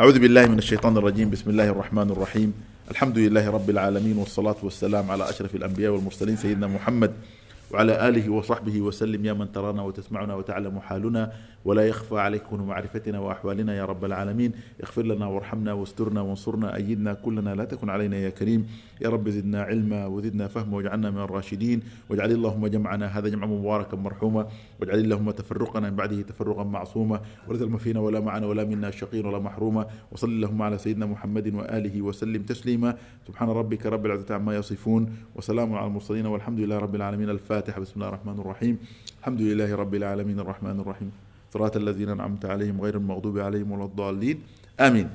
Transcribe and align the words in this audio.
أعوذ 0.00 0.18
بالله 0.18 0.46
من 0.46 0.58
الشيطان 0.58 0.96
الرجيم. 0.96 1.30
بسم 1.30 1.50
الله 1.50 1.68
الرحمن 1.68 2.10
الرحيم. 2.10 2.52
الحمد 2.90 3.18
لله 3.18 3.50
رب 3.50 3.70
العالمين 3.70 4.16
والصلاة 4.16 4.56
والسلام 4.62 5.10
على 5.10 5.28
أشرف 5.28 5.54
الأنبياء 5.54 5.92
والمرسلين 5.92 6.36
سيدنا 6.36 6.66
محمد 6.66 7.12
وعلى 7.72 8.08
آله 8.08 8.28
وصحبه 8.28 8.80
وسلم 8.80 9.24
يا 9.24 9.32
من 9.32 9.52
ترانا 9.52 9.82
وتسمعنا 9.82 10.34
وتعلم 10.34 10.80
حالنا 10.80 11.32
ولا 11.64 11.88
يخفى 11.88 12.18
عليك 12.20 12.42
كن 12.42 12.60
معرفتنا 12.60 13.18
وأحوالنا 13.18 13.76
يا 13.76 13.84
رب 13.84 14.04
العالمين. 14.04 14.52
اغفر 14.84 15.02
لنا 15.02 15.26
وارحمنا 15.26 15.72
واسترنا 15.72 16.20
وانصرنا 16.20 16.76
أيدنا 16.76 17.14
كلنا 17.14 17.54
لا 17.54 17.64
تكن 17.64 17.90
علينا 17.90 18.16
يا 18.16 18.30
كريم. 18.30 18.66
يا 19.00 19.08
رب 19.08 19.28
زدنا 19.28 19.62
علما 19.62 20.06
وزدنا 20.06 20.46
فهما 20.48 20.76
واجعلنا 20.76 21.10
من 21.10 21.18
الراشدين. 21.18 21.82
واجعل 22.10 22.30
اللهم 22.30 22.66
جمعنا 22.66 23.06
هذا 23.06 23.28
جمعا 23.28 23.46
مباركا 23.46 23.96
مرحوما. 23.96 24.46
واجعل 24.80 24.98
اللهم 24.98 25.30
تفرقنا 25.30 25.90
من 25.90 25.96
بعده 25.96 26.22
تفرقا 26.22 26.64
معصوما. 26.64 27.20
ولا 27.48 27.58
تلم 27.58 27.76
فينا 27.76 28.00
ولا 28.00 28.20
معنا 28.20 28.46
ولا 28.46 28.64
منا 28.64 28.90
شقي 28.90 29.20
ولا 29.20 29.38
محروما. 29.38 29.86
وصل 30.12 30.28
اللهم 30.28 30.62
على 30.62 30.78
سيدنا 30.78 31.06
محمد 31.06 31.54
وآله 31.54 32.02
وسلم 32.02 32.42
تسليما. 32.42 32.96
سبحان 33.26 33.48
ربك 33.48 33.86
رب 33.86 34.06
العزة 34.06 34.34
عما 34.34 34.56
يصفون. 34.56 35.16
وسلام 35.36 35.74
على 35.74 35.86
المرسلين 35.86 36.26
والحمد 36.26 36.60
لله 36.60 36.78
رب 36.78 36.94
العالمين. 36.94 37.30
الفاتحة 37.30 37.61
بسم 37.70 37.92
الله 37.96 38.08
الرحمن 38.08 38.38
الرحيم. 38.40 38.78
الحمد 39.20 39.40
لله 39.40 39.74
رب 39.74 39.94
العالمين. 39.94 40.40
الرحمن 40.40 40.80
الرحيم. 40.80 41.10
صراط 41.54 41.76
الذين 41.76 42.08
أنعمت 42.08 42.44
عليهم 42.44 42.80
غير 42.80 42.96
المغضوب 42.96 43.38
عليهم 43.38 43.70
ولا 43.72 43.84
الضالين. 43.84 44.42
آمين. 44.80 45.10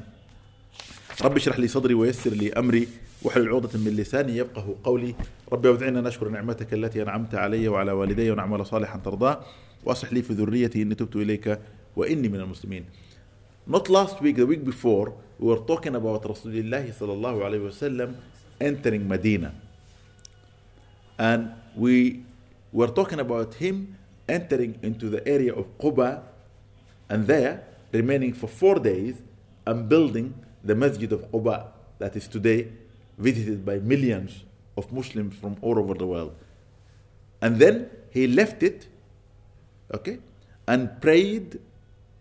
رب 1.21 1.35
اشرح 1.35 1.59
لي 1.59 1.67
صدري 1.67 1.93
ويسر 1.93 2.31
لي 2.31 2.53
أمري. 2.53 2.87
واحلل 3.21 3.49
عقدة 3.49 3.79
من 3.79 3.91
لساني 3.91 4.37
يفقه 4.37 4.75
قولي. 4.83 5.15
رب 5.51 5.65
أوزعني 5.65 5.99
أن 5.99 6.07
أشكر 6.07 6.29
نعمتك 6.29 6.73
التي 6.73 7.01
أنعمت 7.01 7.35
علي 7.35 7.67
وعلى 7.67 7.91
والدي 7.91 8.31
ونعمل 8.31 8.65
صالحا 8.65 8.99
ترضاه. 8.99 9.41
وأصلح 9.85 10.13
لي 10.13 10.21
في 10.21 10.33
ذريتي 10.33 10.81
إني 10.81 10.95
تبت 10.95 11.15
إليك 11.15 11.59
وإني 11.95 12.27
من 12.29 12.39
المسلمين. 12.39 12.85
Not 13.67 13.89
last 13.89 14.21
week, 14.21 14.37
the 14.37 14.45
week 14.45 14.63
before, 14.63 15.11
we 15.39 15.47
were 15.47 15.59
talking 15.67 15.95
about 15.95 16.23
Rasulullah 16.23 16.87
sallallahu 16.87 17.43
alayhi 17.43 17.67
wasallam 17.67 18.15
entering 18.61 19.07
Medina. 19.07 19.51
And 21.19 21.49
we 21.75 22.23
were 22.77 22.87
talking 22.99 23.19
about 23.19 23.55
him 23.55 23.97
entering 24.29 24.77
into 24.83 25.09
the 25.09 25.27
area 25.27 25.51
of 25.51 25.65
Quba 25.79 26.21
and 27.09 27.25
there 27.25 27.63
remaining 27.91 28.33
for 28.33 28.47
four 28.47 28.75
days 28.77 29.15
and 29.65 29.89
building 29.89 30.35
the 30.63 30.75
Masjid 30.75 31.11
of 31.11 31.21
Quba 31.31 31.65
that 31.97 32.15
is 32.15 32.27
today 32.27 32.67
visited 33.17 33.65
by 33.65 33.79
millions 33.79 34.43
of 34.77 34.91
Muslims 34.91 35.35
from 35.37 35.57
all 35.61 35.79
over 35.79 35.95
the 35.95 36.05
world. 36.05 36.35
And 37.41 37.57
then 37.57 37.89
he 38.11 38.27
left 38.27 38.61
it, 38.61 38.87
okay, 39.91 40.19
and 40.67 41.01
prayed, 41.01 41.59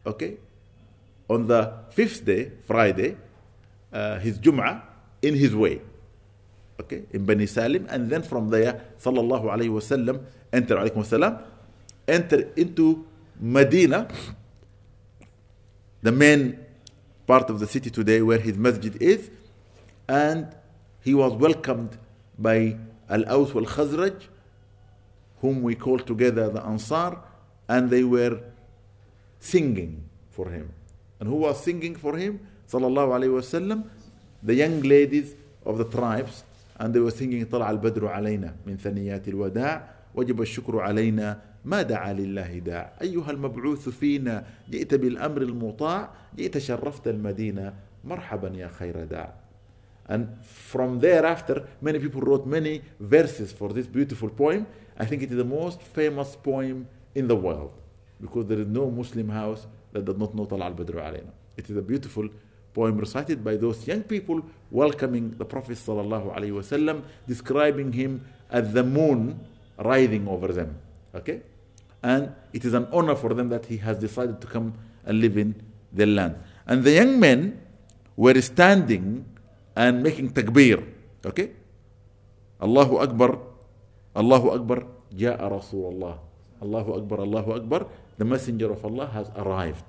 okay, 0.06 0.38
on 1.28 1.48
the 1.48 1.74
fifth 1.90 2.24
day, 2.24 2.52
Friday, 2.66 3.18
uh, 3.92 4.18
his 4.20 4.38
Jum'ah 4.38 4.80
in 5.20 5.34
his 5.34 5.54
way, 5.54 5.82
okay, 6.80 7.02
in 7.12 7.26
Bani 7.26 7.44
Salim, 7.44 7.86
and 7.90 8.08
then 8.08 8.22
from 8.22 8.48
there, 8.48 8.80
sallallahu 8.98 9.44
alayhi 9.44 9.68
wasallam, 9.68 10.24
enter 10.51 10.75
alaykum 10.75 10.97
wasalam, 10.97 11.41
enter 12.07 12.49
into 12.55 13.05
Medina, 13.39 14.07
the 16.01 16.11
main 16.11 16.59
part 17.27 17.49
of 17.49 17.59
the 17.59 17.67
city 17.67 17.89
today 17.89 18.21
where 18.21 18.39
his 18.39 18.57
masjid 18.57 19.01
is, 19.01 19.29
and 20.07 20.55
he 21.01 21.13
was 21.13 21.33
welcomed 21.33 21.97
by 22.37 22.77
Al 23.09 23.23
Aus 23.29 23.53
wal 23.53 23.65
Khazraj, 23.65 24.27
whom 25.41 25.61
we 25.61 25.75
call 25.75 25.99
together 25.99 26.49
the 26.49 26.63
Ansar, 26.63 27.17
and 27.67 27.89
they 27.89 28.03
were 28.03 28.39
singing 29.39 30.03
for 30.29 30.49
him. 30.49 30.71
And 31.19 31.29
who 31.29 31.35
was 31.35 31.63
singing 31.63 31.95
for 31.95 32.17
him? 32.17 32.39
Sallallahu 32.69 33.09
Alaihi 33.17 33.33
Wasallam, 33.39 33.89
the 34.43 34.55
young 34.55 34.81
ladies 34.81 35.35
of 35.65 35.77
the 35.77 35.85
tribes, 35.85 36.43
and 36.79 36.93
they 36.93 36.99
were 36.99 37.11
singing 37.11 37.45
طلع 37.45 37.69
البدر 37.69 38.07
علينا 38.07 38.55
من 38.65 38.77
ثنيات 38.77 39.27
الوداع 39.27 39.94
وجب 40.16 40.40
الشكر 40.42 40.80
علينا 40.80 41.40
ما 41.64 41.82
دعا 41.82 42.12
لله 42.12 42.58
داع 42.58 42.92
أيها 43.02 43.30
المبعوث 43.30 43.88
فينا 43.88 44.44
جئت 44.70 44.94
بالأمر 44.94 45.42
المطاع 45.42 46.10
جئت 46.36 46.58
شرفت 46.58 47.08
المدينة 47.08 47.74
مرحبا 48.04 48.48
يا 48.48 48.68
خير 48.68 49.04
داع 49.04 49.34
And 50.08 50.28
from 50.44 51.00
thereafter, 51.00 51.66
many 51.82 51.98
people 51.98 52.20
wrote 52.20 52.46
many 52.46 52.80
verses 53.00 53.52
for 53.52 53.72
this 53.72 53.88
beautiful 53.88 54.28
poem. 54.28 54.64
I 54.96 55.04
think 55.04 55.22
it 55.22 55.32
is 55.32 55.36
the 55.36 55.44
most 55.44 55.82
famous 55.82 56.36
poem 56.36 56.86
in 57.16 57.26
the 57.26 57.34
world 57.34 57.72
because 58.20 58.46
there 58.46 58.60
is 58.60 58.68
no 58.68 58.88
Muslim 58.88 59.28
house 59.28 59.66
that 59.92 60.04
does 60.04 60.16
not 60.16 60.32
know 60.34 60.46
Talal 60.46 60.74
Badru 60.76 61.00
alayna. 61.02 61.32
It 61.56 61.68
is 61.68 61.76
a 61.76 61.82
beautiful 61.82 62.28
poem 62.72 62.98
recited 62.98 63.42
by 63.42 63.56
those 63.56 63.86
young 63.88 64.02
people 64.02 64.42
welcoming 64.70 65.30
the 65.38 65.44
Prophet 65.44 65.76
sallallahu 65.76 66.36
alaihi 66.36 66.52
wasallam, 66.52 67.02
describing 67.26 67.92
him 67.92 68.24
as 68.48 68.72
the 68.72 68.84
moon 68.84 69.40
riding 69.78 70.28
over 70.28 70.52
them. 70.52 70.78
Okay, 71.14 71.42
and 72.02 72.32
it 72.52 72.64
is 72.64 72.74
an 72.74 72.86
honor 72.92 73.16
for 73.16 73.32
them 73.34 73.48
that 73.48 73.66
he 73.66 73.78
has 73.78 73.98
decided 73.98 74.40
to 74.40 74.46
come 74.46 74.74
and 75.04 75.20
live 75.20 75.36
in 75.36 75.54
their 75.92 76.06
land. 76.06 76.36
And 76.66 76.82
the 76.82 76.92
young 76.92 77.18
men 77.18 77.60
were 78.18 78.36
standing 78.42 79.24
and 79.76 80.02
making 80.02 80.32
takbir. 80.32 80.82
Okay? 81.24 81.52
Allahu 82.60 82.98
Akbar, 83.04 83.38
Allahu 84.16 84.56
Akbar, 84.56 84.78
Ja'a 85.12 85.44
Rasulullah. 85.50 86.16
Allahu 86.62 86.96
Akbar, 86.96 87.18
Allahu 87.20 87.50
Akbar, 87.52 87.80
the 88.16 88.24
messenger 88.24 88.72
of 88.72 88.80
Allah 88.84 89.06
has 89.12 89.28
arrived. 89.36 89.84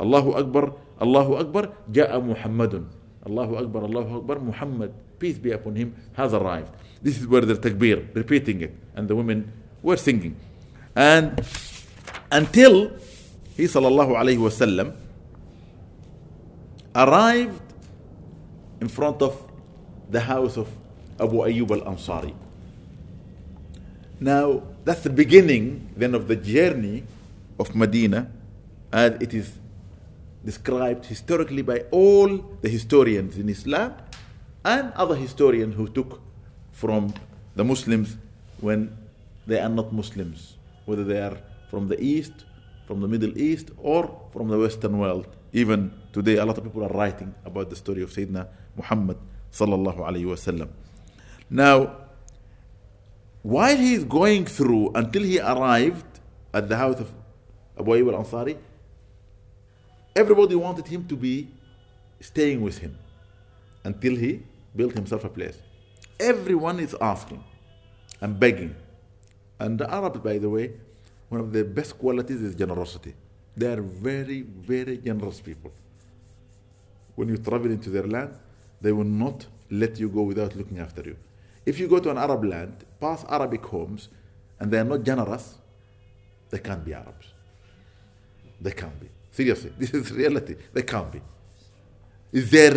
Allahu 0.00 0.34
Akbar, 0.34 0.74
Allahu 0.98 1.38
Akbar, 1.38 1.70
Ja'a 1.86 2.18
Muhammadun. 2.18 2.90
Allahu 3.22 3.62
Akbar, 3.62 3.80
Allahu 3.86 4.10
Akbar, 4.24 4.36
Muhammad, 4.42 4.90
peace 5.20 5.38
be 5.38 5.52
upon 5.52 5.76
him, 5.76 5.94
has 6.14 6.32
arrived. 6.34 6.74
This 7.02 7.20
is 7.20 7.26
where 7.28 7.42
the 7.42 7.54
takbir, 7.54 8.12
repeating 8.14 8.62
it, 8.62 8.74
and 8.96 9.06
the 9.06 9.14
women 9.14 9.52
were 9.82 9.96
singing. 9.96 10.34
And 10.96 11.40
until 12.32 12.90
he 13.56 13.64
sallallahu 13.64 14.16
alayhi 14.16 14.38
wasallam 14.38 14.96
arrived 16.94 17.62
in 18.80 18.88
front 18.88 19.22
of 19.22 19.36
the 20.10 20.20
house 20.20 20.56
of 20.56 20.68
Abu 21.20 21.36
Ayyub 21.36 21.70
al 21.70 21.94
Ansari. 21.94 22.34
Now, 24.18 24.62
that's 24.84 25.02
the 25.02 25.10
beginning 25.10 25.90
then 25.96 26.14
of 26.14 26.26
the 26.28 26.36
journey 26.36 27.04
of 27.58 27.74
Medina, 27.74 28.30
as 28.92 29.12
it 29.20 29.34
is 29.34 29.58
described 30.44 31.06
historically 31.06 31.62
by 31.62 31.84
all 31.90 32.28
the 32.62 32.68
historians 32.68 33.36
in 33.36 33.48
Islam 33.48 33.94
and 34.64 34.92
other 34.94 35.14
historians 35.14 35.74
who 35.74 35.88
took 35.88 36.20
from 36.72 37.14
the 37.56 37.64
Muslims 37.64 38.16
when 38.60 38.96
they 39.46 39.58
are 39.58 39.68
not 39.68 39.92
Muslims, 39.92 40.56
whether 40.84 41.04
they 41.04 41.20
are 41.20 41.38
from 41.70 41.88
the 41.88 42.00
East, 42.00 42.44
from 42.86 43.00
the 43.00 43.08
Middle 43.08 43.36
East, 43.38 43.70
or 43.78 44.20
from 44.32 44.48
the 44.48 44.58
Western 44.58 44.98
world. 44.98 45.26
Even 45.52 45.92
today, 46.12 46.36
a 46.36 46.44
lot 46.44 46.58
of 46.58 46.64
people 46.64 46.84
are 46.84 46.88
writing 46.92 47.34
about 47.44 47.70
the 47.70 47.76
story 47.76 48.02
of 48.02 48.10
Sayyidina 48.10 48.46
Muhammad 48.76 49.16
sallallahu 49.52 49.98
alayhi 49.98 50.26
wasallam. 50.26 50.68
Now, 51.48 51.96
while 53.42 53.76
he 53.76 53.94
is 53.94 54.04
going 54.04 54.44
through 54.44 54.92
until 54.94 55.22
he 55.22 55.40
arrived 55.40 56.06
at 56.52 56.68
the 56.68 56.76
house 56.76 57.00
of 57.00 57.10
Abu 57.78 57.92
Ayyub 57.92 58.12
al-Ansari, 58.14 58.56
everybody 60.14 60.54
wanted 60.54 60.86
him 60.86 61.06
to 61.08 61.16
be 61.16 61.48
staying 62.20 62.60
with 62.60 62.78
him 62.78 62.96
until 63.84 64.14
he 64.14 64.42
built 64.74 64.94
himself 64.94 65.24
a 65.24 65.28
place. 65.28 65.58
Everyone 66.18 66.80
is 66.80 66.94
asking 67.00 67.42
and 68.20 68.38
begging. 68.38 68.74
And 69.58 69.78
the 69.78 69.92
Arabs, 69.92 70.20
by 70.20 70.38
the 70.38 70.48
way, 70.48 70.72
one 71.28 71.40
of 71.40 71.52
their 71.52 71.64
best 71.64 71.98
qualities 71.98 72.42
is 72.42 72.54
generosity. 72.54 73.14
They 73.56 73.72
are 73.72 73.80
very, 73.80 74.42
very 74.42 74.98
generous 74.98 75.40
people. 75.40 75.72
When 77.14 77.28
you 77.28 77.36
travel 77.36 77.70
into 77.70 77.90
their 77.90 78.06
land, 78.06 78.34
they 78.80 78.92
will 78.92 79.04
not 79.04 79.46
let 79.70 79.98
you 79.98 80.08
go 80.08 80.22
without 80.22 80.56
looking 80.56 80.78
after 80.78 81.02
you. 81.02 81.16
If 81.66 81.78
you 81.78 81.88
go 81.88 81.98
to 82.00 82.10
an 82.10 82.18
Arab 82.18 82.44
land, 82.44 82.84
past 83.00 83.26
Arabic 83.28 83.64
homes, 83.64 84.08
and 84.58 84.70
they 84.70 84.78
are 84.78 84.84
not 84.84 85.02
generous, 85.02 85.58
they 86.50 86.58
can't 86.58 86.84
be 86.84 86.94
Arabs. 86.94 87.26
They 88.60 88.72
can't 88.72 88.98
be. 89.00 89.08
Seriously, 89.30 89.72
this 89.78 89.92
is 89.94 90.12
reality. 90.12 90.56
They 90.72 90.82
can't 90.82 91.10
be. 91.12 91.20
Their, 92.32 92.76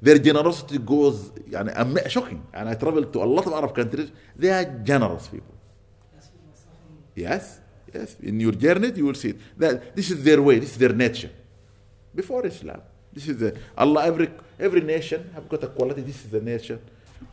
their 0.00 0.18
generosity 0.18 0.78
goes 0.78 1.30
يعني, 1.50 2.08
shocking. 2.10 2.42
And 2.52 2.68
I 2.68 2.74
travel 2.74 3.04
to 3.04 3.22
a 3.22 3.24
lot 3.24 3.46
of 3.46 3.52
Arab 3.52 3.74
countries, 3.74 4.10
they 4.36 4.50
are 4.50 4.64
generous 4.64 5.28
people. 5.28 5.54
Yes, 7.14 7.60
yes. 7.92 8.16
In 8.20 8.38
your 8.38 8.52
journey, 8.52 8.92
you 8.94 9.06
will 9.06 9.14
see 9.14 9.30
it. 9.30 9.38
That 9.56 9.96
this 9.96 10.10
is 10.10 10.22
their 10.22 10.42
way, 10.42 10.58
this 10.58 10.72
is 10.72 10.78
their 10.78 10.92
nature. 10.92 11.30
Before 12.14 12.46
Islam. 12.46 12.82
This 13.16 13.28
is 13.28 13.38
the 13.38 13.56
Allah. 13.78 14.04
Every 14.04 14.28
every 14.60 14.82
nation 14.82 15.30
have 15.34 15.48
got 15.48 15.64
a 15.64 15.68
quality. 15.68 16.02
This 16.02 16.22
is 16.26 16.30
the 16.30 16.40
nature 16.42 16.78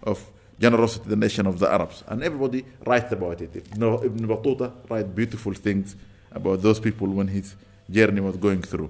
of 0.03 0.25
generosity, 0.57 1.09
the 1.09 1.17
nation 1.17 1.45
of 1.45 1.59
the 1.59 1.69
Arabs, 1.69 2.03
and 2.07 2.23
everybody 2.23 2.63
writes 2.85 3.11
about 3.11 3.41
it. 3.41 3.53
Ibn, 3.53 3.83
Ibn 4.05 4.27
Battuta 4.27 4.71
write 4.89 5.13
beautiful 5.13 5.53
things 5.53 5.97
about 6.31 6.61
those 6.61 6.79
people 6.79 7.07
when 7.07 7.27
his 7.27 7.55
journey 7.89 8.21
was 8.21 8.37
going 8.37 8.61
through. 8.61 8.89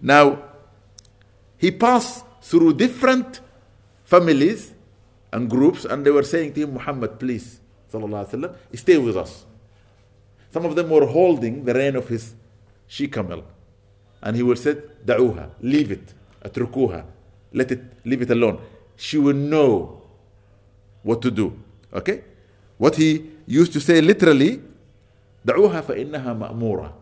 Now, 0.00 0.42
he 1.58 1.70
passed 1.70 2.24
through 2.44 2.74
different 2.74 3.40
families 4.04 4.74
and 5.32 5.48
groups, 5.48 5.84
and 5.84 6.04
they 6.04 6.10
were 6.10 6.22
saying 6.22 6.52
to 6.54 6.60
him, 6.62 6.74
Muhammad, 6.74 7.18
please, 7.18 7.60
sallallahu 7.92 8.26
alaihi 8.26 8.34
wasallam, 8.34 8.56
stay 8.74 8.98
with 8.98 9.16
us. 9.16 9.44
Some 10.50 10.64
of 10.64 10.74
them 10.74 10.90
were 10.90 11.06
holding 11.06 11.64
the 11.64 11.74
rein 11.74 11.96
of 11.96 12.08
his 12.08 12.34
she 12.86 13.06
camel, 13.06 13.44
and 14.22 14.34
he 14.36 14.42
would 14.42 14.58
say, 14.58 14.74
Da'uha, 15.04 15.50
leave 15.60 15.92
it, 15.92 16.12
atrukuha, 16.44 17.04
let 17.52 17.70
it, 17.70 17.80
leave 18.04 18.22
it 18.22 18.30
alone. 18.30 18.60
She 18.96 19.16
will 19.18 19.36
know 19.36 20.02
what 21.02 21.22
to 21.22 21.30
do. 21.30 21.56
Okay? 21.92 22.24
What 22.78 22.96
he 22.96 23.30
used 23.46 23.72
to 23.74 23.80
say 23.80 24.00
literally, 24.00 24.60
دعوها 25.46 25.80
فإنها 25.80 26.34
مأمورة. 26.34 26.92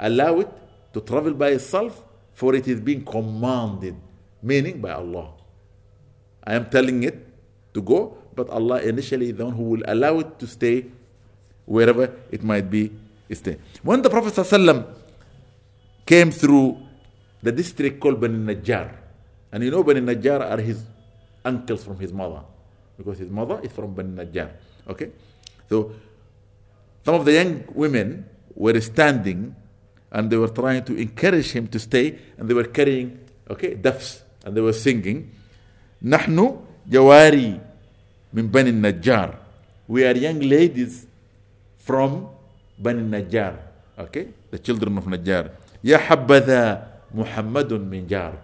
Allow 0.00 0.40
it 0.40 0.48
to 0.92 1.00
travel 1.00 1.32
by 1.34 1.48
itself, 1.48 2.04
for 2.32 2.54
it 2.54 2.68
is 2.68 2.80
being 2.80 3.04
commanded, 3.04 3.96
meaning 4.43 4.81
by 4.83 4.91
Allah. 4.91 5.31
I 6.43 6.53
am 6.55 6.67
telling 6.69 7.03
it 7.03 7.15
to 7.73 7.81
go, 7.81 8.17
but 8.35 8.49
Allah 8.51 8.81
initially 8.83 9.29
is 9.31 9.35
the 9.39 9.45
one 9.45 9.55
who 9.55 9.63
will 9.63 9.83
allow 9.87 10.19
it 10.19 10.37
to 10.39 10.45
stay 10.47 10.85
wherever 11.65 12.11
it 12.29 12.43
might 12.43 12.69
be 12.69 12.91
stay. 13.33 13.57
When 13.81 14.01
the 14.03 14.09
Prophet 14.11 14.37
came 16.05 16.29
through 16.29 16.77
the 17.41 17.51
district 17.51 17.99
called 17.99 18.21
Bani 18.21 18.37
Najjar, 18.53 18.93
and 19.51 19.63
you 19.63 19.71
know 19.71 19.81
Bani 19.83 20.01
Najjar 20.01 20.39
are 20.51 20.61
his 20.61 20.83
uncles 21.43 21.83
from 21.83 21.97
his 21.97 22.13
mother, 22.13 22.41
because 22.97 23.17
his 23.17 23.31
mother 23.31 23.59
is 23.63 23.71
from 23.71 23.93
Bani 23.95 24.13
Najjar. 24.23 24.51
Okay? 24.87 25.09
So 25.69 25.95
some 27.03 27.15
of 27.15 27.25
the 27.25 27.33
young 27.33 27.63
women 27.73 28.29
were 28.55 28.79
standing 28.81 29.55
and 30.11 30.29
they 30.29 30.37
were 30.37 30.47
trying 30.49 30.83
to 30.85 30.95
encourage 30.95 31.51
him 31.51 31.67
to 31.67 31.79
stay 31.79 32.19
and 32.37 32.47
they 32.47 32.53
were 32.53 32.65
carrying 32.69 33.19
okay 33.49 33.73
duffs 33.73 34.21
and 34.44 34.54
they 34.56 34.60
were 34.60 34.72
singing 34.72 35.28
نحن 36.02 36.56
جواري 36.88 37.60
من 38.32 38.46
بني 38.48 38.70
النجار 38.70 39.34
we 39.88 40.04
are 40.04 40.16
young 40.16 40.40
ladies 40.40 41.06
from 41.86 42.26
بني 42.78 43.00
النجار 43.00 43.54
okay 43.98 44.26
the 44.50 44.58
children 44.58 44.96
of 44.98 45.04
Najjar 45.06 45.50
يا 45.84 45.98
حبذا 45.98 46.88
محمد 47.14 47.72
من 47.72 48.06
جار 48.06 48.34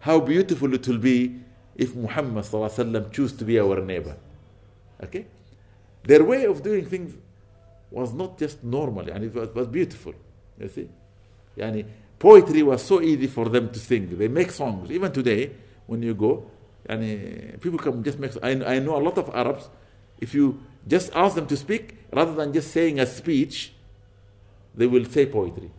how 0.00 0.20
beautiful 0.20 0.72
it 0.74 0.86
will 0.88 0.98
be 0.98 1.32
if 1.76 1.94
Muhammad 1.94 2.44
صلى 2.44 2.54
الله 2.54 2.70
عليه 2.70 2.82
وسلم 2.82 3.04
choose 3.12 3.32
to 3.32 3.44
be 3.44 3.58
our 3.58 3.80
neighbor 3.80 4.16
okay 5.02 5.26
their 6.04 6.22
way 6.24 6.44
of 6.46 6.62
doing 6.62 6.84
things 6.86 7.12
was 7.90 8.12
not 8.12 8.38
just 8.38 8.62
normal 8.64 9.08
and 9.10 9.24
it 9.24 9.34
was, 9.34 9.48
was 9.54 9.66
beautiful 9.68 10.14
you 10.60 10.68
see 10.68 10.88
yani 11.56 11.84
poetry 12.20 12.62
was 12.62 12.82
so 12.82 13.00
easy 13.00 13.26
for 13.26 13.48
them 13.48 13.70
to 13.70 13.78
sing 13.78 14.16
they 14.18 14.28
make 14.28 14.50
songs 14.50 14.90
even 14.90 15.12
today 15.12 15.50
when 15.86 16.02
you 16.02 16.14
go 16.14 16.44
and 16.88 17.60
people 17.60 17.78
come 17.78 18.02
just 18.02 18.18
make 18.18 18.32
I, 18.42 18.50
I 18.74 18.78
know 18.78 18.96
a 18.96 19.02
lot 19.02 19.18
of 19.18 19.34
arabs 19.34 19.68
if 20.20 20.34
you 20.34 20.60
just 20.86 21.10
ask 21.14 21.34
them 21.34 21.46
to 21.46 21.56
speak 21.56 21.94
rather 22.12 22.34
than 22.34 22.52
just 22.52 22.70
saying 22.70 23.00
a 23.00 23.06
speech 23.06 23.72
they 24.74 24.86
will 24.86 25.04
say 25.04 25.26
poetry 25.26 25.70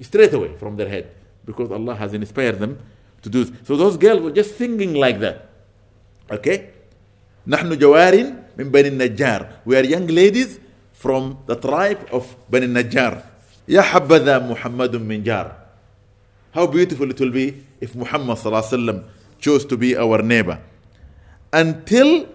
straight 0.00 0.32
away 0.32 0.54
from 0.56 0.76
their 0.76 0.88
head 0.88 1.10
because 1.44 1.70
allah 1.70 1.94
has 1.94 2.14
inspired 2.14 2.58
them 2.58 2.78
to 3.22 3.28
do 3.28 3.44
this. 3.44 3.52
so 3.66 3.76
those 3.76 3.96
girls 3.96 4.20
were 4.20 4.30
just 4.30 4.56
singing 4.56 4.94
like 4.94 5.18
that 5.18 5.48
okay 6.30 6.70
نحن 7.48 7.78
جوار 7.78 8.14
من 8.58 8.68
بني 8.70 8.88
النجار 8.88 9.48
we 9.66 9.74
are 9.76 9.84
young 9.84 10.06
ladies 10.06 10.60
from 10.92 11.38
the 11.46 11.56
tribe 11.56 11.98
of 12.12 12.36
بني 12.50 12.64
النجار 12.66 13.22
Ya 13.67 13.81
habadha 13.81 14.39
Muhammadun 14.39 15.05
min 15.05 15.23
jar. 15.23 15.55
How 16.51 16.67
beautiful 16.67 17.09
it 17.09 17.19
will 17.19 17.31
be 17.31 17.63
if 17.79 17.95
Muhammad 17.95 18.37
sallallahu 18.37 19.05
chose 19.39 19.65
to 19.65 19.77
be 19.77 19.95
our 19.97 20.21
neighbor. 20.21 20.59
Until 21.51 22.27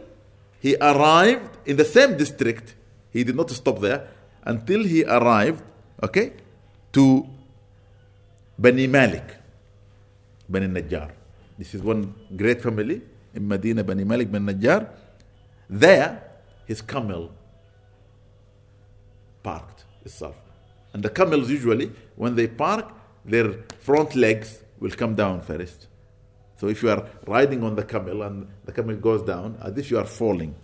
he 0.61 0.77
arrived 0.81 1.57
in 1.67 1.77
the 1.77 1.85
same 1.85 2.17
district, 2.17 2.75
he 3.13 3.25
did 3.25 3.37
not 3.37 3.51
stop 3.51 3.81
there, 3.81 4.09
until 4.45 4.85
he 4.85 5.05
arrived, 5.05 5.63
okay, 6.03 6.33
to 6.93 7.27
Bani 8.59 8.87
Malik, 8.87 9.25
Bani 10.49 10.67
Najjar. 10.67 11.11
This 11.57 11.75
is 11.75 11.83
one 11.83 12.15
great 12.37 12.63
family 12.63 13.03
in 13.35 13.47
Medina, 13.47 13.85
Bani 13.85 14.05
Malik, 14.05 14.31
Bani 14.31 14.53
Najjar. 14.53 14.89
There, 15.69 16.23
his 16.67 16.81
camel 16.81 17.31
parked 19.43 19.85
itself 20.05 20.37
and 20.93 21.03
the 21.03 21.11
camels 21.11 21.51
usually 21.51 21.91
when 22.17 22.35
they 22.35 22.47
park 22.47 22.93
their 23.25 23.53
front 23.81 24.15
legs 24.15 24.63
will 24.81 24.91
come 24.91 25.15
down 25.15 25.41
first 25.41 25.89
so 26.59 26.67
if 26.67 26.83
you 26.83 26.91
are 26.91 27.05
riding 27.27 27.63
on 27.63 27.77
the 27.77 27.85
camel 27.85 28.23
and 28.23 28.49
the 28.65 28.73
camel 28.73 28.97
goes 28.97 29.23
down, 29.23 29.57
as 29.63 29.79
if 29.79 29.93
you 29.93 29.99
are 29.99 30.05
falling. 30.05 30.57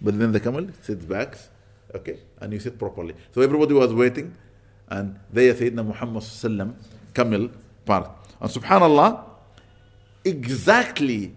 But 0.00 0.18
then 0.18 0.32
the 0.32 0.40
camel 0.40 0.68
sits 0.80 1.04
back, 1.04 1.36
okay, 1.94 2.18
and 2.40 2.50
you 2.52 2.58
sit 2.58 2.78
properly. 2.78 3.14
So 3.34 3.42
everybody 3.42 3.74
was 3.74 3.92
waiting, 3.92 4.34
and 4.88 5.18
there 5.30 5.52
Sayyidina 5.52 5.86
Muhammad 5.86 6.22
sallam, 6.22 6.74
camel 7.12 7.50
parked. 7.84 8.32
And 8.40 8.50
subhanallah, 8.50 9.22
exactly 10.24 11.34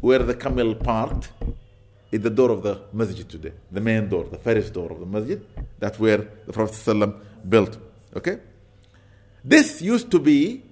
where 0.00 0.20
the 0.20 0.34
camel 0.34 0.76
parked 0.76 1.30
is 2.12 2.20
the 2.20 2.30
door 2.30 2.50
of 2.52 2.62
the 2.62 2.80
masjid 2.92 3.28
today, 3.28 3.52
the 3.72 3.80
main 3.80 4.08
door, 4.08 4.24
the 4.30 4.38
first 4.38 4.72
door 4.72 4.92
of 4.92 5.00
the 5.00 5.06
masjid. 5.06 5.44
That's 5.80 5.98
where 5.98 6.18
the 6.46 6.52
Prophet 6.52 6.74
sallam 6.74 7.18
built. 7.48 7.78
Okay? 8.14 8.38
This 9.44 9.80
used 9.82 10.10
to 10.10 10.18
be 10.18 10.62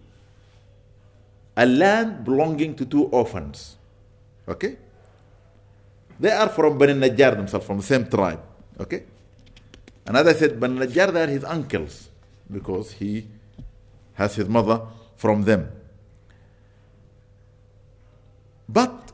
a 1.56 1.66
land 1.66 2.24
belonging 2.24 2.74
to 2.76 2.84
two 2.84 3.04
orphans. 3.06 3.76
Okay? 4.48 4.76
They 6.18 6.30
are 6.30 6.48
from 6.48 6.78
Bani 6.78 6.94
Najjar 6.94 7.36
themselves, 7.36 7.66
from 7.66 7.78
the 7.78 7.82
same 7.82 8.06
tribe. 8.08 8.40
Okay? 8.78 9.04
And 10.06 10.16
as 10.16 10.26
I 10.26 10.32
said, 10.32 10.58
Bani 10.60 10.78
Najjar, 10.86 11.12
they 11.12 11.22
are 11.22 11.26
his 11.28 11.44
uncles 11.44 12.08
because 12.50 12.92
he 12.92 13.26
has 14.14 14.34
his 14.34 14.48
mother 14.48 14.82
from 15.16 15.42
them. 15.42 15.70
But 18.68 19.12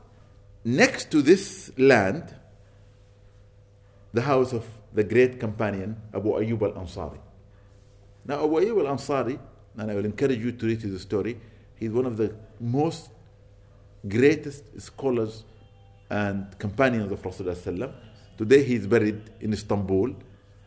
next 0.64 1.10
to 1.10 1.22
this 1.22 1.70
land, 1.78 2.34
the 4.12 4.22
house 4.22 4.52
of 4.52 4.64
the 4.92 5.04
great 5.04 5.38
companion 5.38 5.96
Abu 6.14 6.30
Ayyub 6.30 6.62
al 6.62 6.84
Ansari. 6.84 7.18
Now, 8.30 8.44
Abu 8.44 8.60
Ayyub 8.60 8.86
al 8.86 8.96
Ansari, 8.96 9.36
and 9.76 9.90
I 9.90 9.94
will 9.96 10.04
encourage 10.04 10.38
you 10.38 10.52
to 10.52 10.66
read 10.66 10.80
his 10.80 11.02
story, 11.02 11.36
He's 11.74 11.90
one 11.90 12.06
of 12.06 12.16
the 12.16 12.32
most 12.60 13.10
greatest 14.06 14.62
scholars 14.80 15.42
and 16.08 16.56
companions 16.56 17.10
of 17.10 17.20
Rasulullah. 17.22 17.92
Today 18.38 18.62
he 18.62 18.76
is 18.76 18.86
buried 18.86 19.20
in 19.40 19.52
Istanbul 19.52 20.14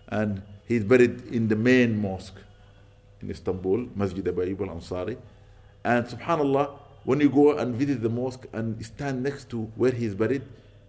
and 0.10 0.41
he 0.65 0.75
is 0.75 0.84
buried 0.84 1.22
in 1.27 1.48
the 1.48 1.55
main 1.55 1.98
mosque 1.98 2.36
in 3.22 3.29
Istanbul, 3.32 3.88
Masjid 3.96 4.27
Abu 4.27 4.41
Ayyub 4.41 4.67
al-Ansari. 4.67 5.15
And 5.86 6.05
subhanAllah, 6.05 6.70
when 7.05 7.22
you 7.22 7.29
go 7.29 7.58
and 7.58 7.75
visit 7.75 8.01
the 8.01 8.10
mosque 8.10 8.46
and 8.51 8.86
stand 8.86 9.24
next 9.24 9.50
to 9.51 9.72
where 9.77 9.91
he 9.91 10.05
is 10.05 10.15
buried, 10.15 10.43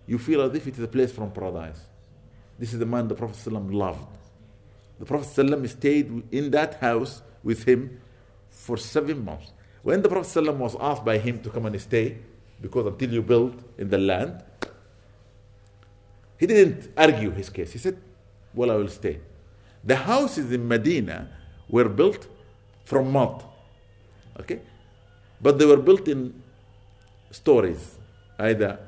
you 0.08 0.18
feel 0.18 0.42
as 0.42 0.52
if 0.56 0.66
it 0.66 0.74
is 0.74 0.82
a 0.82 0.88
place 0.88 1.12
from 1.12 1.30
paradise. 1.30 1.86
This 2.58 2.72
is 2.72 2.80
the 2.80 2.86
man 2.86 3.06
the 3.06 3.14
Prophet 3.14 3.36
ﷺ 3.36 3.72
loved. 3.72 4.23
The 4.98 5.04
Prophet 5.04 5.28
ﷺ 5.46 5.68
stayed 5.68 6.22
in 6.30 6.50
that 6.52 6.74
house 6.74 7.22
with 7.42 7.64
him 7.64 8.00
for 8.50 8.76
seven 8.76 9.24
months. 9.24 9.52
When 9.82 10.00
the 10.02 10.08
Prophet 10.08 10.28
ﷺ 10.44 10.56
was 10.56 10.76
asked 10.80 11.04
by 11.04 11.18
him 11.18 11.40
to 11.42 11.50
come 11.50 11.66
and 11.66 11.80
stay, 11.80 12.18
because 12.60 12.86
until 12.86 13.10
you 13.12 13.22
build 13.22 13.62
in 13.76 13.90
the 13.90 13.98
land, 13.98 14.42
he 16.38 16.46
didn't 16.46 16.90
argue 16.96 17.30
his 17.30 17.50
case. 17.50 17.72
He 17.72 17.78
said, 17.78 17.96
Well, 18.54 18.70
I 18.70 18.76
will 18.76 18.88
stay. 18.88 19.20
The 19.82 19.96
houses 19.96 20.50
in 20.52 20.66
Medina 20.66 21.28
were 21.68 21.88
built 21.88 22.26
from 22.84 23.12
mud. 23.12 23.44
Okay? 24.40 24.60
But 25.40 25.58
they 25.58 25.66
were 25.66 25.76
built 25.76 26.08
in 26.08 26.42
stories, 27.30 27.98
either 28.38 28.78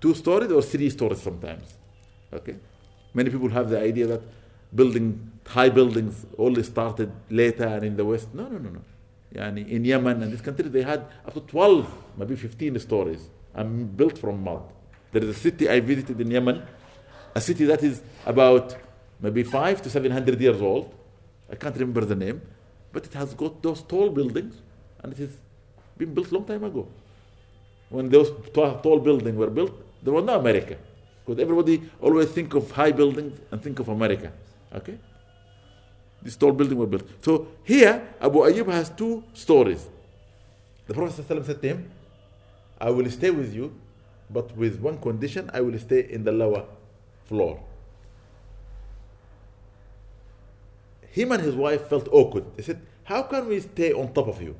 two 0.00 0.14
stories 0.14 0.52
or 0.52 0.62
three 0.62 0.90
stories 0.90 1.20
sometimes. 1.20 1.74
Okay? 2.32 2.56
Many 3.12 3.30
people 3.30 3.48
have 3.48 3.68
the 3.70 3.80
idea 3.80 4.06
that 4.06 4.22
building 4.74 5.32
high 5.48 5.68
buildings 5.68 6.26
only 6.38 6.62
started 6.62 7.10
later 7.30 7.64
and 7.64 7.84
in 7.84 7.96
the 7.96 8.04
West. 8.04 8.34
No, 8.34 8.44
no, 8.44 8.58
no, 8.58 8.70
no. 8.70 8.80
Yani 9.34 9.68
in 9.68 9.84
Yemen 9.84 10.22
and 10.22 10.32
this 10.32 10.40
country, 10.40 10.68
they 10.68 10.82
had 10.82 11.00
up 11.26 11.34
to 11.34 11.40
12, 11.40 11.86
maybe 12.16 12.36
15 12.36 12.78
stories 12.78 13.28
and 13.54 13.96
built 13.96 14.18
from 14.18 14.42
mud. 14.42 14.62
There 15.12 15.22
is 15.22 15.30
a 15.30 15.38
city 15.38 15.68
I 15.68 15.80
visited 15.80 16.20
in 16.20 16.30
Yemen, 16.30 16.62
a 17.34 17.40
city 17.40 17.64
that 17.66 17.82
is 17.82 18.02
about 18.24 18.76
maybe 19.20 19.42
five 19.42 19.82
to 19.82 19.90
700 19.90 20.40
years 20.40 20.60
old. 20.60 20.94
I 21.50 21.54
can't 21.54 21.74
remember 21.74 22.04
the 22.04 22.14
name, 22.14 22.42
but 22.92 23.06
it 23.06 23.14
has 23.14 23.34
got 23.34 23.62
those 23.62 23.82
tall 23.82 24.10
buildings 24.10 24.60
and 25.02 25.12
it 25.12 25.18
has 25.18 25.30
been 25.96 26.12
built 26.12 26.32
long 26.32 26.44
time 26.44 26.64
ago. 26.64 26.88
When 27.88 28.08
those 28.08 28.30
tall 28.52 28.98
buildings 28.98 29.36
were 29.36 29.50
built, 29.50 29.72
there 30.02 30.12
was 30.12 30.24
no 30.24 30.38
America. 30.38 30.76
Because 31.24 31.40
everybody 31.40 31.82
always 32.00 32.30
think 32.30 32.54
of 32.54 32.70
high 32.70 32.92
buildings 32.92 33.38
and 33.50 33.62
think 33.62 33.78
of 33.78 33.88
America. 33.88 34.32
Okay? 34.74 34.98
This 36.22 36.36
tall 36.36 36.52
building 36.52 36.78
was 36.78 36.88
built. 36.88 37.04
So 37.22 37.48
here, 37.62 38.08
Abu 38.20 38.38
Ayyub 38.40 38.66
has 38.72 38.90
two 38.90 39.22
stories. 39.32 39.88
The 40.86 40.94
Prophet 40.94 41.22
ﷺ 41.22 41.46
said 41.46 41.62
to 41.62 41.68
him, 41.68 41.90
I 42.80 42.90
will 42.90 43.10
stay 43.10 43.30
with 43.30 43.54
you, 43.54 43.74
but 44.30 44.56
with 44.56 44.80
one 44.80 44.98
condition 44.98 45.50
I 45.52 45.60
will 45.60 45.78
stay 45.78 46.06
in 46.10 46.24
the 46.24 46.32
lower 46.32 46.64
floor. 47.24 47.62
Him 51.10 51.32
and 51.32 51.42
his 51.42 51.54
wife 51.54 51.88
felt 51.88 52.08
awkward. 52.12 52.44
They 52.56 52.62
said, 52.62 52.80
How 53.04 53.22
can 53.22 53.48
we 53.48 53.60
stay 53.60 53.92
on 53.92 54.12
top 54.12 54.28
of 54.28 54.42
you? 54.42 54.54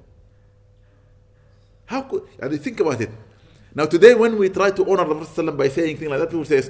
How 1.85 2.03
could, 2.03 2.23
and 2.41 2.61
think 2.61 2.81
about 2.81 3.01
it. 3.01 3.11
Now, 3.75 3.85
today, 3.85 4.15
when 4.15 4.39
we 4.39 4.49
try 4.49 4.71
to 4.71 4.91
honor 4.91 5.05
the 5.05 5.15
Prophet 5.15 5.57
by 5.57 5.69
saying 5.69 5.99
things 5.99 6.11
like 6.11 6.19
that, 6.19 6.31
people 6.31 6.47
say, 6.47 6.63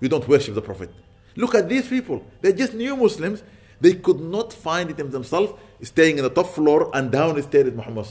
You 0.00 0.08
don't 0.08 0.26
worship 0.26 0.54
the 0.54 0.62
Prophet. 0.62 0.90
Look 1.36 1.54
at 1.54 1.68
these 1.68 1.86
people. 1.86 2.24
They're 2.40 2.52
just 2.52 2.72
new 2.72 2.96
Muslims. 2.96 3.42
They 3.80 3.94
could 3.94 4.20
not 4.20 4.52
find 4.52 4.90
it 4.90 5.00
in 5.00 5.10
themselves 5.10 5.52
staying 5.82 6.18
in 6.18 6.24
the 6.24 6.30
top 6.30 6.46
floor 6.46 6.90
and 6.94 7.10
down 7.10 7.40
stayed 7.42 7.66
with 7.66 7.76
Muhammad. 7.76 8.06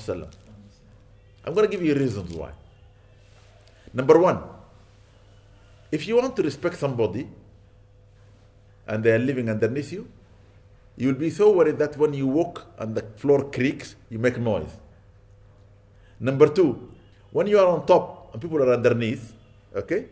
I'm 1.45 1.53
going 1.53 1.69
to 1.69 1.71
give 1.71 1.83
you 1.83 1.93
reasons 1.95 2.33
why. 2.33 2.51
Number 3.93 4.19
one, 4.19 4.39
if 5.91 6.07
you 6.07 6.15
want 6.15 6.35
to 6.35 6.43
respect 6.43 6.77
somebody 6.77 7.27
and 8.87 9.03
they 9.03 9.11
are 9.11 9.19
living 9.19 9.49
underneath 9.49 9.91
you, 9.91 10.07
you 10.95 11.07
will 11.07 11.19
be 11.19 11.29
so 11.29 11.51
worried 11.51 11.77
that 11.79 11.97
when 11.97 12.13
you 12.13 12.27
walk 12.27 12.65
and 12.77 12.95
the 12.95 13.03
floor 13.17 13.49
creaks, 13.49 13.95
you 14.09 14.19
make 14.19 14.37
noise. 14.37 14.77
Number 16.19 16.47
two, 16.47 16.91
when 17.31 17.47
you 17.47 17.59
are 17.59 17.67
on 17.67 17.85
top 17.85 18.33
and 18.33 18.41
people 18.41 18.61
are 18.61 18.73
underneath, 18.73 19.33
okay, 19.75 20.05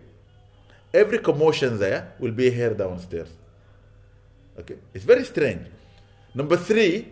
every 0.94 1.20
commotion 1.20 1.78
there 1.78 2.14
will 2.20 2.32
be 2.32 2.50
heard 2.50 2.78
downstairs. 2.78 3.30
Okay, 4.62 4.78
it's 4.94 5.06
very 5.06 5.24
strange. 5.26 5.66
Number 6.36 6.56
three, 6.56 7.08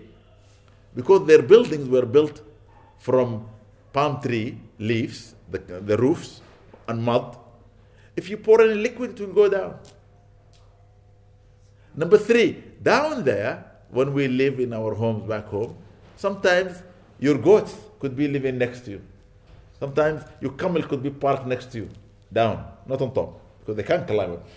because 0.96 1.26
their 1.26 1.42
buildings 1.42 1.90
were 1.90 2.06
built 2.06 2.42
from 3.00 3.48
palm 3.92 4.22
tree 4.22 4.58
leaves, 4.78 5.34
the, 5.50 5.58
the 5.58 5.98
roofs, 5.98 6.42
and 6.88 7.04
mud, 7.04 7.38
if 8.16 8.30
you 8.30 8.38
pour 8.38 8.62
any 8.62 8.76
liquid, 8.76 9.20
it 9.20 9.26
will 9.26 9.34
go 9.34 9.50
down. 9.50 9.80
Number 11.96 12.18
three, 12.18 12.64
down 12.82 13.24
there, 13.24 13.66
when 13.90 14.14
we 14.14 14.28
live 14.28 14.60
in 14.60 14.74
our 14.74 14.94
homes 14.94 15.28
back 15.28 15.46
home, 15.46 15.76
sometimes 16.18 16.84
your 17.20 17.38
goats 17.38 17.76
could 18.00 18.16
be 18.16 18.28
living 18.28 18.58
next 18.58 18.82
to 18.86 18.92
you. 18.92 19.02
Sometimes 19.80 20.24
your 20.40 20.52
camel 20.52 20.84
could 20.84 21.02
be 21.02 21.10
parked 21.10 21.48
next 21.48 21.72
to 21.72 21.80
you, 21.80 21.90
down, 22.32 22.64
not 22.86 23.02
on 23.02 23.14
top, 23.14 23.42
because 23.60 23.76
they 23.76 23.84
can't 23.84 24.06
climb 24.06 24.34
up. 24.34 24.48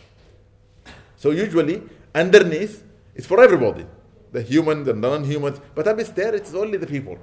So 1.16 1.30
usually, 1.30 1.82
underneath, 2.14 2.84
it's 3.14 3.26
for 3.26 3.42
everybody 3.42 3.86
the 4.32 4.40
humans, 4.42 4.86
the 4.86 4.94
non 4.94 5.24
humans, 5.24 5.60
but 5.74 5.86
upstairs, 5.86 6.40
it's 6.40 6.54
only 6.54 6.78
the 6.78 6.86
people. 6.86 7.18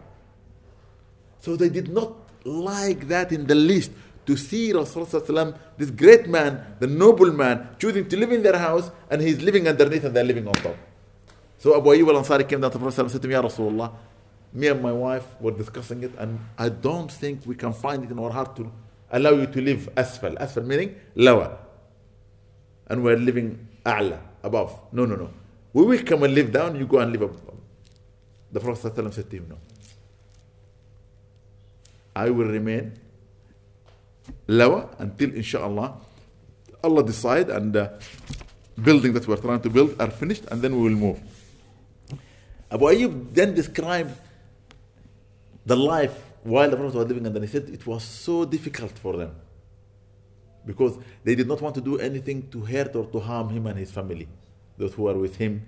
So 1.40 1.56
they 1.56 1.70
did 1.70 1.90
not 1.92 2.14
like 2.44 3.08
that 3.08 3.32
in 3.32 3.48
the 3.48 3.56
least 3.56 3.92
to 4.26 4.38
see 4.38 4.72
Rasulullah 4.72 5.58
this 5.78 5.90
great 5.90 6.28
man, 6.28 6.76
the 6.80 6.86
noble 6.86 7.32
man, 7.34 7.70
choosing 7.80 8.08
to 8.08 8.18
live 8.18 8.32
in 8.32 8.44
their 8.44 8.58
house 8.58 8.92
and 9.10 9.22
he's 9.22 9.42
living 9.42 9.68
underneath 9.68 10.04
and 10.04 10.16
they're 10.16 10.24
living 10.24 10.48
on 10.48 10.54
top. 10.54 10.76
So 11.58 11.76
Abu 11.76 11.90
Ayyub 11.90 12.08
al-Ansari 12.14 12.48
came 12.48 12.62
down 12.62 12.72
to 12.72 12.78
Prophet 12.78 13.02
and 13.02 13.12
said 13.12 13.22
to 13.24 13.28
me, 13.28 13.34
Ya 13.34 13.42
Rasulullah, 13.42 13.92
me 14.54 14.68
and 14.68 14.82
my 14.82 14.92
wife 14.92 15.26
were 15.42 15.52
discussing 15.52 16.04
it 16.04 16.12
and 16.20 16.40
I 16.58 16.70
don't 16.70 17.12
think 17.12 17.42
we 17.46 17.56
can 17.56 17.74
find 17.74 18.04
it 18.04 18.12
in 18.12 18.20
our 18.20 18.30
heart 18.32 18.56
to 18.58 18.72
allow 19.12 19.32
you 19.32 19.48
to 19.48 19.62
live 19.62 19.90
asfal. 19.96 20.38
Asfal 20.38 20.66
meaning 20.66 20.96
lower. 21.16 21.58
And 22.88 23.04
we're 23.04 23.18
living 23.18 23.68
a'la, 23.86 24.20
above. 24.50 24.72
No, 24.92 25.06
no, 25.06 25.16
no. 25.16 25.30
We 25.74 25.84
will 25.86 26.04
come 26.04 26.24
and 26.24 26.34
live 26.34 26.52
down, 26.52 26.76
you 26.80 26.86
go 26.86 27.00
and 27.00 27.12
live 27.12 27.22
above. 27.22 27.42
The 28.52 28.60
Prophet 28.60 29.14
said 29.14 29.30
to 29.30 29.36
him, 29.38 29.46
no. 29.50 29.58
I 32.16 32.30
will 32.30 32.48
remain 32.58 32.94
lower 34.48 34.90
until 34.98 35.30
inshallah 35.42 35.90
Allah 36.84 37.04
decide 37.04 37.50
and 37.50 37.74
the 37.74 37.86
building 38.82 39.14
that 39.14 39.28
we're 39.28 39.38
trying 39.38 39.62
to 39.62 39.70
build 39.70 40.00
are 40.02 40.10
finished 40.10 40.46
and 40.52 40.62
then 40.62 40.76
we 40.76 40.84
will 40.90 41.00
move. 41.08 41.20
Abu 42.72 42.86
Ayyub 42.86 43.34
then 43.34 43.54
described 43.54 44.16
the 45.66 45.76
life 45.76 46.18
while 46.44 46.70
the 46.70 46.78
Prophet 46.78 46.96
was 46.96 47.08
living 47.08 47.26
and 47.26 47.36
then 47.36 47.44
he 47.44 47.48
said 47.50 47.70
it 47.70 47.86
was 47.86 48.04
so 48.04 48.46
difficult 48.46 48.98
for 48.98 49.18
them 49.18 49.36
because 50.66 50.98
they 51.24 51.36
did 51.36 51.48
not 51.48 51.62
want 51.62 51.76
to 51.76 51.82
do 51.82 51.98
anything 52.00 52.48
to 52.50 52.62
hurt 52.62 52.96
or 52.96 53.06
to 53.06 53.20
harm 53.20 53.50
him 53.50 53.68
and 53.68 53.78
his 53.78 53.92
family, 53.92 54.28
those 54.80 54.94
who 54.94 55.04
were 55.04 55.14
with 55.14 55.36
him 55.36 55.64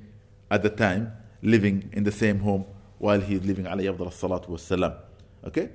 at 0.49 0.63
the 0.63 0.69
time, 0.69 1.11
living 1.43 1.89
in 1.93 2.03
the 2.03 2.11
same 2.11 2.39
home 2.39 2.65
while 2.97 3.19
he 3.19 3.35
is 3.35 3.43
living 3.45 3.65
alayhi 3.65 3.95
salatu 4.11 4.47
wasalam. 4.49 4.95
Okay? 5.45 5.69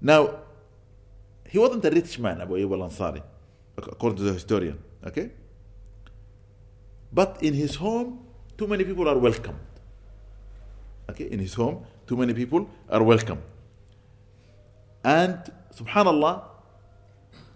Now, 0.00 0.40
he 1.48 1.58
wasn't 1.58 1.84
a 1.84 1.90
rich 1.90 2.18
man, 2.18 2.40
Abu 2.40 2.54
Ayyub 2.54 2.72
al-Ansari, 2.72 3.22
according 3.76 4.16
to 4.18 4.22
the 4.24 4.32
historian. 4.32 4.78
Okay? 5.06 5.30
But 7.12 7.38
in 7.42 7.54
his 7.54 7.74
home, 7.74 8.24
too 8.56 8.66
many 8.66 8.84
people 8.84 9.08
are 9.08 9.18
welcomed. 9.18 9.58
Okay? 11.10 11.24
In 11.24 11.38
his 11.38 11.54
home, 11.54 11.84
too 12.06 12.16
many 12.16 12.32
people 12.34 12.68
are 12.88 13.02
welcome. 13.02 13.42
And 15.04 15.38
subhanallah, 15.74 16.49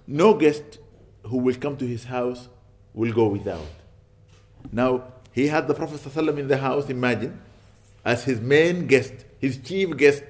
no 0.06 0.34
guest 0.34 0.78
who 1.24 1.38
will 1.38 1.54
come 1.54 1.76
to 1.76 1.86
his 1.86 2.04
house 2.04 2.48
will 2.92 3.12
go 3.12 3.26
without. 3.26 3.66
Now, 4.72 5.04
he 5.32 5.48
had 5.48 5.66
the 5.66 5.74
Prophet 5.74 6.00
ﷺ 6.00 6.38
in 6.38 6.48
the 6.48 6.56
house, 6.56 6.88
imagine, 6.88 7.40
as 8.04 8.24
his 8.24 8.40
main 8.40 8.86
guest, 8.86 9.12
his 9.40 9.58
chief 9.58 9.96
guest, 9.96 10.22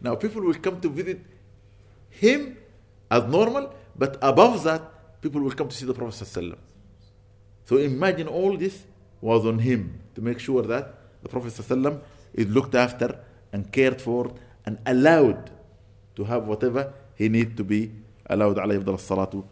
now 0.00 0.14
people 0.14 0.42
will 0.42 0.54
come 0.54 0.80
to 0.80 0.88
visit 0.88 1.20
him 2.10 2.56
as 3.10 3.24
normal, 3.24 3.74
but 3.96 4.18
above 4.20 4.62
that, 4.64 5.20
people 5.22 5.40
will 5.40 5.52
come 5.52 5.68
to 5.68 5.76
see 5.76 5.86
the 5.86 5.94
Prophet. 5.94 6.58
So 7.64 7.76
imagine 7.76 8.28
all 8.28 8.56
this 8.56 8.84
was 9.20 9.46
on 9.46 9.58
him 9.60 10.00
to 10.14 10.20
make 10.20 10.38
sure 10.38 10.62
that 10.62 10.94
the 11.22 11.28
Prophet 11.28 11.58
is 12.34 12.46
looked 12.48 12.74
after 12.74 13.18
and 13.52 13.72
cared 13.72 14.00
for 14.00 14.32
and 14.66 14.78
allowed 14.86 15.50
to 16.16 16.24
have 16.24 16.46
whatever 16.46 16.92
he 17.14 17.28
need 17.28 17.56
to 17.56 17.64
be 17.64 17.92
allowed 18.28 18.56
alayhi 18.56 18.84
salatu 18.98 19.44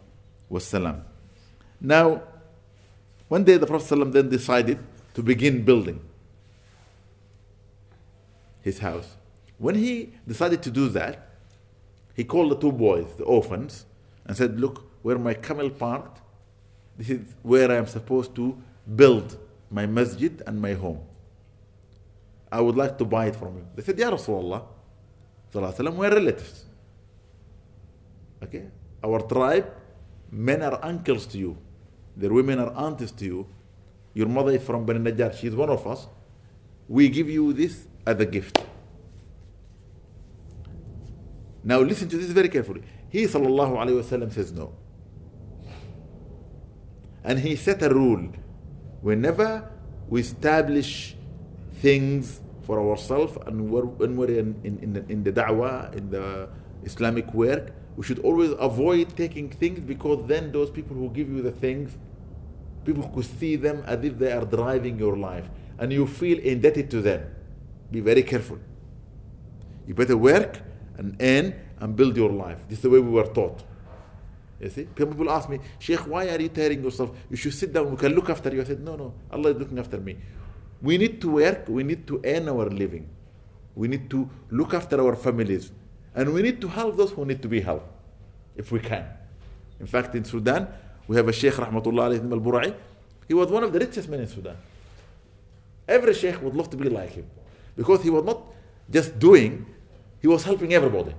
wasalam. 0.51 1.01
Now, 1.79 2.21
one 3.27 3.43
day 3.43 3.57
the 3.57 3.67
Prophet 3.67 4.11
then 4.13 4.29
decided 4.29 4.79
to 5.13 5.21
begin 5.21 5.63
building 5.63 5.99
his 8.61 8.79
house. 8.79 9.15
When 9.57 9.75
he 9.75 10.13
decided 10.27 10.61
to 10.63 10.71
do 10.71 10.87
that, 10.89 11.27
he 12.15 12.23
called 12.23 12.51
the 12.51 12.57
two 12.57 12.71
boys, 12.71 13.07
the 13.17 13.23
orphans, 13.23 13.85
and 14.25 14.35
said, 14.35 14.59
Look, 14.59 14.83
where 15.01 15.17
my 15.17 15.33
camel 15.33 15.69
parked, 15.69 16.21
this 16.97 17.09
is 17.09 17.33
where 17.43 17.71
I 17.71 17.75
am 17.75 17.87
supposed 17.87 18.35
to 18.35 18.57
build 18.95 19.37
my 19.69 19.85
masjid 19.85 20.41
and 20.47 20.61
my 20.61 20.73
home. 20.73 21.01
I 22.51 22.61
would 22.61 22.75
like 22.75 22.97
to 22.97 23.05
buy 23.05 23.27
it 23.27 23.35
from 23.35 23.57
you. 23.57 23.67
They 23.75 23.83
said, 23.83 23.99
Ya 23.99 24.09
Rasulullah, 24.09 24.63
we're 25.53 26.09
relatives. 26.13 26.66
Okay? 28.43 28.69
Our 29.03 29.21
tribe, 29.21 29.71
men 30.31 30.61
are 30.61 30.79
uncles 30.83 31.25
to 31.27 31.37
you. 31.37 31.57
Their 32.15 32.33
women 32.33 32.59
are 32.59 32.73
aunts 32.73 33.11
to 33.11 33.25
you. 33.25 33.47
Your 34.13 34.27
mother 34.27 34.51
is 34.51 34.63
from 34.63 34.85
Bani 34.85 34.99
Najjar. 34.99 35.37
She 35.37 35.47
is 35.47 35.55
one 35.55 35.69
of 35.69 35.85
us. 35.85 36.07
We 36.87 37.09
give 37.09 37.29
you 37.29 37.53
this 37.53 37.87
as 38.05 38.19
a 38.19 38.25
gift. 38.25 38.57
Now 41.63 41.79
listen 41.81 42.09
to 42.09 42.17
this 42.17 42.31
very 42.31 42.49
carefully. 42.49 42.81
He 43.09 43.25
sallallahu 43.25 43.77
alayhi 43.77 44.01
wasallam 44.01 44.31
says 44.33 44.51
no. 44.51 44.73
And 47.23 47.39
he 47.39 47.55
set 47.55 47.83
a 47.83 47.89
rule. 47.89 48.31
Whenever 49.01 49.69
we 50.09 50.21
establish 50.21 51.15
things 51.73 52.41
for 52.63 52.79
ourselves 52.79 53.37
and 53.45 53.69
when 53.69 54.15
we're 54.17 54.39
in, 54.39 54.59
in, 54.63 54.79
in, 54.79 54.93
the, 54.93 55.05
in 55.11 55.23
the 55.23 55.31
da'wah, 55.31 55.93
in 55.93 56.09
the 56.09 56.49
Islamic 56.83 57.31
work, 57.33 57.73
we 57.97 58.03
should 58.03 58.19
always 58.19 58.51
avoid 58.59 59.17
taking 59.17 59.49
things 59.49 59.79
because 59.79 60.25
then 60.27 60.51
those 60.51 60.69
people 60.69 60.95
who 60.95 61.09
give 61.09 61.29
you 61.29 61.41
the 61.41 61.51
things, 61.51 61.97
people 62.85 63.09
could 63.09 63.25
see 63.25 63.55
them 63.55 63.83
as 63.87 64.03
if 64.05 64.19
they 64.19 64.31
are 64.31 64.45
driving 64.45 64.99
your 64.99 65.17
life 65.17 65.49
and 65.79 65.91
you 65.91 66.05
feel 66.05 66.37
indebted 66.39 66.91
to 66.91 67.01
them. 67.01 67.25
Be 67.91 67.99
very 67.99 68.21
careful. 68.21 68.59
You 69.87 69.95
better 69.95 70.15
work 70.15 70.61
and 70.97 71.17
earn 71.19 71.55
and 71.79 71.95
build 71.95 72.15
your 72.15 72.29
life. 72.29 72.59
This 72.69 72.77
is 72.77 72.83
the 72.83 72.89
way 72.91 72.99
we 72.99 73.09
were 73.09 73.33
taught. 73.33 73.63
You 74.59 74.69
see? 74.69 74.83
People 74.83 75.29
ask 75.31 75.49
me, 75.49 75.59
Sheikh, 75.79 76.01
why 76.01 76.29
are 76.29 76.39
you 76.39 76.49
tiring 76.49 76.83
yourself? 76.83 77.11
You 77.31 77.35
should 77.35 77.55
sit 77.55 77.73
down, 77.73 77.89
we 77.89 77.97
can 77.97 78.13
look 78.13 78.29
after 78.29 78.53
you. 78.53 78.61
I 78.61 78.65
said, 78.65 78.79
No, 78.79 78.95
no, 78.95 79.13
Allah 79.31 79.51
is 79.51 79.57
looking 79.57 79.79
after 79.79 79.97
me. 79.97 80.17
We 80.83 80.99
need 80.99 81.19
to 81.21 81.31
work, 81.31 81.65
we 81.67 81.83
need 81.83 82.05
to 82.07 82.21
earn 82.23 82.47
our 82.47 82.69
living. 82.69 83.09
We 83.73 83.87
need 83.87 84.07
to 84.11 84.29
look 84.51 84.75
after 84.75 85.01
our 85.01 85.15
families. 85.15 85.71
And 86.17 86.33
we 86.33 86.41
need 86.41 86.59
to 86.61 86.67
help 86.67 86.97
those 86.97 87.11
who 87.11 87.25
need 87.25 87.41
to 87.43 87.47
be 87.47 87.61
helped, 87.61 87.87
if 88.55 88.71
we 88.71 88.79
can. 88.79 89.05
In 89.79 89.87
fact, 89.87 90.15
in 90.15 90.25
Sudan, 90.25 90.67
we 91.07 91.15
have 91.15 91.27
a 91.27 91.31
Sheikh 91.31 91.53
Rahmatullah 91.53 92.19
al 92.19 92.39
Bura'i. 92.39 92.73
He 93.27 93.33
was 93.33 93.49
one 93.51 93.63
of 93.63 93.71
the 93.71 93.79
richest 93.79 94.09
men 94.09 94.21
in 94.21 94.27
Sudan. 94.27 94.57
Every 95.87 96.13
sheikh 96.13 96.41
would 96.41 96.55
love 96.55 96.69
to 96.71 96.77
be 96.77 96.89
like 96.89 97.11
him 97.11 97.29
because 97.75 98.03
he 98.03 98.09
was 98.09 98.23
not 98.25 98.41
just 98.89 99.17
doing, 99.19 99.65
he 100.21 100.27
was 100.27 100.43
helping 100.43 100.73
everybody. 100.73 101.13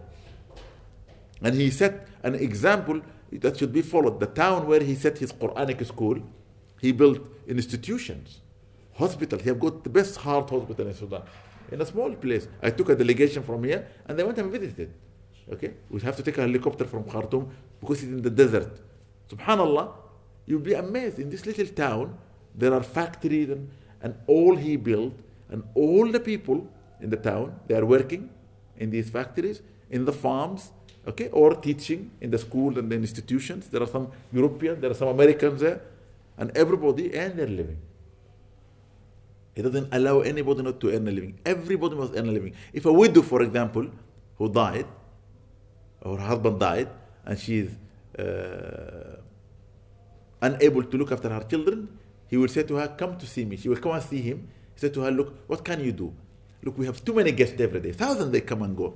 And 1.40 1.54
he 1.54 1.70
set 1.70 2.06
an 2.22 2.34
example 2.34 3.00
that 3.32 3.56
should 3.56 3.72
be 3.72 3.82
followed. 3.82 4.20
The 4.20 4.26
town 4.26 4.66
where 4.66 4.82
he 4.82 4.94
set 4.94 5.18
his 5.18 5.32
Quranic 5.32 5.86
school, 5.86 6.18
he 6.80 6.92
built 6.92 7.20
institutions, 7.46 8.40
hospitals. 8.94 9.42
He 9.42 9.48
have 9.48 9.60
got 9.60 9.84
the 9.84 9.90
best 9.90 10.16
heart 10.16 10.50
hospital 10.50 10.86
in 10.86 10.94
Sudan, 10.94 11.22
in 11.70 11.80
a 11.80 11.86
small 11.86 12.14
place. 12.14 12.48
I 12.62 12.70
took 12.70 12.88
a 12.90 12.96
delegation 12.96 13.42
from 13.42 13.64
here, 13.64 13.86
and 14.06 14.18
they 14.18 14.24
went 14.24 14.38
and 14.38 14.50
visited. 14.50 14.92
Okay, 15.52 15.74
we 15.90 16.00
have 16.00 16.16
to 16.16 16.22
take 16.22 16.38
a 16.38 16.42
helicopter 16.42 16.84
from 16.84 17.04
Khartoum 17.04 17.50
because 17.80 18.02
it's 18.02 18.12
in 18.12 18.22
the 18.22 18.30
desert. 18.30 18.80
Subhanallah, 19.30 19.92
you'll 20.46 20.60
be 20.60 20.74
amazed. 20.74 21.18
In 21.18 21.30
this 21.30 21.46
little 21.46 21.66
town, 21.66 22.18
there 22.54 22.74
are 22.74 22.82
factories 22.82 23.48
and, 23.50 23.70
and 24.02 24.14
all 24.26 24.56
he 24.56 24.76
built, 24.76 25.14
and 25.50 25.62
all 25.74 26.10
the 26.10 26.20
people 26.20 26.66
in 27.00 27.10
the 27.10 27.16
town, 27.16 27.58
they 27.66 27.74
are 27.74 27.86
working 27.86 28.28
in 28.76 28.90
these 28.90 29.08
factories, 29.08 29.62
in 29.90 30.04
the 30.04 30.12
farms, 30.12 30.72
okay, 31.06 31.28
or 31.30 31.54
teaching 31.54 32.10
in 32.20 32.30
the 32.30 32.38
school 32.38 32.78
and 32.78 32.90
the 32.90 32.96
institutions. 32.96 33.68
There 33.68 33.82
are 33.82 33.86
some 33.86 34.10
Europeans, 34.32 34.80
there 34.80 34.90
are 34.90 34.94
some 34.94 35.08
Americans 35.08 35.60
there, 35.60 35.80
and 36.36 36.54
everybody 36.56 37.14
earn 37.14 37.36
their 37.36 37.46
living. 37.46 37.78
He 39.58 39.62
doesn't 39.62 39.92
allow 39.92 40.20
anybody 40.20 40.62
not 40.62 40.78
to 40.82 40.92
earn 40.94 41.08
a 41.08 41.10
living. 41.10 41.36
Everybody 41.44 41.96
must 41.96 42.14
earn 42.14 42.28
a 42.28 42.30
living. 42.30 42.54
If 42.72 42.86
a 42.86 42.92
widow, 42.92 43.22
for 43.22 43.42
example, 43.42 43.90
who 44.36 44.48
died, 44.48 44.86
or 46.00 46.16
her 46.16 46.26
husband 46.26 46.60
died, 46.60 46.88
and 47.26 47.36
she 47.36 47.66
is 47.66 47.70
uh, 48.16 49.16
unable 50.40 50.84
to 50.84 50.96
look 50.96 51.10
after 51.10 51.28
her 51.28 51.42
children, 51.42 51.88
he 52.28 52.36
will 52.36 52.46
say 52.46 52.62
to 52.62 52.76
her, 52.76 52.86
Come 52.86 53.18
to 53.18 53.26
see 53.26 53.44
me. 53.44 53.56
She 53.56 53.68
will 53.68 53.78
come 53.78 53.90
and 53.98 54.02
see 54.04 54.22
him. 54.22 54.46
He 54.74 54.78
said 54.78 54.94
to 54.94 55.00
her, 55.00 55.10
Look, 55.10 55.34
what 55.48 55.64
can 55.64 55.82
you 55.82 55.90
do? 55.90 56.14
Look, 56.62 56.78
we 56.78 56.86
have 56.86 57.04
too 57.04 57.14
many 57.14 57.32
guests 57.32 57.60
every 57.60 57.80
day. 57.80 57.90
Thousands 57.90 58.30
they 58.30 58.42
come 58.42 58.62
and 58.62 58.76
go. 58.76 58.94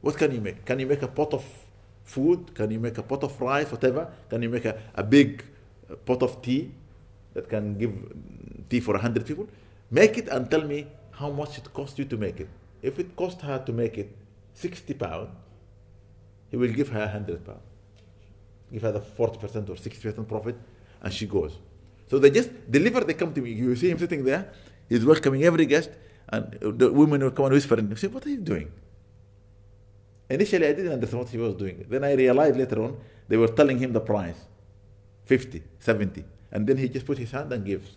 What 0.00 0.16
can 0.16 0.32
you 0.32 0.40
make? 0.40 0.64
Can 0.64 0.80
you 0.80 0.86
make 0.86 1.02
a 1.02 1.08
pot 1.08 1.34
of 1.34 1.44
food? 2.04 2.54
Can 2.54 2.70
you 2.70 2.80
make 2.80 2.96
a 2.96 3.02
pot 3.02 3.22
of 3.22 3.38
rice, 3.38 3.70
whatever? 3.70 4.10
Can 4.30 4.40
you 4.40 4.48
make 4.48 4.64
a, 4.64 4.80
a 4.94 5.02
big 5.02 5.44
pot 6.06 6.22
of 6.22 6.40
tea 6.40 6.72
that 7.34 7.48
can 7.48 7.78
give 7.78 7.92
tea 8.68 8.80
for 8.80 8.92
100 8.92 9.26
people? 9.26 9.48
Make 9.90 10.18
it 10.18 10.28
and 10.28 10.50
tell 10.50 10.62
me 10.62 10.86
how 11.12 11.30
much 11.30 11.58
it 11.58 11.72
cost 11.72 11.98
you 11.98 12.04
to 12.06 12.16
make 12.16 12.40
it. 12.40 12.48
If 12.82 12.98
it 12.98 13.14
cost 13.14 13.40
her 13.42 13.58
to 13.64 13.72
make 13.72 13.98
it 13.98 14.16
60 14.54 14.94
pounds, 14.94 15.30
he 16.50 16.56
will 16.56 16.72
give 16.72 16.88
her 16.90 17.00
100 17.00 17.44
pounds. 17.44 17.60
Give 18.72 18.82
her 18.82 18.92
the 18.92 19.00
40% 19.00 19.68
or 19.68 19.74
60% 19.74 20.28
profit, 20.28 20.56
and 21.00 21.12
she 21.12 21.26
goes. 21.26 21.58
So 22.08 22.18
they 22.18 22.30
just 22.30 22.50
deliver, 22.70 23.00
they 23.00 23.14
come 23.14 23.32
to 23.34 23.40
me. 23.40 23.52
You 23.52 23.76
see 23.76 23.90
him 23.90 23.98
sitting 23.98 24.24
there, 24.24 24.52
he's 24.88 25.04
welcoming 25.04 25.44
every 25.44 25.66
guest, 25.66 25.90
and 26.28 26.58
the 26.60 26.92
women 26.92 27.22
will 27.22 27.30
come 27.30 27.46
and 27.46 27.54
whisper 27.54 27.74
and 27.74 27.98
say, 27.98 28.08
What 28.08 28.26
are 28.26 28.30
you 28.30 28.38
doing? 28.38 28.70
Initially, 30.28 30.66
I 30.66 30.72
didn't 30.72 30.92
understand 30.92 31.22
what 31.22 31.30
he 31.30 31.38
was 31.38 31.54
doing. 31.54 31.84
Then 31.88 32.04
I 32.04 32.12
realized 32.14 32.56
later 32.56 32.82
on, 32.82 32.96
they 33.28 33.36
were 33.36 33.48
telling 33.48 33.78
him 33.78 33.92
the 33.92 34.00
price 34.00 34.36
50, 35.26 35.62
70. 35.78 36.24
And 36.52 36.66
then 36.66 36.76
he 36.76 36.88
just 36.88 37.06
put 37.06 37.18
his 37.18 37.30
hand 37.30 37.52
and 37.52 37.64
gives. 37.64 37.96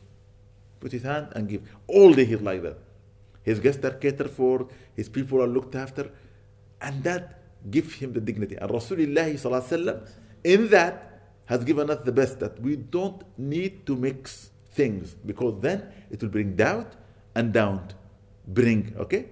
Put 0.80 0.92
his 0.92 1.04
hand 1.04 1.28
and 1.36 1.48
gives. 1.48 1.68
All 1.88 2.14
day 2.14 2.26
he's 2.26 2.42
like 2.42 2.64
that. 2.64 2.78
His 3.44 3.60
guests 3.60 3.84
are 3.86 3.92
catered 3.92 4.32
for, 4.32 4.68
his 4.96 5.08
people 5.08 5.42
are 5.42 5.48
looked 5.48 5.76
after, 5.76 6.10
and 6.82 7.04
that 7.04 7.42
gives 7.70 7.94
him 7.94 8.14
the 8.14 8.22
dignity. 8.22 8.56
And 8.56 8.72
Rasulullah 8.72 10.10
in 10.44 10.70
that 10.70 11.22
has 11.46 11.64
given 11.64 11.90
us 11.90 12.00
the 12.04 12.12
best 12.12 12.40
that 12.40 12.60
we 12.60 12.76
don't 12.76 13.22
need 13.38 13.86
to 13.86 13.96
mix 13.96 14.50
things 14.72 15.16
because 15.26 15.60
then 15.62 15.84
it 16.10 16.22
will 16.22 16.30
bring 16.30 16.56
doubt 16.56 16.94
and 17.36 17.54
doubt 17.54 17.94
bring 18.48 18.94
okay 18.98 19.26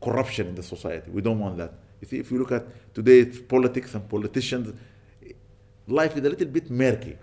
corruption 0.00 0.48
in 0.48 0.54
the 0.54 0.62
society. 0.62 1.10
We 1.10 1.20
don't 1.20 1.38
want 1.38 1.58
that. 1.58 1.74
You 2.00 2.08
see, 2.08 2.18
if 2.18 2.30
you 2.30 2.38
look 2.38 2.52
at 2.52 2.94
today's 2.94 3.40
politics 3.40 3.94
and 3.94 4.08
politicians, 4.08 4.74
life 5.86 6.16
is 6.16 6.24
a 6.24 6.30
little 6.30 6.46
bit 6.46 6.70
murky. 6.70 7.18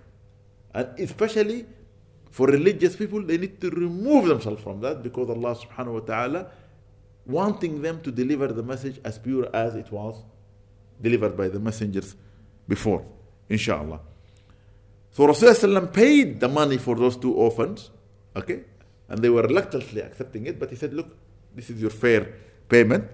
And 0.75 0.99
especially 0.99 1.67
for 2.31 2.47
religious 2.47 2.97
people, 2.97 3.23
they 3.23 3.37
need 3.39 3.61
to 3.61 3.71
remove 3.71 4.27
themselves 4.27 4.63
from 4.63 4.81
that 4.81 5.03
because 5.03 5.29
Allah 5.29 5.55
subhanahu 5.55 5.93
wa 5.93 6.01
ta'ala 6.01 6.47
wanting 7.27 7.83
them 7.83 8.01
to 8.03 8.11
deliver 8.11 8.49
the 8.49 8.63
message 8.63 8.99
as 9.05 9.19
pure 9.19 9.49
as 9.55 9.75
it 9.75 9.93
was 9.93 10.17
delivered 11.01 11.37
by 11.37 11.49
the 11.49 11.61
messengers 11.61 12.17
before, 12.67 13.05
inshallah. 13.49 14.01
So 15.11 15.27
Rasulullah 15.27 15.93
paid 15.93 16.41
the 16.41 16.49
money 16.49 16.79
for 16.79 16.97
those 16.97 17.17
two 17.17 17.35
orphans, 17.35 17.91
okay? 18.35 18.65
And 19.09 19.21
they 19.21 19.29
were 19.29 19.43
reluctantly 19.43 20.01
accepting 20.01 20.47
it, 20.47 20.59
but 20.59 20.71
he 20.71 20.77
said, 20.77 20.95
Look, 20.95 21.15
this 21.55 21.69
is 21.69 21.81
your 21.81 21.91
fair 21.91 22.33
payment. 22.69 23.05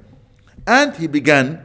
And 0.67 0.95
he 0.95 1.09
began 1.09 1.65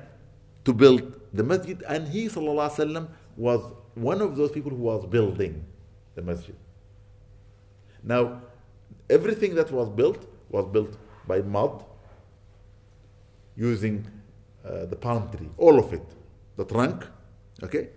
to 0.65 0.73
build 0.73 1.19
the 1.32 1.43
masjid, 1.43 1.84
and 1.88 2.08
he 2.08 2.30
وسلم, 2.30 3.08
was 3.38 3.62
one 3.95 4.21
of 4.21 4.36
those 4.36 4.52
people 4.52 4.71
who 4.71 4.78
was 4.78 5.06
building 5.06 5.65
the 6.17 6.21
masjid. 6.21 6.56
Now, 8.04 8.41
everything 9.10 9.56
that 9.56 9.71
was 9.71 9.89
built 9.89 10.26
was 10.49 10.65
built 10.67 10.97
by 11.28 11.41
mud 11.41 11.84
using 13.56 14.06
uh, 14.65 14.86
the 14.86 14.95
palm 14.95 15.30
tree, 15.30 15.49
all 15.58 15.80
of 15.80 15.93
it, 15.93 16.06
the 16.58 16.65
trunk, 16.65 17.06
okay, 17.63 17.89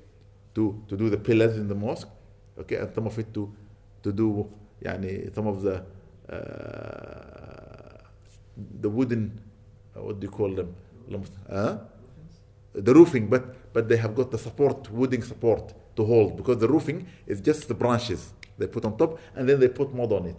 to, 0.54 0.82
to 0.88 0.96
do 0.96 1.10
the 1.10 1.16
pillars 1.18 1.56
in 1.56 1.68
the 1.68 1.74
mosque, 1.74 2.08
okay, 2.58 2.76
and 2.76 2.94
some 2.94 3.06
of 3.06 3.18
it 3.18 3.32
to, 3.34 3.52
to 4.02 4.12
do 4.12 4.48
يعني, 4.82 5.34
some 5.34 5.46
of 5.46 5.62
the 5.62 5.82
uh, 6.28 7.98
the 8.80 8.88
wooden, 8.88 9.40
uh, 9.96 10.02
what 10.02 10.20
do 10.20 10.26
you 10.26 10.30
call 10.30 10.54
them? 10.54 10.74
Uh, 11.48 11.78
the 12.74 12.92
roofing, 12.92 13.28
but 13.28 13.72
but 13.72 13.88
they 13.88 13.96
have 13.96 14.14
got 14.14 14.30
the 14.30 14.38
support, 14.38 14.90
wooden 14.90 15.22
support 15.22 15.72
to 15.95 16.05
hold 16.05 16.37
because 16.37 16.57
the 16.57 16.67
roofing 16.67 17.07
is 17.27 17.41
just 17.41 17.67
the 17.67 17.73
branches 17.73 18.33
they 18.57 18.67
put 18.67 18.85
on 18.85 18.97
top 18.97 19.19
and 19.35 19.47
then 19.47 19.59
they 19.59 19.67
put 19.67 19.93
mud 19.93 20.11
on 20.11 20.27
it. 20.27 20.35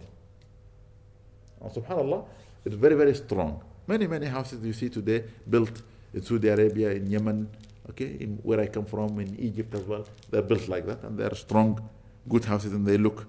And 1.61 1.71
subhanallah, 1.71 2.25
it's 2.65 2.75
very 2.75 2.95
very 2.95 3.15
strong. 3.15 3.61
Many 3.87 4.07
many 4.07 4.27
houses 4.27 4.63
you 4.65 4.73
see 4.73 4.89
today 4.89 5.23
built 5.49 5.81
in 6.13 6.21
Saudi 6.21 6.47
Arabia, 6.47 6.91
in 6.91 7.07
Yemen, 7.07 7.49
okay, 7.89 8.17
in 8.19 8.39
where 8.43 8.59
I 8.59 8.67
come 8.67 8.85
from, 8.85 9.19
in 9.19 9.35
Egypt 9.39 9.73
as 9.75 9.83
well, 9.83 10.05
they're 10.29 10.41
built 10.41 10.67
like 10.67 10.85
that 10.85 11.03
and 11.03 11.17
they're 11.17 11.35
strong, 11.35 11.81
good 12.29 12.45
houses 12.45 12.71
and 12.73 12.85
they 12.85 12.97
look 12.97 13.25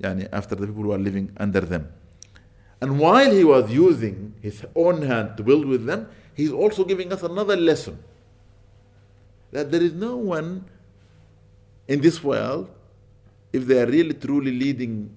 yani, 0.00 0.28
after 0.32 0.54
the 0.54 0.66
people 0.66 0.82
who 0.82 0.92
are 0.92 0.98
living 0.98 1.30
under 1.36 1.60
them. 1.60 1.92
And 2.80 2.98
while 2.98 3.30
he 3.30 3.44
was 3.44 3.70
using 3.70 4.34
his 4.40 4.64
own 4.74 5.02
hand 5.02 5.36
to 5.36 5.42
build 5.42 5.66
with 5.66 5.86
them, 5.86 6.08
he's 6.34 6.50
also 6.50 6.84
giving 6.84 7.12
us 7.12 7.22
another 7.22 7.56
lesson 7.56 8.02
that 9.52 9.70
there 9.70 9.82
is 9.82 9.92
no 9.92 10.16
one 10.16 10.64
in 11.88 12.00
this 12.00 12.22
world, 12.22 12.70
if 13.52 13.66
they 13.66 13.80
are 13.80 13.86
really 13.86 14.14
truly 14.14 14.52
leading 14.52 15.14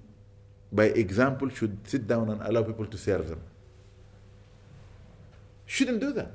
by 0.72 0.86
example, 0.86 1.48
should 1.48 1.78
sit 1.88 2.06
down 2.06 2.28
and 2.28 2.42
allow 2.42 2.62
people 2.62 2.86
to 2.86 2.98
serve 2.98 3.28
them. 3.28 3.40
Shouldn't 5.64 6.00
do 6.00 6.12
that. 6.12 6.32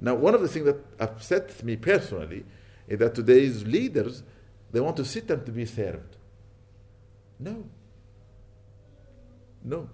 Now, 0.00 0.14
one 0.14 0.34
of 0.34 0.42
the 0.42 0.48
things 0.48 0.66
that 0.66 0.78
upsets 0.98 1.62
me 1.62 1.76
personally 1.76 2.44
is 2.88 2.98
that 2.98 3.14
today's 3.14 3.64
leaders 3.64 4.22
they 4.72 4.80
want 4.80 4.96
to 4.96 5.04
sit 5.04 5.30
and 5.30 5.44
to 5.44 5.52
be 5.52 5.66
served. 5.66 6.16
No. 7.38 7.64
No. 9.62 9.88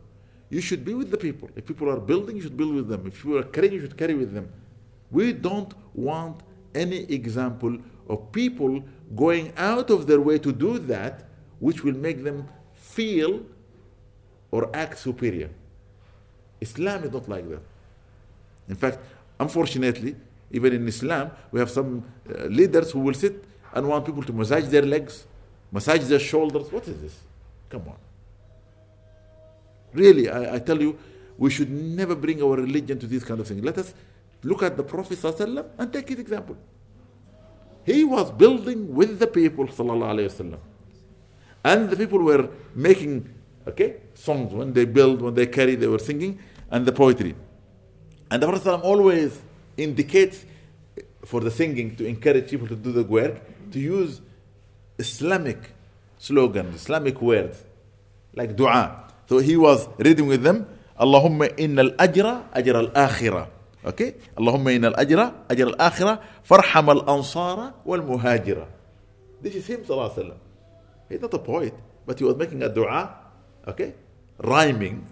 You 0.48 0.61
should 0.61 0.85
be 0.85 0.94
with 0.94 1.11
the 1.11 1.16
people. 1.16 1.51
If 1.57 1.66
people 1.66 1.90
are 1.90 2.01
building, 2.01 2.37
you 2.37 2.42
should 2.42 2.57
build 2.57 2.74
with 2.74 2.88
them. 2.88 3.07
If 3.07 3.24
you 3.24 3.37
are 3.37 3.42
carrying, 3.42 3.74
you 3.74 3.81
should 3.81 3.96
carry 3.96 4.14
with 4.14 4.33
them. 4.33 4.51
We 5.11 5.33
don't 5.33 5.74
want 5.94 6.40
any 6.74 7.01
example 7.12 7.77
of 8.09 8.33
people 8.33 8.83
going 9.16 9.53
out 9.57 9.90
of 9.90 10.07
their 10.07 10.21
way 10.21 10.38
to 10.38 10.53
do 10.53 10.79
that, 10.79 11.25
which 11.61 11.85
will 11.85 11.97
make 11.97 12.25
them 12.25 12.49
feel 12.75 13.42
or 14.51 14.71
act 14.75 14.99
superior. 14.99 15.51
Islam 16.61 17.05
is 17.05 17.12
not 17.12 17.29
like 17.29 17.49
that. 17.49 17.62
In 18.68 18.75
fact, 18.75 18.99
unfortunately, 19.38 20.16
even 20.51 20.73
in 20.73 20.88
Islam, 20.88 21.31
we 21.51 21.61
have 21.61 21.71
some 21.71 22.05
uh, 22.29 22.44
leaders 22.44 22.90
who 22.90 23.01
will 23.01 23.14
sit 23.14 23.44
and 23.75 23.87
want 23.87 24.05
people 24.05 24.23
to 24.23 24.33
massage 24.33 24.66
their 24.68 24.83
legs, 24.83 25.27
massage 25.71 26.05
their 26.05 26.18
shoulders. 26.18 26.73
What 26.73 26.88
is 26.88 27.01
this? 27.01 27.16
Come 27.68 27.83
on. 27.88 27.97
Really, 29.92 30.29
I, 30.29 30.57
I 30.57 30.59
tell 30.59 30.81
you, 30.81 30.99
we 31.37 31.51
should 31.51 31.71
never 31.71 32.14
bring 32.14 32.42
our 32.42 32.57
religion 32.57 32.99
to 32.99 33.07
these 33.07 33.25
kind 33.25 33.40
of 33.40 33.47
things. 33.47 33.62
Let 33.62 33.79
us 33.79 33.94
look 34.42 34.62
at 34.62 34.77
the 34.77 34.83
Prophet 34.83 35.18
ﷺ 35.18 35.66
and 35.79 35.92
take 35.92 36.09
his 36.09 36.18
example. 36.18 36.57
He 37.88 38.03
was 38.03 38.32
building 38.32 38.93
with 38.93 39.19
the 39.19 39.27
people 39.27 39.65
وسلم, 39.65 40.58
and 41.63 41.89
the 41.89 41.95
people 41.95 42.19
were 42.19 42.49
making 42.75 43.29
okay 43.67 43.97
songs 44.13 44.53
when 44.53 44.73
they 44.73 44.86
build, 44.86 45.21
when 45.21 45.34
they 45.34 45.47
carry, 45.47 45.75
they 45.75 45.88
were 45.88 45.99
singing, 45.99 46.39
and 46.71 46.86
the 46.86 46.91
poetry. 46.91 47.36
And 48.32 48.41
the 48.41 48.47
Prophet 48.47 48.63
ﷺ 48.63 48.84
always 48.84 49.41
indicates 49.77 50.45
for 51.25 51.39
the 51.39 51.51
singing 51.51 51.95
to 51.97 52.06
encourage 52.06 52.49
people 52.49 52.67
to 52.67 52.75
do 52.75 52.91
the 52.91 53.03
work 53.03 53.41
to 53.71 53.79
use 53.79 54.21
Islamic 54.97 55.73
slogans, 56.17 56.75
Islamic 56.75 57.21
words 57.21 57.63
like 58.34 58.56
dua. 58.56 59.08
So 59.27 59.38
he 59.39 59.56
was 59.56 59.88
reading 59.97 60.27
with 60.27 60.43
them, 60.43 60.67
Allahumma 60.99 61.53
inna 61.58 61.84
al-ajra 61.84 62.51
ajra 62.53 62.89
al-akhirah. 62.89 63.47
Okay? 63.84 64.16
Allahumma 64.36 64.74
inna 64.74 64.90
al-ajra 64.90 65.46
ajra 65.48 65.72
al-akhirah 65.74 66.20
farham 66.42 66.88
al-ansara 66.88 67.74
wal-muhajira. 67.84 68.66
This 69.40 69.54
is 69.54 69.66
him, 69.66 69.84
sallallahu 69.84 70.10
alayhi 70.10 70.16
wa 70.16 70.24
sallam. 70.24 70.38
He's 71.08 71.20
not 71.20 71.34
a 71.34 71.38
poet, 71.38 71.74
but 72.04 72.18
he 72.18 72.24
was 72.24 72.36
making 72.36 72.62
a 72.62 72.68
dua, 72.68 73.14
okay? 73.66 73.94
Rhyming 74.38 75.06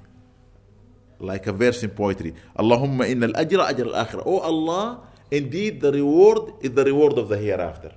like 1.18 1.46
a 1.46 1.52
verse 1.52 1.82
in 1.82 1.90
poetry. 1.90 2.34
Allahumma 2.58 3.08
inna 3.08 3.28
al-ajra 3.28 3.70
ajra 3.70 3.86
al-akhirah. 3.94 4.22
Oh 4.26 4.40
Allah, 4.40 5.00
indeed 5.30 5.80
the 5.80 5.92
reward 5.92 6.54
is 6.60 6.72
the 6.72 6.84
reward 6.84 7.18
of 7.18 7.28
the 7.28 7.38
hereafter. 7.38 7.92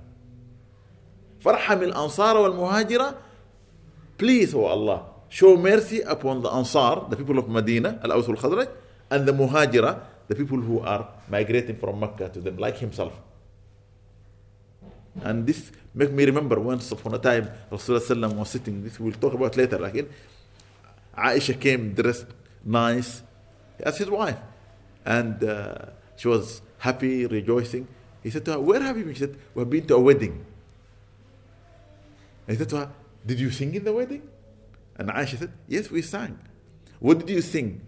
Farham 1.42 1.82
al-ansara 1.82 2.40
wal-muhajira. 2.40 3.16
Please, 4.16 4.54
oh 4.54 4.64
Allah, 4.66 5.06
show 5.30 5.56
mercy 5.56 6.00
upon 6.02 6.42
the 6.42 6.50
Ansar, 6.50 7.06
the 7.08 7.16
people 7.16 7.38
of 7.38 7.48
Medina, 7.48 7.98
Al-Aws 8.04 8.68
and 9.10 9.26
the 9.26 9.32
Muhajira, 9.32 10.02
the 10.30 10.36
people 10.36 10.60
who 10.60 10.78
are 10.78 11.08
migrating 11.28 11.74
from 11.74 11.98
Mecca 11.98 12.28
to 12.28 12.40
them, 12.40 12.56
like 12.56 12.78
himself. 12.78 13.20
And 15.22 15.44
this 15.44 15.72
make 15.92 16.12
me 16.12 16.24
remember 16.24 16.60
once 16.60 16.92
upon 16.92 17.14
a 17.14 17.18
time 17.18 17.50
Rasulullah 17.68 18.32
was 18.32 18.48
sitting, 18.48 18.84
this 18.84 19.00
we'll 19.00 19.12
talk 19.24 19.34
about 19.34 19.56
later, 19.56 19.76
like 19.76 20.08
Aisha 21.18 21.60
came 21.60 21.94
dressed 21.94 22.26
nice 22.64 23.24
as 23.80 23.98
his 23.98 24.08
wife. 24.08 24.38
And 25.04 25.42
uh, 25.42 25.86
she 26.14 26.28
was 26.28 26.62
happy, 26.78 27.26
rejoicing. 27.26 27.88
He 28.22 28.30
said 28.30 28.44
to 28.44 28.52
her, 28.52 28.60
Where 28.60 28.80
have 28.80 28.96
you 28.96 29.02
been? 29.02 29.14
She 29.14 29.20
said, 29.20 29.36
We've 29.52 29.68
been 29.68 29.86
to 29.88 29.96
a 29.96 30.00
wedding. 30.00 30.46
He 32.46 32.54
said 32.54 32.68
to 32.68 32.76
her, 32.76 32.90
Did 33.26 33.40
you 33.40 33.50
sing 33.50 33.74
in 33.74 33.82
the 33.82 33.92
wedding? 33.92 34.22
And 34.94 35.08
Aisha 35.08 35.38
said, 35.40 35.52
Yes, 35.66 35.90
we 35.90 36.02
sang. 36.02 36.38
What 37.00 37.18
did 37.18 37.30
you 37.30 37.42
sing? 37.42 37.80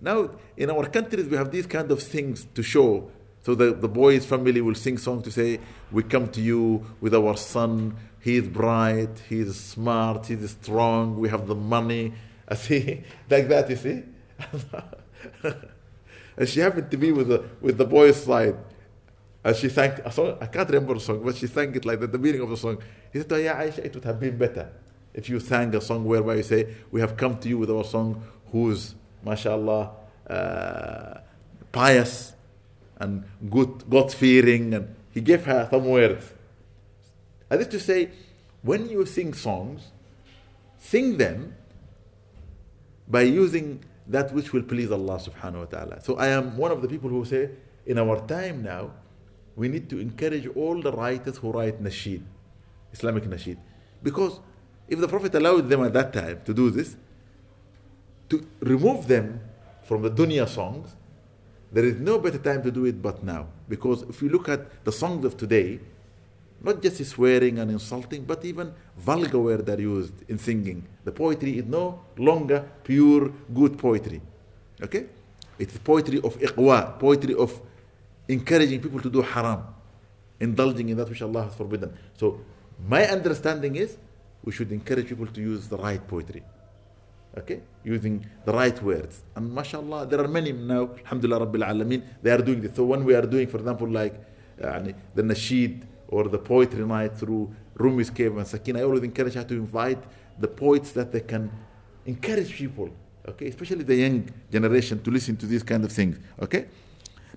Now, 0.00 0.30
in 0.56 0.70
our 0.70 0.86
countries, 0.88 1.26
we 1.26 1.36
have 1.36 1.50
these 1.50 1.66
kind 1.66 1.90
of 1.90 2.02
things 2.02 2.46
to 2.54 2.62
show. 2.62 3.10
So 3.42 3.54
the, 3.54 3.72
the 3.72 3.88
boy's 3.88 4.26
family 4.26 4.60
will 4.60 4.74
sing 4.74 4.98
songs 4.98 5.24
to 5.24 5.30
say, 5.30 5.60
We 5.90 6.02
come 6.02 6.28
to 6.28 6.40
you 6.40 6.86
with 7.00 7.14
our 7.14 7.36
son. 7.36 7.96
He 8.20 8.36
is 8.36 8.48
bright, 8.48 9.18
he 9.28 9.40
is 9.40 9.58
smart, 9.58 10.26
he 10.26 10.34
is 10.34 10.50
strong, 10.50 11.18
we 11.18 11.30
have 11.30 11.46
the 11.46 11.54
money. 11.54 12.12
I 12.46 12.54
see, 12.66 13.02
like 13.30 13.48
that, 13.48 13.70
you 13.70 13.76
see? 13.76 14.02
and 16.36 16.48
she 16.48 16.60
happened 16.60 16.90
to 16.90 16.96
be 16.98 17.12
with 17.12 17.28
the, 17.28 17.44
with 17.60 17.78
the 17.78 17.86
boy's 17.86 18.22
side. 18.22 18.56
And 19.42 19.56
she 19.56 19.70
sang 19.70 19.92
a 20.04 20.12
song, 20.12 20.36
I 20.38 20.46
can't 20.46 20.68
remember 20.68 20.94
the 20.94 21.00
song, 21.00 21.22
but 21.24 21.34
she 21.36 21.46
sang 21.46 21.74
it 21.74 21.86
like 21.86 22.02
at 22.02 22.12
the 22.12 22.18
beginning 22.18 22.42
of 22.42 22.50
the 22.50 22.58
song. 22.58 22.76
He 23.10 23.20
said, 23.20 23.32
oh, 23.32 23.36
yeah, 23.36 23.62
Aisha, 23.62 23.78
it 23.78 23.94
would 23.94 24.04
have 24.04 24.20
been 24.20 24.36
better 24.36 24.70
if 25.14 25.28
you 25.28 25.40
sang 25.40 25.74
a 25.74 25.80
song 25.80 26.04
whereby 26.04 26.36
you 26.36 26.42
say, 26.42 26.74
We 26.90 27.00
have 27.00 27.16
come 27.16 27.38
to 27.38 27.48
you 27.48 27.58
with 27.58 27.70
our 27.70 27.84
song 27.84 28.22
who's, 28.52 28.94
mashallah, 29.24 29.90
uh, 30.28 31.14
pious 31.72 32.32
and 32.98 33.24
good, 33.48 33.84
God 33.88 34.12
fearing. 34.12 34.74
And 34.74 34.94
he 35.10 35.20
gave 35.20 35.44
her 35.44 35.68
some 35.70 35.84
words. 35.86 36.32
That 37.48 37.60
is 37.60 37.66
to 37.68 37.80
say, 37.80 38.10
when 38.62 38.88
you 38.88 39.04
sing 39.06 39.34
songs, 39.34 39.90
sing 40.78 41.16
them 41.16 41.54
by 43.08 43.22
using 43.22 43.82
that 44.06 44.32
which 44.32 44.52
will 44.52 44.62
please 44.62 44.90
Allah 44.90 45.18
subhanahu 45.18 45.58
wa 45.58 45.64
ta'ala. 45.64 46.00
So 46.00 46.16
I 46.16 46.28
am 46.28 46.56
one 46.56 46.70
of 46.70 46.82
the 46.82 46.88
people 46.88 47.10
who 47.10 47.24
say, 47.24 47.50
in 47.86 47.98
our 47.98 48.26
time 48.26 48.62
now, 48.62 48.92
we 49.56 49.68
need 49.68 49.88
to 49.90 49.98
encourage 49.98 50.46
all 50.54 50.80
the 50.80 50.92
writers 50.92 51.38
who 51.38 51.50
write 51.50 51.82
nasheed, 51.82 52.22
Islamic 52.92 53.24
nasheed. 53.24 53.58
Because 54.02 54.40
if 54.88 54.98
the 55.00 55.08
Prophet 55.08 55.34
allowed 55.34 55.68
them 55.68 55.84
at 55.84 55.92
that 55.92 56.12
time 56.12 56.40
to 56.44 56.54
do 56.54 56.70
this, 56.70 56.96
to 58.30 58.46
remove 58.60 59.06
them 59.06 59.40
from 59.82 60.02
the 60.02 60.10
dunya 60.10 60.48
songs, 60.48 60.96
there 61.72 61.84
is 61.84 61.96
no 61.96 62.18
better 62.18 62.38
time 62.38 62.62
to 62.62 62.70
do 62.70 62.84
it 62.86 63.00
but 63.00 63.22
now. 63.22 63.46
Because 63.68 64.02
if 64.02 64.22
you 64.22 64.28
look 64.28 64.48
at 64.48 64.84
the 64.84 64.92
songs 64.92 65.24
of 65.24 65.36
today, 65.36 65.80
not 66.62 66.82
just 66.82 67.04
swearing 67.04 67.58
and 67.58 67.70
insulting, 67.70 68.24
but 68.24 68.44
even 68.44 68.72
vulgar 68.96 69.38
words 69.38 69.68
are 69.68 69.80
used 69.80 70.14
in 70.28 70.38
singing. 70.38 70.84
The 71.04 71.12
poetry 71.12 71.58
is 71.58 71.64
no 71.64 72.00
longer 72.18 72.64
pure 72.84 73.32
good 73.54 73.78
poetry. 73.78 74.20
Okay? 74.82 75.06
It 75.58 75.72
is 75.72 75.78
poetry 75.78 76.18
of 76.18 76.38
iqwa, 76.38 76.98
poetry 76.98 77.34
of 77.34 77.60
encouraging 78.28 78.80
people 78.80 79.00
to 79.00 79.10
do 79.10 79.22
haram, 79.22 79.64
indulging 80.38 80.88
in 80.88 80.96
that 80.96 81.08
which 81.08 81.22
Allah 81.22 81.44
has 81.44 81.54
forbidden. 81.54 81.92
So 82.16 82.40
my 82.88 83.06
understanding 83.06 83.76
is 83.76 83.96
we 84.44 84.52
should 84.52 84.70
encourage 84.72 85.08
people 85.08 85.26
to 85.26 85.40
use 85.40 85.68
the 85.68 85.76
right 85.76 86.06
poetry. 86.06 86.42
Okay? 87.38 87.60
Using 87.84 88.26
the 88.44 88.52
right 88.52 88.82
words. 88.82 89.22
And 89.36 89.52
mashallah, 89.52 90.06
there 90.06 90.20
are 90.20 90.28
many 90.28 90.52
now, 90.52 90.90
alhamdulillah 91.04 91.46
rabbil 91.46 91.66
alameen, 91.66 92.02
they 92.22 92.30
are 92.30 92.42
doing 92.42 92.60
this. 92.60 92.74
So 92.74 92.84
when 92.84 93.04
we 93.04 93.14
are 93.14 93.22
doing, 93.22 93.46
for 93.46 93.58
example, 93.58 93.88
like 93.88 94.14
uh, 94.62 94.80
the 95.14 95.22
nasheed 95.22 95.82
or 96.08 96.24
the 96.24 96.38
poetry 96.38 96.84
night 96.84 97.16
through 97.16 97.54
Rumi's 97.74 98.10
Cave 98.10 98.36
and 98.36 98.46
Sakina, 98.46 98.80
I 98.80 98.82
always 98.82 99.02
encourage 99.02 99.34
her 99.34 99.44
to 99.44 99.54
invite 99.54 100.02
the 100.38 100.48
poets 100.48 100.92
that 100.92 101.12
they 101.12 101.20
can 101.20 101.50
encourage 102.04 102.52
people, 102.52 102.90
okay, 103.28 103.46
especially 103.48 103.84
the 103.84 103.94
young 103.94 104.28
generation 104.50 105.02
to 105.02 105.10
listen 105.10 105.36
to 105.36 105.46
these 105.46 105.62
kind 105.62 105.84
of 105.84 105.92
things, 105.92 106.18
okay? 106.42 106.66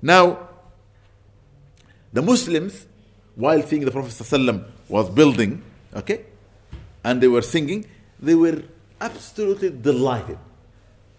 Now, 0.01 0.49
the 2.12 2.21
Muslims, 2.21 2.88
while 3.36 3.62
seeing 3.63 3.86
the 3.86 3.91
Prophet 3.91 4.65
was 4.89 5.10
building, 5.10 5.62
okay, 5.95 6.25
and 7.03 7.21
they 7.21 7.27
were 7.27 7.41
singing, 7.41 7.86
they 8.19 8.36
were 8.36 8.63
absolutely 9.04 9.70
delighted. 9.70 10.38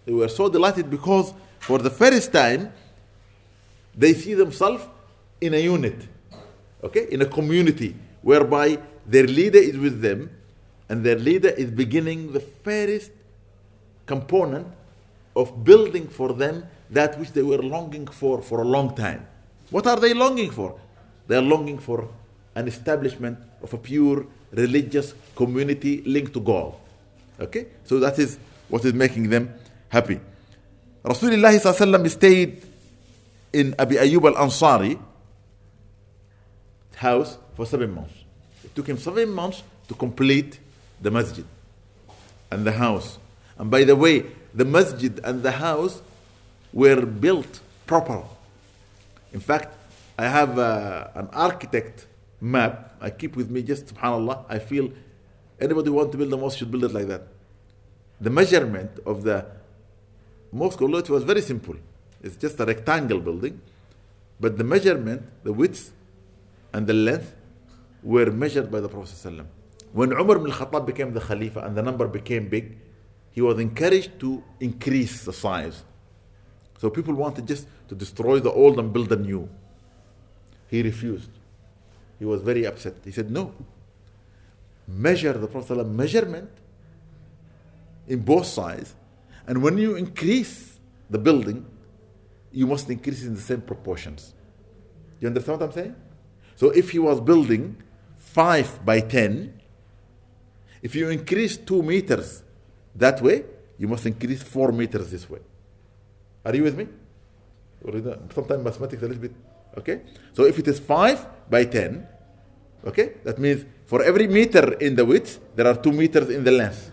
They 0.05 0.13
were 0.13 0.27
so 0.27 0.49
delighted 0.49 0.89
because 0.89 1.33
for 1.59 1.77
the 1.77 1.89
first 1.89 2.33
time, 2.33 2.71
they 3.95 4.13
see 4.13 4.33
themselves 4.33 4.83
in 5.39 5.53
a 5.53 5.57
unit, 5.57 5.95
okay, 6.83 7.07
in 7.11 7.21
a 7.21 7.25
community 7.25 7.95
whereby 8.21 8.79
their 9.05 9.27
leader 9.27 9.59
is 9.59 9.77
with 9.77 10.01
them 10.01 10.29
and 10.89 11.03
their 11.05 11.17
leader 11.17 11.49
is 11.49 11.69
beginning 11.71 12.33
the 12.33 12.39
first 12.39 13.11
component 14.05 14.67
of 15.35 15.63
building 15.63 16.07
for 16.07 16.33
them 16.33 16.65
that 16.89 17.17
which 17.19 17.31
they 17.31 17.41
were 17.41 17.61
longing 17.75 18.07
for 18.07 18.41
for 18.41 18.61
a 18.61 18.65
long 18.65 18.95
time. 18.95 19.25
What 19.69 19.87
are 19.87 19.99
they 19.99 20.13
longing 20.13 20.51
for? 20.51 20.79
They 21.27 21.35
are 21.35 21.41
longing 21.41 21.79
for 21.79 22.07
an 22.55 22.67
establishment 22.67 23.37
of 23.61 23.73
a 23.73 23.77
pure 23.77 24.25
religious 24.51 25.13
community 25.35 26.01
linked 26.05 26.33
to 26.33 26.39
God. 26.39 26.73
Okay? 27.39 27.67
So 27.83 27.99
that 27.99 28.17
is 28.19 28.37
what 28.69 28.83
is 28.85 28.93
making 28.93 29.29
them 29.29 29.53
happy. 29.89 30.19
Rasulullah 31.03 32.09
stayed 32.09 32.63
in 33.53 33.75
Abi 33.77 33.95
Ayyub 33.95 34.35
al 34.35 34.47
Ansari 34.47 34.99
house 36.95 37.37
for 37.55 37.65
seven 37.65 37.93
months. 37.93 38.13
It 38.63 38.73
took 38.75 38.87
him 38.87 38.97
seven 38.97 39.29
months 39.29 39.63
to 39.87 39.93
complete 39.93 40.59
the 41.01 41.11
masjid 41.11 41.45
and 42.51 42.65
the 42.65 42.71
house. 42.71 43.19
And 43.57 43.69
by 43.69 43.83
the 43.83 43.95
way, 43.95 44.25
the 44.53 44.65
masjid 44.65 45.19
and 45.23 45.43
the 45.43 45.51
house 45.51 46.01
were 46.73 47.05
built 47.05 47.59
proper. 47.85 48.23
In 49.33 49.39
fact, 49.39 49.75
I 50.17 50.27
have 50.27 50.57
uh, 50.57 51.09
an 51.15 51.29
architect 51.33 52.07
map 52.41 52.95
I 53.01 53.09
keep 53.09 53.35
with 53.35 53.49
me 53.49 53.61
just 53.61 53.93
subhanallah. 53.93 54.45
I 54.49 54.59
feel 54.59 54.89
anybody 55.59 55.89
who 55.89 55.93
want 55.93 56.11
to 56.11 56.17
build 56.17 56.33
a 56.33 56.37
mosque 56.37 56.59
should 56.59 56.71
build 56.71 56.83
it 56.83 56.93
like 56.93 57.07
that. 57.07 57.27
The 58.21 58.29
measurement 58.29 58.91
of 59.05 59.23
the 59.23 59.45
mosque, 60.51 60.81
although 60.81 60.99
it 60.99 61.09
was 61.09 61.23
very 61.23 61.41
simple, 61.41 61.75
it's 62.21 62.35
just 62.35 62.59
a 62.59 62.65
rectangle 62.65 63.19
building, 63.19 63.61
but 64.39 64.57
the 64.57 64.63
measurement, 64.63 65.21
the 65.43 65.53
width 65.53 65.91
and 66.73 66.87
the 66.87 66.93
length 66.93 67.35
were 68.03 68.31
measured 68.31 68.71
by 68.71 68.79
the 68.79 68.89
Prophet. 68.89 69.15
ﷺ. 69.15 69.45
When 69.93 70.11
Umar 70.11 70.37
ibn 70.37 70.51
Khattab 70.51 70.85
became 70.85 71.13
the 71.13 71.21
Khalifa 71.21 71.61
and 71.61 71.75
the 71.75 71.81
number 71.81 72.07
became 72.07 72.49
big, 72.49 72.77
he 73.31 73.41
was 73.41 73.59
encouraged 73.59 74.19
to 74.19 74.43
increase 74.59 75.23
the 75.23 75.33
size. 75.33 75.83
So 76.79 76.89
people 76.89 77.13
wanted 77.13 77.47
just 77.47 77.67
to 77.87 77.95
destroy 77.95 78.39
the 78.39 78.51
old 78.51 78.79
and 78.79 78.91
build 78.91 79.09
the 79.09 79.15
new. 79.15 79.49
He 80.67 80.81
refused. 80.81 81.29
He 82.19 82.25
was 82.25 82.41
very 82.41 82.65
upset. 82.65 82.95
He 83.03 83.11
said, 83.11 83.31
No. 83.31 83.53
Measure 84.87 85.33
the 85.33 85.47
Prophet 85.47 85.83
measurement 85.85 86.49
in 88.07 88.19
both 88.19 88.45
sides. 88.45 88.95
And 89.47 89.61
when 89.61 89.77
you 89.77 89.95
increase 89.95 90.79
the 91.09 91.17
building, 91.17 91.65
you 92.51 92.67
must 92.67 92.89
increase 92.89 93.23
in 93.23 93.35
the 93.35 93.41
same 93.41 93.61
proportions. 93.61 94.33
You 95.19 95.27
understand 95.27 95.59
what 95.59 95.67
I'm 95.67 95.73
saying? 95.73 95.95
So 96.55 96.69
if 96.69 96.91
he 96.91 96.99
was 96.99 97.19
building 97.19 97.81
5 98.17 98.85
by 98.85 99.01
10, 99.01 99.59
if 100.81 100.95
you 100.95 101.09
increase 101.09 101.57
2 101.57 101.81
meters 101.81 102.43
that 102.95 103.21
way, 103.21 103.43
you 103.77 103.87
must 103.87 104.05
increase 104.05 104.41
4 104.43 104.71
meters 104.71 105.11
this 105.11 105.29
way. 105.29 105.39
Are 106.45 106.55
you 106.55 106.63
with 106.63 106.77
me? 106.77 106.87
Sometimes 108.33 108.63
mathematics 108.63 109.03
a 109.03 109.07
little 109.07 109.21
bit 109.21 109.33
Okay? 109.77 110.01
So 110.33 110.45
if 110.45 110.57
it 110.59 110.67
is 110.67 110.79
5 110.79 111.49
by 111.49 111.65
10, 111.65 112.07
okay, 112.87 113.13
that 113.23 113.39
means 113.39 113.65
for 113.85 114.03
every 114.03 114.27
meter 114.27 114.73
in 114.73 114.95
the 114.95 115.05
width, 115.05 115.39
there 115.55 115.67
are 115.67 115.75
2 115.75 115.91
meters 115.91 116.29
in 116.29 116.43
the 116.43 116.51
length. 116.51 116.91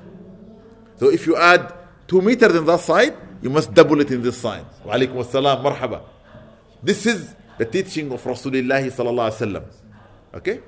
So 0.97 1.11
if 1.11 1.27
you 1.27 1.37
add 1.37 1.75
two 2.07 2.23
meters 2.23 2.55
in 2.55 2.65
that 2.67 2.79
side, 2.79 3.17
you 3.41 3.51
must 3.51 3.75
double 3.75 4.01
it 4.01 4.11
in 4.11 4.23
this 4.23 4.41
side. 4.41 4.65
Wa 4.85 4.95
alaikum 4.95 5.25
assalam, 5.25 5.63
marhaba. 5.65 6.03
This 6.83 7.07
is 7.07 7.35
the 7.59 7.65
teaching 7.65 8.13
of 8.13 8.23
Rasulullah 8.23 8.81
sallallahu 8.83 9.31
alaihi 9.31 9.41
wasallam. 9.41 9.65
Okay? 10.35 10.61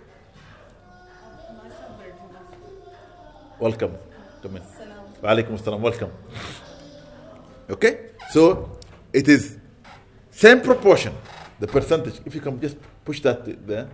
Welcome. 3.60 3.96
Come 4.42 4.56
in. 4.56 4.62
Wa 5.22 5.30
alaikum 5.30 5.58
assalam, 5.58 5.80
welcome. 5.80 6.10
Okay? 7.70 8.10
So 8.30 8.78
it 9.12 9.28
is 9.28 9.58
same 10.30 10.60
proportion, 10.60 11.14
the 11.60 11.68
percentage. 11.68 12.20
If 12.24 12.34
you 12.34 12.40
can 12.40 12.60
just 12.60 12.76
push 13.04 13.20
that 13.20 13.44
there. 13.66 13.88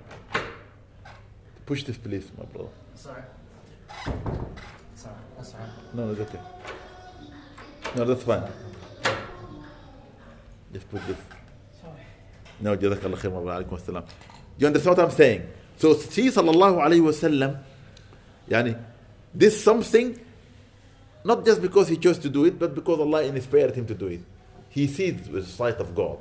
Push 1.70 1.84
this, 1.84 1.98
please, 1.98 2.28
my 2.36 2.44
brother. 2.46 2.68
Sorry. 2.96 3.22
Sorry. 4.96 5.14
That's 5.36 5.54
all 5.54 5.60
right. 5.60 5.94
No, 5.94 6.10
it's 6.10 6.20
okay. 6.22 6.40
No, 7.94 8.04
that's 8.06 8.24
fine. 8.24 8.42
Just 10.72 10.90
put 10.90 11.06
this. 11.06 11.16
Sorry. 11.80 11.92
No, 12.58 12.76
Jazakallah 12.76 13.18
khair 13.18 13.30
wa 13.30 13.54
alaikum 13.54 13.78
assalam. 13.80 14.04
You 14.58 14.66
understand 14.66 14.96
what 14.96 15.04
I'm 15.04 15.12
saying? 15.12 15.46
So, 15.76 15.94
see, 15.94 16.26
sallallahu 16.26 16.82
alayhi 16.84 17.04
wa 17.04 17.12
sallam, 17.12 17.62
yani, 18.48 18.76
this 19.32 19.62
something, 19.62 20.18
not 21.22 21.46
just 21.46 21.62
because 21.62 21.86
he 21.86 21.96
chose 21.98 22.18
to 22.18 22.28
do 22.28 22.46
it, 22.46 22.58
but 22.58 22.74
because 22.74 22.98
Allah 22.98 23.22
inspired 23.22 23.76
him 23.76 23.86
to 23.86 23.94
do 23.94 24.08
it. 24.08 24.22
He 24.70 24.88
sees 24.88 25.28
with 25.28 25.46
the 25.46 25.52
sight 25.52 25.76
of 25.76 25.94
God. 25.94 26.18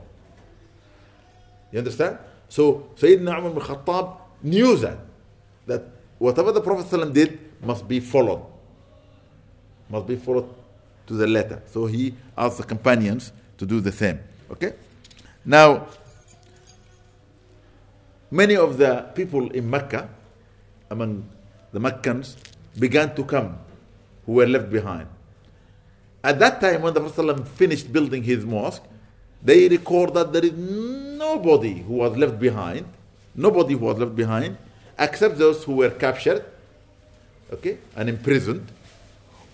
You 1.72 1.80
understand? 1.80 2.20
So, 2.50 2.92
Sayyidina 2.98 3.40
Umar 3.40 3.50
bin 3.50 3.64
Khattab 3.64 4.18
knew 4.44 4.78
that, 4.78 5.09
that 5.70 5.84
whatever 6.18 6.52
the 6.52 6.62
Prophet 6.62 6.86
ﷺ 6.92 7.14
did 7.14 7.40
must 7.62 7.88
be 7.88 8.00
followed. 8.00 8.42
Must 9.90 10.08
be 10.08 10.16
followed 10.18 10.50
to 11.08 11.14
the 11.14 11.28
letter. 11.28 11.62
So 11.68 11.86
he 11.86 12.14
asked 12.38 12.58
the 12.58 12.64
companions 12.64 13.32
to 13.58 13.66
do 13.66 13.80
the 13.80 13.92
same. 13.92 14.20
Okay? 14.52 14.74
Now, 15.46 15.88
many 18.30 18.56
of 18.56 18.78
the 18.78 19.10
people 19.16 19.50
in 19.52 19.70
Mecca, 19.70 20.10
among 20.90 21.24
the 21.72 21.80
Meccans, 21.80 22.36
began 22.78 23.16
to 23.16 23.24
come 23.24 23.58
who 24.26 24.34
were 24.34 24.48
left 24.48 24.70
behind. 24.70 25.08
At 26.24 26.40
that 26.40 26.60
time, 26.60 26.82
when 26.82 26.94
the 26.94 27.00
Prophet 27.00 27.22
ﷺ 27.24 27.48
finished 27.48 27.94
building 27.94 28.24
his 28.24 28.46
mosque, 28.46 28.84
they 29.42 29.70
record 29.70 30.14
that 30.16 30.34
there 30.34 30.44
is 30.46 30.52
nobody 30.54 31.80
who 31.80 31.94
was 31.94 32.18
left 32.18 32.40
behind, 32.40 32.86
nobody 33.36 33.74
who 33.74 33.86
was 33.86 33.98
left 33.98 34.16
behind, 34.16 34.58
except 35.00 35.38
those 35.38 35.64
who 35.64 35.76
were 35.76 35.90
captured, 35.90 36.44
okay, 37.54 37.78
and 37.96 38.10
imprisoned, 38.10 38.68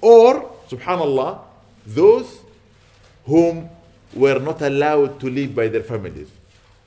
or, 0.01 0.51
subhanallah, 0.69 1.39
those 1.85 2.41
whom 3.25 3.69
were 4.13 4.39
not 4.39 4.61
allowed 4.61 5.19
to 5.19 5.29
leave 5.29 5.55
by 5.55 5.67
their 5.67 5.83
families. 5.83 6.29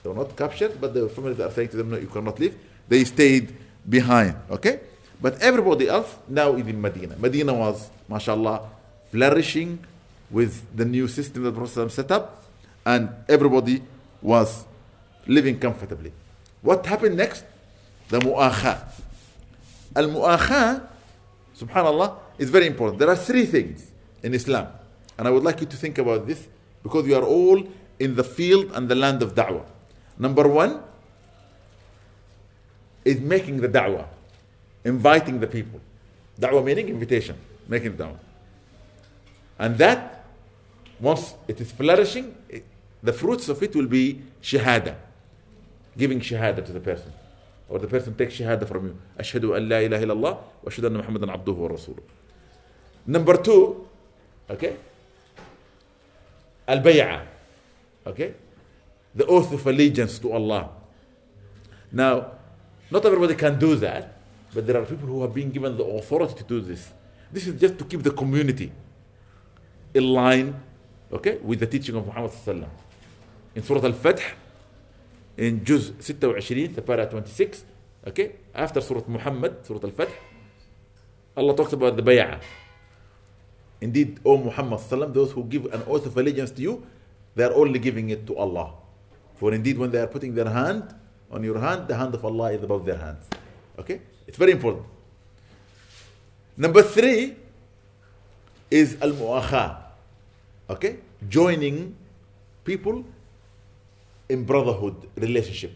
They 0.02 0.08
were 0.08 0.14
not 0.16 0.36
captured, 0.36 0.80
but 0.80 0.94
their 0.94 1.08
families 1.08 1.40
are 1.40 1.50
saying 1.50 1.68
to 1.70 1.76
them, 1.76 1.90
no, 1.90 1.96
you 1.98 2.06
cannot 2.06 2.38
leave. 2.38 2.56
They 2.88 3.04
stayed 3.04 3.54
behind, 3.88 4.36
okay? 4.50 4.80
But 5.20 5.40
everybody 5.40 5.88
else 5.88 6.16
now 6.28 6.54
is 6.54 6.66
in 6.66 6.80
Medina. 6.80 7.16
Medina 7.18 7.54
was, 7.54 7.90
mashallah, 8.08 8.68
flourishing 9.10 9.78
with 10.30 10.64
the 10.76 10.84
new 10.84 11.08
system 11.08 11.42
that 11.44 11.54
Prophet 11.54 11.90
set 11.90 12.10
up, 12.10 12.44
and 12.84 13.10
everybody 13.28 13.82
was 14.22 14.64
living 15.26 15.58
comfortably. 15.58 16.12
What 16.62 16.86
happened 16.86 17.16
next? 17.16 17.44
The 18.08 18.20
mu'akha. 18.20 18.88
Al 19.94 20.08
mu'akha, 20.08 20.88
subhanallah, 21.56 22.16
is 22.38 22.50
very 22.50 22.66
important. 22.66 22.98
There 22.98 23.10
are 23.10 23.16
three 23.16 23.44
things 23.44 23.90
in 24.22 24.34
Islam, 24.34 24.68
and 25.18 25.28
I 25.28 25.30
would 25.30 25.42
like 25.42 25.60
you 25.60 25.66
to 25.66 25.76
think 25.76 25.98
about 25.98 26.26
this 26.26 26.48
because 26.82 27.06
you 27.06 27.16
are 27.16 27.24
all 27.24 27.62
in 27.98 28.14
the 28.14 28.24
field 28.24 28.72
and 28.74 28.88
the 28.88 28.94
land 28.94 29.22
of 29.22 29.34
da'wah. 29.34 29.64
Number 30.18 30.48
one 30.48 30.82
is 33.04 33.20
making 33.20 33.60
the 33.60 33.68
da'wah, 33.68 34.06
inviting 34.84 35.40
the 35.40 35.46
people. 35.46 35.80
Da'wah 36.40 36.64
meaning 36.64 36.88
invitation, 36.88 37.36
making 37.66 37.94
da'wah. 37.94 38.18
And 39.58 39.76
that, 39.78 40.24
once 41.00 41.34
it 41.48 41.60
is 41.60 41.72
flourishing, 41.72 42.34
it, 42.48 42.64
the 43.02 43.12
fruits 43.12 43.48
of 43.48 43.62
it 43.62 43.74
will 43.74 43.86
be 43.86 44.22
shahada, 44.42 44.94
giving 45.96 46.20
shahada 46.20 46.64
to 46.64 46.72
the 46.72 46.80
person. 46.80 47.12
Or 47.68 47.78
the 47.78 47.86
person 47.86 48.14
takes 48.14 48.34
shahada 48.34 48.66
from 48.66 48.86
you. 48.86 49.52
An 49.54 49.68
la 49.68 49.76
ilaha 49.78 50.04
illallah 50.04 50.22
wa 50.22 50.70
ashhadu 50.70 50.86
anna 50.86 50.98
Muhammadan 50.98 51.28
abduhu 51.28 51.56
wa 51.56 51.68
rasuluh. 51.68 52.02
Number 53.06 53.36
two, 53.36 53.86
okay, 54.50 54.76
bay'ah, 56.66 57.26
okay, 58.06 58.34
the 59.14 59.26
oath 59.26 59.52
of 59.52 59.66
allegiance 59.66 60.18
to 60.18 60.32
Allah. 60.32 60.70
Now, 61.92 62.32
not 62.90 63.04
everybody 63.04 63.34
can 63.34 63.58
do 63.58 63.76
that, 63.76 64.18
but 64.54 64.66
there 64.66 64.80
are 64.80 64.84
people 64.84 65.08
who 65.08 65.22
have 65.22 65.34
been 65.34 65.50
given 65.50 65.76
the 65.76 65.84
authority 65.84 66.34
to 66.34 66.44
do 66.44 66.60
this. 66.60 66.92
This 67.32 67.46
is 67.46 67.60
just 67.60 67.78
to 67.78 67.84
keep 67.84 68.02
the 68.02 68.10
community 68.10 68.72
in 69.92 70.04
line, 70.04 70.60
okay, 71.12 71.38
with 71.42 71.60
the 71.60 71.66
teaching 71.66 71.96
of 71.96 72.06
Muhammad. 72.06 72.32
In 73.54 73.62
Surah 73.62 73.84
Al-Fath, 73.84 74.22
in 75.38 75.64
Juz 75.64 75.92
26, 76.02 76.74
the 76.74 76.82
para 76.82 77.06
26, 77.06 77.64
okay, 78.06 78.32
after 78.52 78.80
Surah 78.80 79.06
Muhammad, 79.06 79.64
Surah 79.64 79.80
Al-Fath, 79.84 80.10
Allah 81.36 81.54
talks 81.54 81.72
about 81.72 81.94
the 81.96 82.02
bay'ah. 82.02 82.40
Indeed, 83.80 84.18
O 84.24 84.36
Muhammad 84.36 84.80
sallam, 84.80 85.14
those 85.14 85.30
who 85.30 85.44
give 85.44 85.66
an 85.66 85.84
oath 85.86 86.04
of 86.06 86.16
allegiance 86.16 86.50
to 86.50 86.62
you, 86.62 86.84
they 87.36 87.44
are 87.44 87.54
only 87.54 87.78
giving 87.78 88.10
it 88.10 88.26
to 88.26 88.36
Allah. 88.36 88.74
For 89.36 89.54
indeed, 89.54 89.78
when 89.78 89.92
they 89.92 90.00
are 90.00 90.08
putting 90.08 90.34
their 90.34 90.50
hand 90.50 90.92
on 91.30 91.44
your 91.44 91.60
hand, 91.60 91.86
the 91.86 91.94
hand 91.94 92.12
of 92.14 92.24
Allah 92.24 92.50
is 92.52 92.62
above 92.64 92.84
their 92.84 92.98
hands. 92.98 93.24
Okay? 93.78 94.00
It's 94.26 94.36
very 94.36 94.50
important. 94.50 94.84
Number 96.56 96.82
three 96.82 97.36
is 98.68 98.98
al 99.00 99.12
mu'akha. 99.12 99.78
Okay? 100.68 100.98
Joining 101.28 101.94
people 102.64 103.04
in 104.28 104.44
brotherhood 104.44 105.08
relationship. 105.16 105.72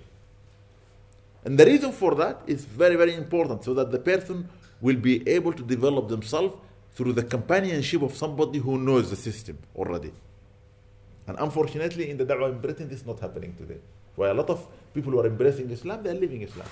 And 1.44 1.58
the 1.58 1.66
reason 1.66 1.92
for 1.92 2.14
that 2.16 2.42
is 2.46 2.64
very, 2.64 2.96
very 2.96 3.14
important 3.14 3.64
so 3.64 3.74
that 3.74 3.90
the 3.90 3.98
person 3.98 4.48
will 4.80 4.96
be 4.96 5.26
able 5.28 5.52
to 5.52 5.62
develop 5.62 6.08
themselves 6.08 6.54
through 6.94 7.12
the 7.14 7.22
companionship 7.22 8.02
of 8.02 8.14
somebody 8.16 8.58
who 8.58 8.78
knows 8.78 9.10
the 9.10 9.16
system 9.16 9.58
already. 9.74 10.12
And 11.26 11.38
unfortunately, 11.38 12.10
in 12.10 12.16
the 12.16 12.24
da'wah 12.26 12.50
in 12.50 12.60
Britain, 12.60 12.88
this 12.88 13.00
is 13.00 13.06
not 13.06 13.20
happening 13.20 13.54
today. 13.56 13.78
Why 14.14 14.28
a 14.28 14.34
lot 14.34 14.50
of 14.50 14.66
people 14.92 15.12
who 15.12 15.20
are 15.20 15.26
embracing 15.26 15.70
Islam, 15.70 16.02
they 16.02 16.10
are 16.10 16.14
leaving 16.14 16.42
Islam. 16.42 16.66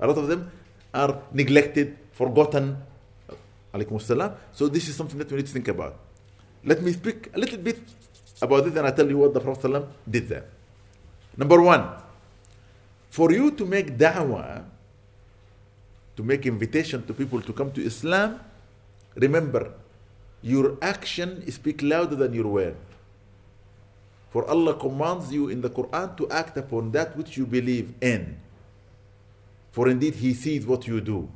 A 0.00 0.06
lot 0.06 0.16
of 0.16 0.26
them 0.28 0.50
are 0.94 1.20
neglected, 1.32 1.98
forgotten. 2.12 2.76
So 4.52 4.68
this 4.68 4.88
is 4.88 4.96
something 4.96 5.18
that 5.18 5.30
we 5.30 5.36
need 5.36 5.46
to 5.46 5.52
think 5.52 5.68
about. 5.68 5.96
Let 6.64 6.82
me 6.82 6.92
speak 6.92 7.30
a 7.34 7.38
little 7.38 7.58
bit 7.58 7.78
about 8.40 8.64
this 8.64 8.74
and 8.74 8.86
I 8.86 8.90
tell 8.90 9.08
you 9.08 9.18
what 9.18 9.34
the 9.34 9.40
Prophet 9.40 9.86
did 10.10 10.28
there. 10.28 10.44
Number 11.37 11.61
one, 11.61 11.89
for 13.09 13.31
you 13.31 13.51
to 13.51 13.65
make 13.65 13.97
da'wah, 13.97 14.63
to 16.15 16.23
make 16.23 16.45
invitation 16.45 17.05
to 17.05 17.13
people 17.13 17.41
to 17.41 17.53
come 17.53 17.71
to 17.71 17.81
Islam, 17.83 18.39
remember, 19.15 19.73
your 20.41 20.77
action 20.81 21.49
speak 21.49 21.81
louder 21.81 22.15
than 22.15 22.33
your 22.33 22.47
word. 22.47 22.75
For 24.29 24.45
Allah 24.49 24.75
commands 24.75 25.31
you 25.31 25.49
in 25.49 25.61
the 25.61 25.69
Quran 25.69 26.17
to 26.17 26.29
act 26.29 26.57
upon 26.57 26.91
that 26.91 27.15
which 27.15 27.37
you 27.37 27.45
believe 27.45 27.93
in. 28.01 28.37
For 29.71 29.89
indeed 29.89 30.15
He 30.15 30.33
sees 30.33 30.65
what 30.65 30.87
you 30.87 31.01
do. 31.01 31.29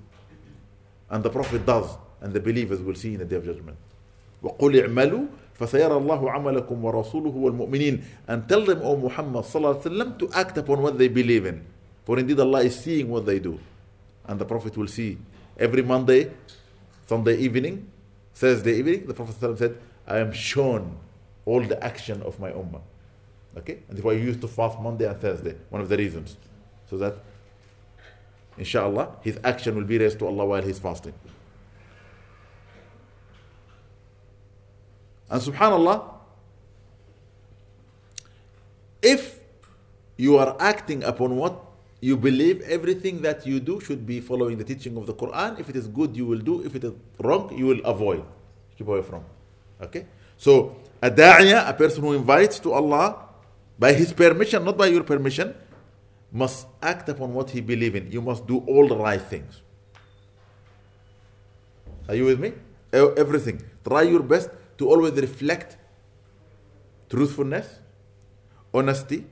And 1.09 1.23
the 1.23 1.29
Prophet 1.29 1.65
does, 1.65 1.97
and 2.21 2.33
the 2.33 2.39
believers 2.39 2.81
will 2.81 2.95
see 2.95 3.13
in 3.13 3.19
the 3.19 3.25
day 3.25 3.37
of 3.37 3.45
judgment. 3.45 3.77
وَقُلْ 4.43 4.87
اعْمَلُوا 4.87 5.27
فَسَيَرَى 5.59 5.89
اللَّهُ 5.89 6.31
عَمَلَكُمْ 6.31 6.77
وَرَسُولُهُ 6.81 7.33
وَالْمُؤْمِنِينَ 7.33 8.03
And 8.27 8.47
tell 8.47 8.63
them, 8.63 8.81
O 8.83 8.95
Muhammad 8.95 9.45
sallallahu 9.45 9.81
alaihi 9.81 9.89
wasallam, 9.89 10.19
to 10.19 10.29
act 10.33 10.57
upon 10.57 10.81
what 10.81 10.97
they 10.97 11.07
believe 11.07 11.45
in. 11.45 11.65
For 12.05 12.19
indeed 12.19 12.39
Allah 12.39 12.61
is 12.61 12.79
seeing 12.79 13.09
what 13.09 13.25
they 13.25 13.39
do. 13.39 13.59
And 14.25 14.39
the 14.39 14.45
Prophet 14.45 14.77
will 14.77 14.87
see. 14.87 15.17
Every 15.57 15.81
Monday, 15.81 16.31
Sunday 17.07 17.37
evening, 17.37 17.89
Thursday 18.35 18.77
evening, 18.77 19.07
the 19.07 19.13
Prophet 19.13 19.35
ﷺ 19.41 19.57
said, 19.57 19.77
I 20.05 20.19
am 20.19 20.31
shown 20.31 20.95
all 21.45 21.61
the 21.61 21.83
action 21.83 22.21
of 22.21 22.39
my 22.39 22.51
ummah. 22.51 22.81
Okay? 23.57 23.79
And 23.87 23.97
that's 23.97 24.03
why 24.03 24.13
you 24.13 24.19
used 24.19 24.41
to 24.41 24.47
fast 24.47 24.79
Monday 24.79 25.09
and 25.09 25.19
Thursday, 25.19 25.55
one 25.69 25.81
of 25.81 25.89
the 25.89 25.97
reasons. 25.97 26.37
So 26.89 26.97
that, 26.97 27.15
inshallah, 28.57 29.15
his 29.21 29.39
action 29.43 29.75
will 29.75 29.85
be 29.85 29.97
raised 29.97 30.19
to 30.19 30.27
Allah 30.27 30.45
while 30.45 30.61
he's 30.61 30.77
fasting. 30.77 31.13
And 35.32 35.40
subhanallah, 35.40 36.04
if 39.00 39.40
you 40.18 40.36
are 40.36 40.54
acting 40.60 41.02
upon 41.04 41.36
what 41.36 41.56
you 42.02 42.18
believe, 42.18 42.60
everything 42.68 43.22
that 43.22 43.46
you 43.46 43.58
do 43.58 43.80
should 43.80 44.06
be 44.06 44.20
following 44.20 44.58
the 44.58 44.64
teaching 44.64 44.94
of 44.98 45.06
the 45.06 45.14
Quran. 45.14 45.58
If 45.58 45.70
it 45.70 45.76
is 45.76 45.88
good, 45.88 46.14
you 46.14 46.26
will 46.26 46.38
do. 46.38 46.62
If 46.62 46.76
it 46.76 46.84
is 46.84 46.92
wrong, 47.18 47.56
you 47.56 47.64
will 47.66 47.80
avoid. 47.84 48.22
Keep 48.76 48.88
away 48.88 49.00
from. 49.00 49.24
Okay? 49.80 50.04
So 50.36 50.76
a 51.00 51.10
da'iyah, 51.10 51.66
a 51.66 51.72
person 51.72 52.02
who 52.02 52.12
invites 52.12 52.58
to 52.60 52.72
Allah 52.72 53.24
by 53.78 53.94
his 53.94 54.12
permission, 54.12 54.62
not 54.64 54.76
by 54.76 54.88
your 54.88 55.02
permission, 55.02 55.54
must 56.30 56.66
act 56.82 57.08
upon 57.08 57.32
what 57.32 57.48
he 57.48 57.62
believes 57.62 57.96
in. 57.96 58.12
You 58.12 58.20
must 58.20 58.46
do 58.46 58.58
all 58.68 58.86
the 58.86 58.96
right 58.96 59.22
things. 59.22 59.62
Are 62.06 62.14
you 62.14 62.26
with 62.26 62.38
me? 62.38 62.52
Everything. 62.92 63.62
Try 63.82 64.02
your 64.02 64.22
best 64.22 64.50
to 64.77 64.89
always 64.89 65.13
reflect 65.13 65.77
truthfulness, 67.09 67.79
honesty, 68.73 69.25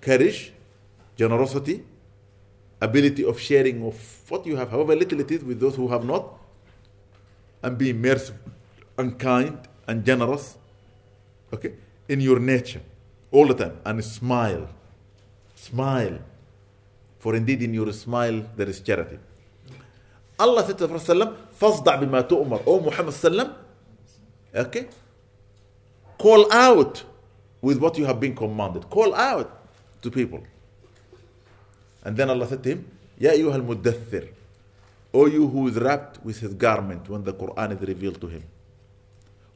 courage, 0.00 0.52
generosity, 1.16 1.84
ability 2.80 3.24
of 3.24 3.38
sharing 3.38 3.84
of 3.86 3.96
what 4.28 4.46
you 4.46 4.56
have, 4.56 4.70
however 4.70 4.96
little 4.96 5.20
it 5.20 5.30
is, 5.30 5.44
with 5.44 5.60
those 5.60 5.76
who 5.76 5.88
have 5.88 6.04
not, 6.04 6.24
and 7.62 7.76
be 7.76 7.92
merciful 7.92 8.50
and 8.96 9.18
kind 9.18 9.58
and 9.86 10.04
generous, 10.04 10.56
okay, 11.52 11.74
in 12.08 12.20
your 12.20 12.38
nature 12.38 12.80
all 13.30 13.46
the 13.46 13.54
time, 13.54 13.78
and 13.84 14.04
smile. 14.04 14.68
Smile. 15.54 16.18
For 17.18 17.36
indeed, 17.36 17.62
in 17.62 17.74
your 17.74 17.92
smile, 17.92 18.44
there 18.56 18.68
is 18.68 18.80
charity. 18.80 19.18
Allah 20.38 20.64
said 20.66 20.78
to 20.78 20.86
the 20.86 20.88
Prophet 20.88 21.12
ﷺ, 21.12 21.36
فَاصْدَعْ 21.60 22.00
بِمَا 22.02 22.26
تُؤْمَرْ 22.28 22.62
O 22.66 22.80
Muhammad 22.80 23.14
ﷺ, 23.14 23.54
okay, 24.55 24.87
call 26.17 26.51
out 26.51 27.03
with 27.61 27.77
what 27.79 27.97
you 27.97 28.05
have 28.05 28.19
been 28.19 28.35
commanded. 28.35 28.89
Call 28.89 29.13
out 29.15 29.49
to 30.01 30.11
people. 30.11 30.41
And 32.03 32.15
then 32.15 32.29
Allah 32.29 32.47
said 32.47 32.63
to 32.63 32.69
him, 32.69 32.85
يا 33.19 33.31
أيها 33.31 33.55
المدثر 33.55 34.27
O 35.13 35.25
you 35.27 35.47
who 35.47 35.67
is 35.69 35.75
wrapped 35.77 36.23
with 36.25 36.39
his 36.39 36.53
garment 36.53 37.07
when 37.09 37.23
the 37.23 37.33
Quran 37.33 37.71
is 37.81 37.87
revealed 37.87 38.19
to 38.21 38.27
him. 38.27 38.43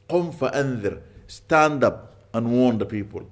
قم 0.08 0.32
فأنذر 0.32 0.98
Stand 1.28 1.84
up 1.84 2.14
and 2.34 2.50
warn 2.50 2.78
the 2.78 2.86
people. 2.86 3.22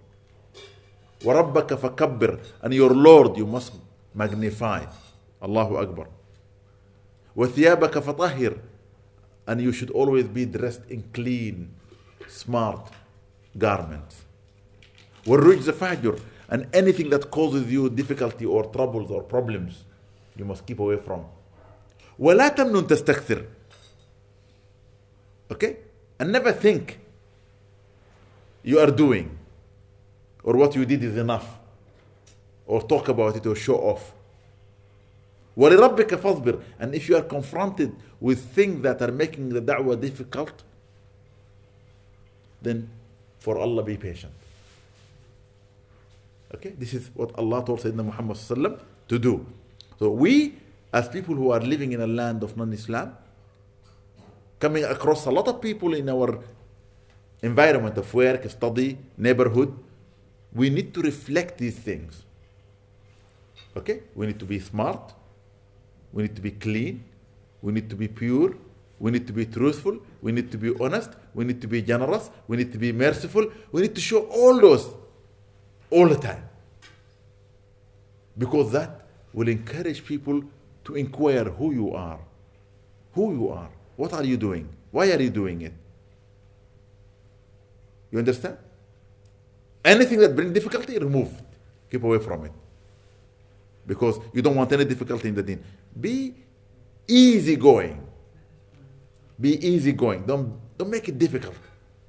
وربك 1.24 1.74
فكبر 1.74 2.38
And 2.62 2.72
your 2.74 2.90
Lord 2.90 3.36
you 3.36 3.46
must 3.46 3.72
magnify. 4.14 4.84
Allahu 5.42 5.76
Akbar. 5.78 6.06
وثيابك 7.36 7.98
فطهر 7.98 8.56
And 9.47 9.61
you 9.61 9.71
should 9.71 9.89
always 9.89 10.25
be 10.25 10.45
dressed 10.45 10.81
in 10.89 11.03
clean, 11.13 11.73
smart 12.27 12.91
garments. 13.57 14.15
والرجز 15.27 15.69
فاجر 15.69 16.19
And 16.49 16.67
anything 16.73 17.09
that 17.09 17.31
causes 17.31 17.71
you 17.71 17.89
difficulty 17.89 18.45
or 18.45 18.63
troubles 18.65 19.09
or 19.09 19.23
problems, 19.23 19.83
you 20.35 20.45
must 20.45 20.65
keep 20.65 20.79
away 20.79 20.97
from. 20.97 21.25
ولا 22.19 22.47
تمنن 22.47 22.87
تستكثر. 22.87 23.45
Okay? 25.51 25.77
And 26.19 26.31
never 26.31 26.51
think 26.51 26.99
you 28.63 28.79
are 28.79 28.91
doing 28.91 29.37
or 30.43 30.55
what 30.57 30.75
you 30.75 30.85
did 30.85 31.03
is 31.03 31.17
enough 31.17 31.59
or 32.65 32.81
talk 32.81 33.07
about 33.07 33.35
it 33.35 33.45
or 33.45 33.55
show 33.55 33.77
off. 33.77 34.13
ولربك 35.57 36.15
فاصبر 36.15 36.59
and 36.79 36.95
if 36.95 37.09
you 37.09 37.15
are 37.15 37.21
confronted 37.23 37.95
with 38.19 38.39
things 38.53 38.81
that 38.81 39.01
are 39.01 39.11
making 39.11 39.49
the 39.49 39.61
da'wah 39.61 39.99
difficult 39.99 40.63
then 42.61 42.89
for 43.39 43.57
Allah 43.57 43.83
be 43.83 43.97
patient 43.97 44.33
okay 46.55 46.73
this 46.77 46.93
is 46.93 47.09
what 47.13 47.31
Allah 47.37 47.63
told 47.65 47.79
Sayyidina 47.81 48.05
Muhammad 48.05 48.37
sallam 48.37 48.79
to 49.07 49.19
do 49.19 49.45
so 49.99 50.09
we 50.09 50.55
as 50.93 51.07
people 51.09 51.35
who 51.35 51.51
are 51.51 51.59
living 51.59 51.91
in 51.93 52.01
a 52.01 52.07
land 52.07 52.43
of 52.43 52.55
non-Islam 52.55 53.17
coming 54.59 54.85
across 54.85 55.25
a 55.25 55.31
lot 55.31 55.47
of 55.47 55.59
people 55.59 55.93
in 55.93 56.07
our 56.07 56.39
environment 57.41 57.97
of 57.97 58.07
work, 58.13 58.49
study, 58.49 58.97
neighborhood, 59.17 59.73
we 60.53 60.69
need 60.69 60.93
to 60.93 61.01
reflect 61.01 61.57
these 61.57 61.75
things. 61.75 62.23
Okay? 63.75 64.03
We 64.15 64.27
need 64.27 64.39
to 64.39 64.45
be 64.45 64.59
smart. 64.59 65.13
We 66.12 66.22
need 66.22 66.36
to 66.36 66.42
be 66.42 66.52
clean. 66.52 67.04
We 67.62 67.72
need 67.72 67.90
to 67.90 67.96
be 67.96 68.08
pure. 68.08 68.54
We 68.98 69.10
need 69.10 69.26
to 69.26 69.32
be 69.32 69.46
truthful. 69.46 69.98
We 70.22 70.32
need 70.32 70.50
to 70.50 70.58
be 70.58 70.74
honest. 70.80 71.10
We 71.34 71.44
need 71.44 71.60
to 71.60 71.68
be 71.68 71.82
generous. 71.82 72.30
We 72.46 72.56
need 72.56 72.72
to 72.72 72.78
be 72.78 72.92
merciful. 72.92 73.50
We 73.70 73.82
need 73.82 73.94
to 73.94 74.00
show 74.00 74.20
all 74.26 74.60
those 74.60 74.90
all 75.90 76.08
the 76.08 76.16
time. 76.16 76.48
Because 78.36 78.72
that 78.72 79.06
will 79.32 79.48
encourage 79.48 80.04
people 80.04 80.42
to 80.84 80.94
inquire 80.94 81.44
who 81.44 81.72
you 81.72 81.92
are. 81.94 82.18
Who 83.12 83.32
you 83.32 83.48
are. 83.50 83.68
What 83.96 84.12
are 84.12 84.24
you 84.24 84.36
doing? 84.36 84.68
Why 84.90 85.10
are 85.10 85.20
you 85.20 85.30
doing 85.30 85.62
it? 85.62 85.72
You 88.10 88.18
understand? 88.18 88.56
Anything 89.84 90.18
that 90.20 90.34
brings 90.34 90.52
difficulty, 90.52 90.98
remove 90.98 91.28
it. 91.28 91.44
Keep 91.90 92.04
away 92.04 92.18
from 92.18 92.44
it. 92.46 92.52
Because 93.86 94.18
you 94.32 94.42
don't 94.42 94.54
want 94.54 94.72
any 94.72 94.84
difficulty 94.84 95.28
in 95.28 95.34
the 95.34 95.42
deen. 95.42 95.64
Be 96.00 96.34
easygoing. 97.06 98.06
Be 99.40 99.56
easygoing. 99.66 100.26
Don't, 100.26 100.58
don't 100.76 100.90
make 100.90 101.08
it 101.08 101.18
difficult. 101.18 101.54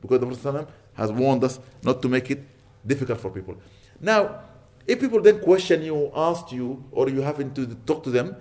Because 0.02 0.19
the 0.19 0.25
Prophet 0.25 0.67
has 0.93 1.12
warned 1.12 1.43
us 1.43 1.60
not 1.84 2.02
to 2.02 2.10
make 2.10 2.30
it 2.32 2.43
difficult 2.86 3.19
for 3.19 3.30
people. 3.30 3.56
Now, 3.99 4.41
if 4.88 4.99
people 4.99 5.21
then 5.21 5.39
question 5.39 5.84
you, 5.84 6.12
ask 6.15 6.52
you, 6.52 6.84
or 6.91 7.10
you 7.10 7.21
happen 7.21 7.54
to 7.54 7.67
talk 7.86 8.04
to 8.04 8.10
them, 8.10 8.36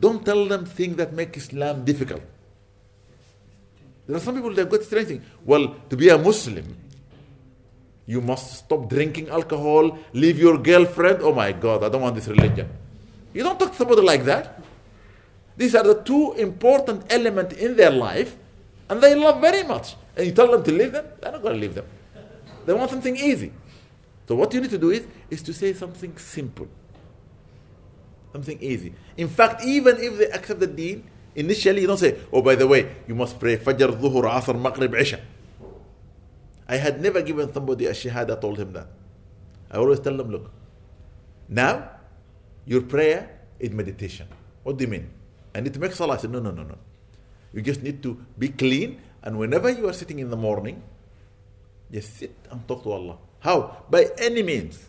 don't 0.00 0.24
tell 0.24 0.46
them 0.46 0.64
things 0.64 0.96
that 0.96 1.12
make 1.12 1.36
Islam 1.36 1.84
difficult. 1.84 2.22
There 4.06 4.16
are 4.16 4.20
some 4.20 4.34
people 4.34 4.52
that 4.54 4.68
got 4.68 4.82
strange 4.82 5.08
thing. 5.08 5.22
Well, 5.44 5.76
to 5.88 5.96
be 5.96 6.08
a 6.08 6.18
Muslim, 6.18 6.76
you 8.06 8.20
must 8.20 8.54
stop 8.54 8.88
drinking 8.88 9.28
alcohol, 9.28 9.98
leave 10.12 10.38
your 10.38 10.58
girlfriend. 10.58 11.18
Oh 11.22 11.34
my 11.34 11.52
God, 11.52 11.84
I 11.84 11.88
don't 11.88 12.02
want 12.02 12.14
this 12.14 12.26
religion. 12.26 12.68
You 13.32 13.42
don't 13.42 13.58
talk 13.58 13.70
to 13.72 13.76
somebody 13.76 14.02
like 14.02 14.24
that. 14.24 14.60
These 15.56 15.74
are 15.74 15.82
the 15.84 16.02
two 16.02 16.32
important 16.32 17.12
elements 17.12 17.54
in 17.56 17.76
their 17.76 17.90
life, 17.90 18.36
and 18.88 19.00
they 19.00 19.14
love 19.14 19.40
very 19.40 19.62
much. 19.62 19.96
And 20.16 20.26
you 20.26 20.32
tell 20.32 20.50
them 20.50 20.62
to 20.64 20.72
leave 20.72 20.92
them, 20.92 21.06
they're 21.20 21.32
not 21.32 21.42
going 21.42 21.54
to 21.54 21.60
leave 21.60 21.74
them. 21.74 21.86
They 22.66 22.74
want 22.74 22.90
something 22.90 23.16
easy. 23.16 23.52
So 24.28 24.36
what 24.36 24.52
you 24.54 24.60
need 24.60 24.70
to 24.70 24.78
do 24.78 24.90
is, 24.90 25.06
is 25.30 25.42
to 25.42 25.52
say 25.52 25.72
something 25.72 26.16
simple. 26.16 26.68
Something 28.32 28.58
easy. 28.60 28.94
In 29.16 29.28
fact, 29.28 29.64
even 29.64 29.98
if 29.98 30.18
they 30.18 30.30
accept 30.30 30.60
the 30.60 30.66
deen, 30.66 31.04
initially 31.34 31.82
you 31.82 31.86
don't 31.86 31.98
say, 31.98 32.18
oh, 32.32 32.40
by 32.40 32.54
the 32.54 32.66
way, 32.66 32.96
you 33.06 33.14
must 33.14 33.38
pray 33.38 33.56
Fajr, 33.56 34.00
Dhuhr, 34.00 34.24
Asr, 34.24 34.58
Maghrib, 34.58 34.94
Isha. 34.94 35.20
I 36.68 36.76
had 36.76 37.00
never 37.02 37.20
given 37.20 37.52
somebody 37.52 37.86
a 37.86 37.92
shahada, 37.92 38.40
told 38.40 38.58
him 38.58 38.72
that. 38.72 38.86
I 39.70 39.76
always 39.78 40.00
tell 40.00 40.16
them, 40.16 40.30
look, 40.30 40.50
now 41.48 41.90
your 42.64 42.82
prayer 42.82 43.40
is 43.58 43.70
meditation. 43.70 44.28
What 44.62 44.76
do 44.76 44.84
you 44.84 44.90
mean? 44.90 45.10
I 45.54 45.60
need 45.60 45.74
to 45.74 45.80
make 45.80 45.92
salah. 45.92 46.14
I 46.14 46.16
said, 46.18 46.30
no, 46.30 46.40
no, 46.40 46.50
no, 46.50 46.62
no. 46.62 46.78
You 47.52 47.60
just 47.60 47.82
need 47.82 48.02
to 48.02 48.16
be 48.38 48.48
clean, 48.48 49.00
and 49.22 49.38
whenever 49.38 49.70
you 49.70 49.88
are 49.88 49.92
sitting 49.92 50.18
in 50.18 50.30
the 50.30 50.36
morning, 50.36 50.82
just 51.90 52.16
sit 52.16 52.34
and 52.50 52.66
talk 52.66 52.82
to 52.84 52.92
Allah. 52.92 53.18
How? 53.40 53.84
By 53.90 54.06
any 54.18 54.42
means. 54.42 54.88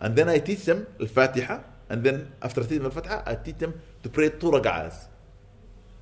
And 0.00 0.16
then 0.16 0.28
I 0.28 0.38
teach 0.38 0.64
them 0.64 0.86
Al-Fatiha, 1.00 1.60
and 1.90 2.02
then 2.02 2.32
after 2.40 2.62
teaching 2.62 2.84
Al-Fatiha, 2.84 3.24
I 3.26 3.34
teach 3.34 3.58
them 3.58 3.80
to 4.02 4.08
pray 4.08 4.30
two. 4.30 4.54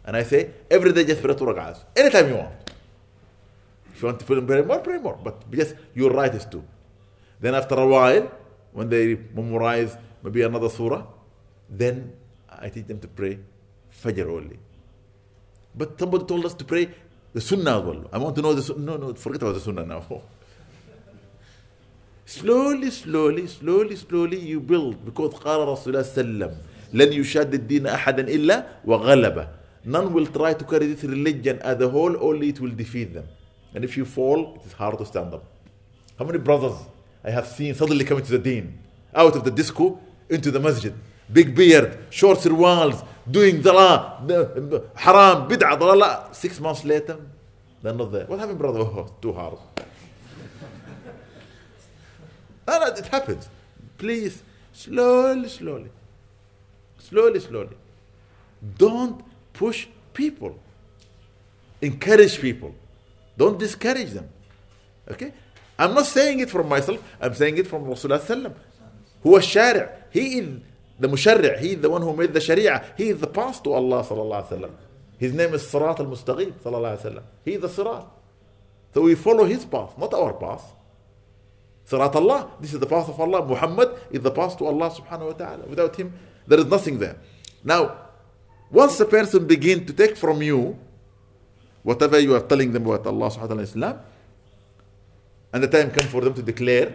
And 0.04 0.16
I 0.16 0.22
say, 0.22 0.50
every 0.70 0.92
day 0.92 1.04
just 1.04 1.20
pray 1.22 1.34
two 1.34 1.44
rak'ahs. 1.44 1.82
Anytime 1.96 2.28
you 2.28 2.36
want. 2.36 2.52
If 3.92 4.02
you 4.02 4.06
want 4.06 4.20
to 4.20 4.24
pray 4.26 4.62
more, 4.62 4.78
pray 4.78 4.98
more. 4.98 5.18
But 5.20 5.50
just 5.50 5.74
your 5.94 6.12
right 6.12 6.32
is 6.32 6.44
to. 6.46 6.62
Then 7.40 7.54
after 7.54 7.74
a 7.74 7.86
while, 7.86 8.30
when 8.75 8.89
they 8.89 9.17
memorize 9.34 9.97
maybe 10.23 10.41
another 10.41 10.69
surah, 10.69 11.04
then 11.69 12.13
I 12.50 12.69
teach 12.69 12.87
them 12.87 13.00
to 13.00 13.08
pray 13.08 13.39
Fajr 14.04 14.27
only. 14.27 14.60
But 15.75 16.00
somebody 16.00 16.25
told 16.25 16.46
us 16.46 16.54
to 16.56 16.65
pray 16.65 16.89
the 17.33 17.42
Sunnah 17.42 17.79
as 17.79 17.85
well. 17.85 18.10
I 18.12 18.17
want 18.17 18.35
to 18.35 18.42
know 18.42 18.54
the 18.54 18.62
Sunnah. 18.62 18.79
No, 18.79 18.98
no, 18.98 19.13
forget 19.13 19.42
about 19.42 19.54
the 19.54 19.62
Sunnah 19.62 19.85
now. 19.85 20.04
slowly, 22.25 22.92
slowly, 22.92 23.48
slowly, 23.48 23.96
slowly 23.96 24.39
you 24.39 24.60
build. 24.60 25.06
Because 25.06 25.33
قال 25.35 25.67
رسول 25.67 25.96
الله 25.96 26.04
sallam, 26.04 26.56
لن 26.94 27.13
يشاد 27.13 27.54
الدين 27.54 27.87
أحدا 27.87 28.27
إلا 28.27 28.65
وغلبه. 28.85 29.48
None 29.85 30.13
will 30.13 30.27
try 30.27 30.54
to 30.54 30.63
carry 30.65 30.87
this 30.87 31.04
religion 31.04 31.60
as 31.60 31.81
a 31.81 31.89
whole, 31.89 32.15
only 32.23 32.50
it 32.50 32.60
will 32.60 32.69
defeat 32.69 33.13
them. 33.13 33.27
And 33.73 33.83
if 33.83 33.98
you 33.98 34.06
fall, 34.06 34.56
it 34.56 34.65
is 34.67 34.73
hard 34.73 34.98
to 35.00 35.06
stand 35.06 35.33
up. 35.33 35.44
How 36.19 36.25
many 36.25 36.37
brothers 36.37 36.75
I 37.27 37.31
have 37.31 37.48
seen 37.48 37.74
suddenly 37.74 38.04
coming 38.04 38.24
to 38.24 38.31
the 38.31 38.38
deen, 38.38 38.79
out 39.12 39.35
of 39.35 39.42
the 39.42 39.50
disco 39.50 39.98
into 40.31 40.52
the 40.52 40.60
masjid, 40.60 40.94
big 41.33 41.56
beard, 41.56 41.98
short 42.08 42.38
sirwals, 42.38 43.02
doing 43.29 43.60
dala, 43.60 44.22
haram, 44.94 45.48
bid'ah, 45.48 45.77
dalala. 45.77 46.33
Six 46.35 46.60
months 46.60 46.85
later, 46.85 47.16
they're 47.83 47.92
not 47.92 48.12
there. 48.12 48.27
What 48.27 48.38
happened, 48.38 48.58
brother? 48.58 48.79
Oh, 48.79 49.12
too 49.20 49.33
hard. 49.33 49.58
no, 52.68 52.83
it 52.96 53.06
happens. 53.06 53.48
Please, 53.98 54.42
slowly, 54.72 55.48
slowly, 55.48 55.90
slowly, 56.98 57.40
slowly. 57.40 57.77
Don't 58.79 59.20
push 59.52 59.88
people. 60.14 60.56
encourage 61.83 62.40
people. 62.40 62.74
Don't 63.37 63.58
discourage 63.58 64.10
them. 64.10 64.29
Okay? 65.10 65.33
I'm 65.77 65.94
not 65.94 66.06
saying 66.06 66.39
it 66.39 66.50
from 66.50 66.69
myself, 66.69 67.02
I'm 67.19 67.33
saying 67.33 67.58
it 67.58 67.67
from 67.67 67.85
Rasulullah 67.85 68.19
sallam. 68.19 68.54
هو 69.25 69.37
الشارع. 69.37 69.89
He 70.12 70.37
is 70.37 70.60
the 71.00 71.08
مشرع. 71.08 71.60
He 71.60 71.73
is 71.73 71.81
the 71.81 71.89
one 71.89 72.02
who 72.02 72.15
made 72.15 72.33
the 72.33 72.42
sharia. 72.42 72.83
He 72.98 73.10
is 73.10 73.19
the 73.19 73.27
path 73.27 73.63
to 73.63 73.73
Allah 73.73 74.04
sallallahu 74.04 74.48
alaihi 74.48 74.60
wasallam. 74.60 74.71
His 75.17 75.33
name 75.33 75.54
is 75.54 75.63
Sirat 75.63 76.00
al-Mustaqim 76.00 76.54
sallallahu 76.54 76.98
alaihi 76.98 77.02
wasallam. 77.02 77.23
He 77.46 77.54
is 77.54 77.62
the 77.62 77.67
Sirat. 77.69 78.08
So 78.94 79.02
we 79.02 79.15
follow 79.15 79.46
his 79.46 79.65
path, 79.65 79.98
not 79.98 80.13
our 80.13 80.33
path. 80.33 80.73
Sirat 81.87 82.15
Allah, 82.15 82.52
this 82.60 82.73
is 82.73 82.79
the 82.79 82.85
path 82.85 83.08
of 83.10 83.19
Allah. 83.19 83.46
Muhammad 83.46 83.89
is 84.12 84.21
the 84.21 84.31
path 84.31 84.58
to 84.58 84.65
Allah 84.65 84.89
subhanahu 84.89 85.27
wa 85.27 85.33
ta'ala. 85.33 85.65
Without 85.67 85.96
him, 85.96 86.13
there 86.48 86.60
is 86.60 86.65
nothing 86.65 87.00
there. 87.00 87.17
Now, 87.63 87.98
once 88.71 89.00
a 89.00 89.06
person 89.06 89.46
begin 89.46 89.85
to 89.85 89.94
take 89.94 90.17
from 90.17 90.42
you 90.42 90.77
whatever 91.83 92.19
you 92.19 92.35
are 92.35 92.42
telling 92.42 92.71
them 92.71 92.85
about 92.85 93.06
Allah 93.06 93.29
subhanahu 93.29 93.42
wa 93.42 93.48
ta'ala 93.48 93.62
Islam, 93.63 94.00
and 95.53 95.63
the 95.63 95.69
time 95.69 95.90
comes 95.90 96.07
for 96.07 96.21
them 96.21 96.35
to 96.35 96.42
declare, 96.42 96.94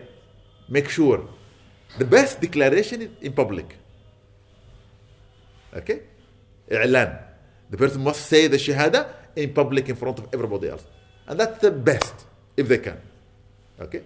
make 0.70 0.90
sure 0.90 1.28
the 1.98 2.06
best 2.06 2.40
declaration 2.40 3.02
is 3.02 3.10
in 3.22 3.34
public. 3.34 3.76
Okay? 5.74 6.02
I'lan. 6.72 7.18
The 7.70 7.78
person 7.78 8.04
must 8.04 8.26
say 8.26 8.48
the 8.48 8.58
shahada 8.58 9.08
in 9.36 9.54
public 9.54 9.90
in 9.90 9.96
front 9.96 10.20
of 10.20 10.28
everybody 10.34 10.70
else. 10.70 10.86
And 11.28 11.40
that's 11.40 11.60
the 11.60 11.72
best, 11.72 12.26
if 12.58 12.68
they 12.68 12.78
can. 12.78 13.00
Okay? 13.80 14.04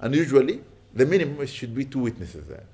And 0.00 0.14
usually, 0.14 0.60
the 0.92 1.06
minimum 1.06 1.46
should 1.46 1.74
be 1.74 1.84
two 1.84 2.00
witnesses 2.00 2.46
there. 2.46 2.64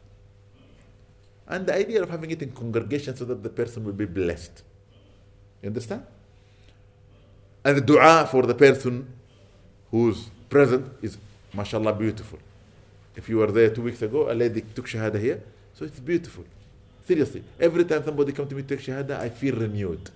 And 1.47 1.67
the 1.67 1.75
idea 1.75 2.03
of 2.03 2.09
having 2.09 2.31
it 2.31 2.41
in 2.41 2.53
congregation 2.53 3.15
so 3.17 3.25
that 3.27 3.43
the 3.43 3.51
person 3.51 3.85
will 3.85 3.93
be 3.93 4.07
blessed. 4.07 4.63
You 5.61 5.69
understand? 5.69 6.05
And 7.65 7.77
the 7.77 7.81
dua 7.81 8.27
for 8.31 8.43
the 8.47 8.55
person 8.55 9.13
who's 9.91 10.31
present 10.53 10.85
is, 11.01 11.17
mashallah, 11.53 11.95
beautiful. 11.95 12.39
If 13.17 13.29
you 13.29 13.39
were 13.39 13.51
there 13.51 13.71
two 13.71 13.83
weeks 13.83 14.03
ago, 14.03 14.31
a 14.31 14.35
lady 14.35 14.61
took 14.61 14.87
shahada 14.87 15.19
here, 15.19 15.43
so 15.75 15.85
it's 15.85 15.99
beautiful. 15.99 16.45
Seriously, 17.07 17.43
every 17.59 17.85
time 17.85 18.05
somebody 18.05 18.33
comes 18.33 18.49
to 18.51 18.55
me 18.55 18.63
to 18.63 18.69
take 18.77 18.85
shahada, 18.87 19.19
I 19.19 19.29
feel 19.31 19.57
renewed. 19.57 20.11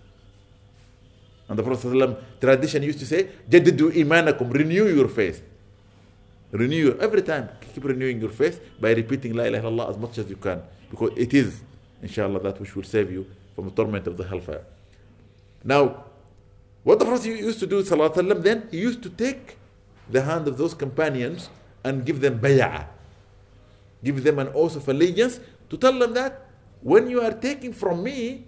And 1.48 1.58
the 1.58 1.62
Prophet 1.62 1.88
ﷺ 1.88 2.40
tradition 2.40 2.82
used 2.82 2.98
to 2.98 3.06
say, 3.06 3.28
Jadidu 3.48 3.90
imanakum, 3.92 4.52
renew 4.52 4.86
your 4.86 5.08
faith. 5.08 5.42
Renew 6.52 6.76
your, 6.76 7.00
every 7.00 7.22
time, 7.22 7.48
keep 7.72 7.84
renewing 7.84 8.20
your 8.20 8.30
faith 8.30 8.60
by 8.80 8.92
repeating 8.92 9.34
La 9.34 9.44
ilaha 9.44 9.68
illallah 9.68 9.90
as 9.90 9.98
much 9.98 10.18
as 10.18 10.28
you 10.28 10.36
can. 10.36 10.62
Because 10.90 11.10
it 11.16 11.32
is, 11.34 11.60
inshallah, 12.02 12.40
that 12.40 12.60
which 12.60 12.74
will 12.76 12.84
save 12.84 13.10
you 13.10 13.26
from 13.54 13.64
the 13.66 13.70
torment 13.72 14.06
of 14.06 14.16
the 14.16 14.24
hellfire. 14.24 14.64
Now, 15.64 16.04
what 16.84 16.98
the 16.98 17.04
Prophet 17.04 17.26
used 17.26 17.60
to 17.60 17.66
do, 17.66 17.82
sallallahu 17.82 18.42
then, 18.42 18.68
he 18.70 18.78
used 18.78 19.02
to 19.02 19.10
take 19.10 19.56
the 20.09 20.21
hand 20.21 20.47
of 20.47 20.57
those 20.57 20.73
companions 20.73 21.49
and 21.83 22.05
give 22.05 22.21
them 22.21 22.39
bay'ah. 22.39 22.87
Give 24.03 24.23
them 24.23 24.39
an 24.39 24.49
oath 24.53 24.75
of 24.75 24.87
allegiance 24.87 25.39
to 25.69 25.77
tell 25.77 25.97
them 25.97 26.13
that 26.13 26.47
when 26.81 27.09
you 27.09 27.21
are 27.21 27.33
taking 27.33 27.73
from 27.73 28.03
me, 28.03 28.45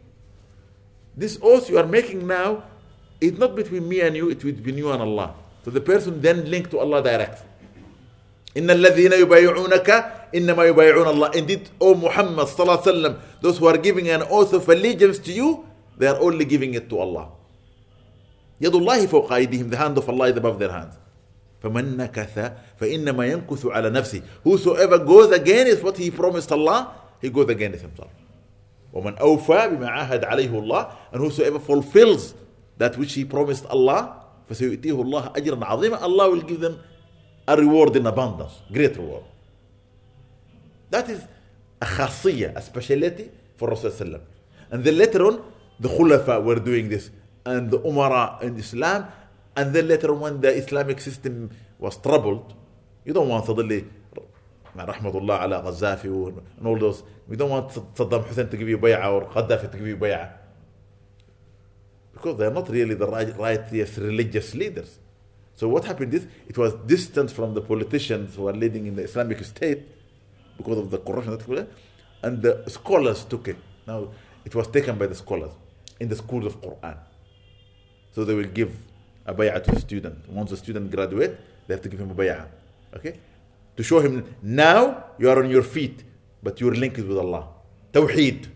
this 1.15 1.37
oath 1.41 1.69
you 1.69 1.77
are 1.77 1.85
making 1.85 2.25
now 2.25 2.63
is 3.21 3.37
not 3.37 3.55
between 3.55 3.87
me 3.87 4.01
and 4.01 4.15
you, 4.15 4.29
it's 4.29 4.43
between 4.43 4.77
you 4.77 4.91
and 4.91 5.01
Allah. 5.01 5.35
So 5.63 5.71
the 5.71 5.81
person 5.81 6.21
then 6.21 6.49
linked 6.49 6.71
to 6.71 6.79
Allah 6.79 7.01
direct. 7.01 7.43
إن 8.53 8.69
الذين 8.69 9.13
يبايعونك 9.13 9.89
إنما 10.35 10.63
يبايعون 10.69 11.07
الله. 11.07 11.35
Indeed, 11.35 11.69
O 11.81 11.95
Muhammad 11.95 12.47
sallallahu 12.47 12.81
alaihi 12.81 12.85
wasallam, 12.85 13.19
those 13.41 13.57
who 13.57 13.65
are 13.65 13.77
giving 13.77 14.09
an 14.09 14.21
oath 14.29 14.53
of 14.53 14.67
allegiance 14.69 15.17
to 15.19 15.31
you, 15.31 15.65
they 15.97 16.07
are 16.07 16.19
only 16.19 16.45
giving 16.45 16.73
it 16.73 16.89
to 16.89 16.99
Allah. 16.99 17.29
يد 18.61 18.73
الله 18.73 19.07
فوق 19.07 19.31
أيديهم, 19.31 19.69
the 19.71 19.77
hand 19.77 19.97
of 19.97 20.07
Allah 20.07 20.29
is 20.29 20.37
above 20.37 20.59
their 20.59 20.71
hands. 20.71 20.97
فمن 21.62 21.96
نكث 21.96 22.52
فإنما 22.80 23.26
ينكث 23.26 23.66
على 23.66 23.90
نفسه. 23.90 24.22
Whosoever 24.44 24.98
goes 24.98 25.30
against 25.32 25.82
what 25.82 25.96
he 25.96 26.10
promised 26.10 26.52
Allah, 26.52 26.92
he 27.20 27.30
goes 27.30 27.48
against 27.48 27.82
himself. 27.82 28.10
ومن 28.92 29.18
أوفى 29.18 29.68
بما 29.68 29.88
عاهد 29.88 30.24
عليه 30.24 30.58
الله 30.58 30.88
and 31.12 31.20
whosoever 31.20 31.58
fulfills 31.58 32.34
that 32.78 32.96
which 32.96 33.12
he 33.14 33.24
promised 33.24 33.66
Allah 33.66 34.24
فسيؤتيه 34.50 35.02
الله 35.02 35.32
أجرا 35.36 35.64
عظيما 35.64 36.00
Allah 36.02 36.30
will 36.30 36.42
give 36.42 36.60
them 36.60 36.78
a 37.46 37.56
reward 37.56 37.96
in 37.96 38.06
abundance 38.06 38.52
great 38.72 38.96
reward 38.96 39.24
that 40.90 41.08
is 41.10 41.20
a 41.82 41.84
khasiyah 41.86 42.56
a 42.56 42.62
speciality 42.62 43.30
for 43.56 43.68
Rasulullah 43.68 44.20
and 44.70 44.82
then 44.84 44.96
later 44.96 45.26
on 45.26 45.42
the 45.78 45.88
khulafa 45.88 46.42
were 46.42 46.58
doing 46.58 46.88
this 46.88 47.10
and 47.44 47.70
the 47.70 47.78
umara 47.80 48.40
in 48.42 48.56
Islam 48.58 49.06
and 49.56 49.74
then 49.74 49.88
later 49.88 50.12
when 50.12 50.40
the 50.40 50.52
Islamic 50.54 51.00
system 51.00 51.50
was 51.78 51.96
troubled 51.96 52.54
you 53.04 53.12
don't 53.12 53.28
want 53.28 53.46
suddenly 53.46 53.86
rahmatullah 54.76 55.42
ala 55.44 55.58
and 56.58 56.66
all 56.66 56.78
those 56.78 57.02
we 57.26 57.36
don't 57.36 57.50
want 57.50 57.68
Saddam 57.70 58.24
Hussein 58.26 58.48
to 58.48 58.56
give 58.56 58.68
you 58.68 58.78
bay'ah 58.78 59.12
or 59.12 59.26
Gaddafi 59.26 59.70
to 59.72 59.78
give 59.78 59.86
you 59.86 59.96
bay'ah 59.96 60.30
because 62.18 62.36
they 62.36 62.46
are 62.46 62.50
not 62.50 62.68
really 62.68 62.94
the 62.94 63.06
right, 63.06 63.28
religious 63.98 64.54
leaders. 64.54 64.98
So 65.54 65.68
what 65.68 65.84
happened 65.84 66.14
is 66.14 66.26
it 66.48 66.58
was 66.58 66.74
distant 66.86 67.30
from 67.30 67.54
the 67.54 67.60
politicians 67.60 68.34
who 68.34 68.48
are 68.48 68.52
leading 68.52 68.86
in 68.86 68.96
the 68.96 69.02
Islamic 69.02 69.42
State 69.44 69.86
because 70.56 70.78
of 70.78 70.90
the 70.90 70.98
corruption 70.98 71.68
and 72.22 72.42
the 72.42 72.64
scholars 72.68 73.24
took 73.24 73.48
it. 73.48 73.56
Now 73.86 74.10
it 74.44 74.54
was 74.54 74.66
taken 74.68 74.98
by 74.98 75.06
the 75.06 75.14
scholars 75.14 75.52
in 76.00 76.08
the 76.08 76.16
schools 76.16 76.46
of 76.46 76.60
Quran. 76.60 76.98
So 78.12 78.24
they 78.24 78.34
will 78.34 78.44
give 78.60 78.76
a 79.28 79.34
bay'ah 79.34 79.62
to 79.62 79.70
the 79.70 79.80
student. 79.80 80.26
Once 80.28 80.50
the 80.50 80.56
student 80.56 80.90
graduate, 80.90 81.38
they 81.66 81.74
have 81.74 81.82
to 81.82 81.88
give 81.88 82.00
him 82.00 82.10
a 82.10 82.14
bay'ah. 82.14 82.46
Okay? 82.96 83.20
To 83.76 83.82
show 83.82 84.00
him 84.00 84.24
now 84.42 85.04
you 85.18 85.28
are 85.28 85.38
on 85.38 85.50
your 85.50 85.62
feet, 85.62 86.02
but 86.42 86.60
your 86.60 86.74
link 86.74 86.98
is 86.98 87.04
with 87.04 87.18
Allah. 87.18 87.48
Tawheed. 87.92 88.48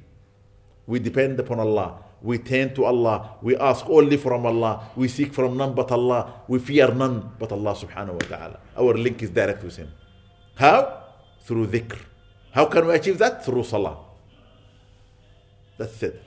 We 0.86 0.98
depend 0.98 1.38
upon 1.38 1.60
Allah. 1.60 1.98
We 2.22 2.38
turn 2.38 2.74
to 2.74 2.84
Allah. 2.84 3.36
We 3.42 3.56
ask 3.56 3.84
only 3.88 4.16
from 4.16 4.46
Allah. 4.46 4.90
We 4.96 5.08
seek 5.08 5.34
from 5.34 5.56
none 5.56 5.74
but 5.74 5.90
Allah. 5.92 6.42
We 6.48 6.58
fear 6.58 6.92
none 6.94 7.32
but 7.38 7.52
Allah 7.52 7.74
subhanahu 7.74 8.14
wa 8.14 8.26
ta'ala. 8.36 8.60
Our 8.76 8.94
link 8.94 9.22
is 9.22 9.30
direct 9.30 9.62
with 9.62 9.76
Him. 9.76 9.90
How? 10.54 11.02
Through 11.44 11.66
dhikr. 11.66 11.98
How 12.52 12.66
can 12.66 12.86
we 12.86 12.94
achieve 12.94 13.18
that? 13.18 13.44
Through 13.44 13.64
salah. 13.64 13.98
That's 15.78 16.02
it. 16.02 16.22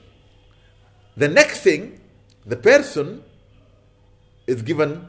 The 1.16 1.30
next 1.30 1.62
thing, 1.62 2.02
the 2.46 2.58
person 2.58 3.24
is 4.48 4.62
given 4.62 5.08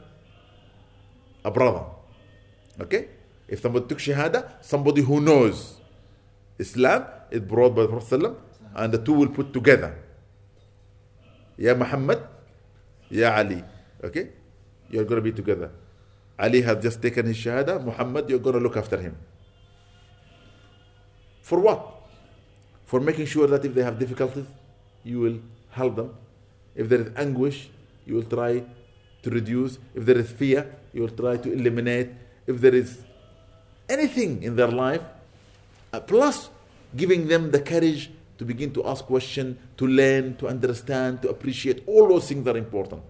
a 1.45 1.51
brother. 1.51 1.85
Okay? 2.81 3.09
If 3.47 3.61
somebody 3.61 3.87
took 3.87 3.99
Shahada, 3.99 4.51
somebody 4.61 5.01
who 5.01 5.21
knows 5.21 5.79
Islam 6.59 7.05
is 7.31 7.41
brought 7.41 7.75
by 7.75 7.83
the 7.83 7.87
Prophet 7.89 8.35
and 8.75 8.93
the 8.93 8.97
two 8.97 9.13
will 9.13 9.29
put 9.29 9.53
together. 9.53 9.95
Ya 11.57 11.73
Muhammad, 11.73 12.21
Ya 13.09 13.33
Ali. 13.33 13.63
Okay? 14.03 14.29
You're 14.89 15.05
going 15.05 15.23
to 15.23 15.25
be 15.25 15.31
together. 15.31 15.71
Ali 16.37 16.61
has 16.61 16.81
just 16.83 17.01
taken 17.01 17.25
his 17.25 17.37
Shahada. 17.37 17.83
Muhammad, 17.83 18.29
you're 18.29 18.39
going 18.39 18.55
to 18.55 18.61
look 18.61 18.77
after 18.77 18.99
him. 18.99 19.17
For 21.41 21.59
what? 21.59 21.93
For 22.85 22.99
making 22.99 23.25
sure 23.25 23.47
that 23.47 23.65
if 23.65 23.73
they 23.73 23.83
have 23.83 23.97
difficulties, 23.97 24.45
you 25.03 25.19
will 25.19 25.39
help 25.71 25.95
them. 25.95 26.15
If 26.75 26.89
there 26.89 27.01
is 27.01 27.11
anguish, 27.15 27.69
you 28.05 28.15
will 28.15 28.23
try 28.23 28.63
to 29.23 29.29
reduce. 29.29 29.77
If 29.95 30.05
there 30.05 30.17
is 30.17 30.31
fear, 30.31 30.75
you 30.93 31.01
will 31.01 31.09
try 31.09 31.37
to 31.37 31.51
eliminate. 31.51 32.09
If 32.45 32.61
there 32.61 32.75
is 32.75 32.99
anything 33.89 34.43
in 34.43 34.55
their 34.55 34.69
life, 34.69 35.01
uh, 35.93 35.99
plus 35.99 36.49
giving 36.95 37.27
them 37.27 37.51
the 37.51 37.59
courage 37.59 38.09
to 38.37 38.45
begin 38.45 38.71
to 38.73 38.85
ask 38.85 39.05
questions, 39.05 39.57
to 39.77 39.87
learn, 39.87 40.35
to 40.37 40.47
understand, 40.47 41.21
to 41.23 41.29
appreciate. 41.29 41.83
All 41.87 42.07
those 42.07 42.27
things 42.27 42.47
are 42.47 42.57
important. 42.57 43.01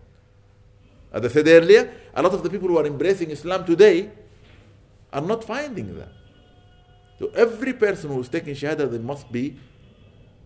As 1.11 1.23
I 1.23 1.27
said 1.27 1.47
earlier, 1.47 1.91
a 2.13 2.21
lot 2.21 2.33
of 2.33 2.43
the 2.43 2.49
people 2.49 2.67
who 2.67 2.77
are 2.77 2.85
embracing 2.85 3.31
Islam 3.31 3.65
today 3.65 4.09
are 5.11 5.21
not 5.21 5.43
finding 5.43 5.97
that. 5.97 6.09
So 7.19 7.31
every 7.35 7.73
person 7.73 8.11
who 8.11 8.21
is 8.21 8.29
taking 8.29 8.53
Shahada, 8.53 8.89
they 8.89 8.99
must 8.99 9.31
be 9.31 9.57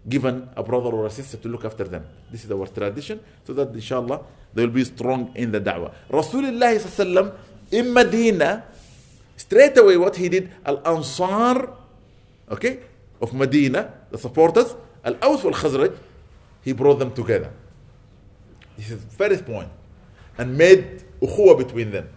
given 0.07 0.49
a 0.55 0.63
brother 0.63 0.89
or 0.89 1.05
a 1.05 1.09
sister 1.09 1.37
to 1.37 1.47
look 1.47 1.65
after 1.65 1.83
them. 1.83 2.05
This 2.31 2.45
is 2.45 2.51
our 2.51 2.65
tradition, 2.67 3.19
so 3.45 3.53
that 3.53 3.73
inshallah 3.73 4.21
they 4.53 4.65
will 4.65 4.73
be 4.73 4.83
strong 4.83 5.31
in 5.35 5.51
the 5.51 5.61
da'wah. 5.61 5.93
Rasulullah 6.09 6.75
sallallahu 6.75 7.35
in 7.71 7.93
Medina, 7.93 8.65
straight 9.37 9.77
away 9.77 9.97
what 9.97 10.15
he 10.15 10.29
did, 10.29 10.51
Al 10.65 10.81
Ansar, 10.85 11.69
okay, 12.49 12.79
of 13.21 13.33
Medina, 13.33 13.93
the 14.11 14.17
supporters, 14.17 14.75
Al 15.03 15.15
Aus 15.23 15.43
wal 15.43 15.53
Khazraj, 15.53 15.95
he 16.63 16.73
brought 16.73 16.99
them 16.99 17.13
together. 17.13 17.51
This 18.77 18.91
is 18.91 19.03
the 19.03 19.11
first 19.11 19.45
point. 19.45 19.69
And 20.37 20.57
made 20.57 21.03
ukhuwa 21.21 21.57
between 21.57 21.91
them. 21.91 22.09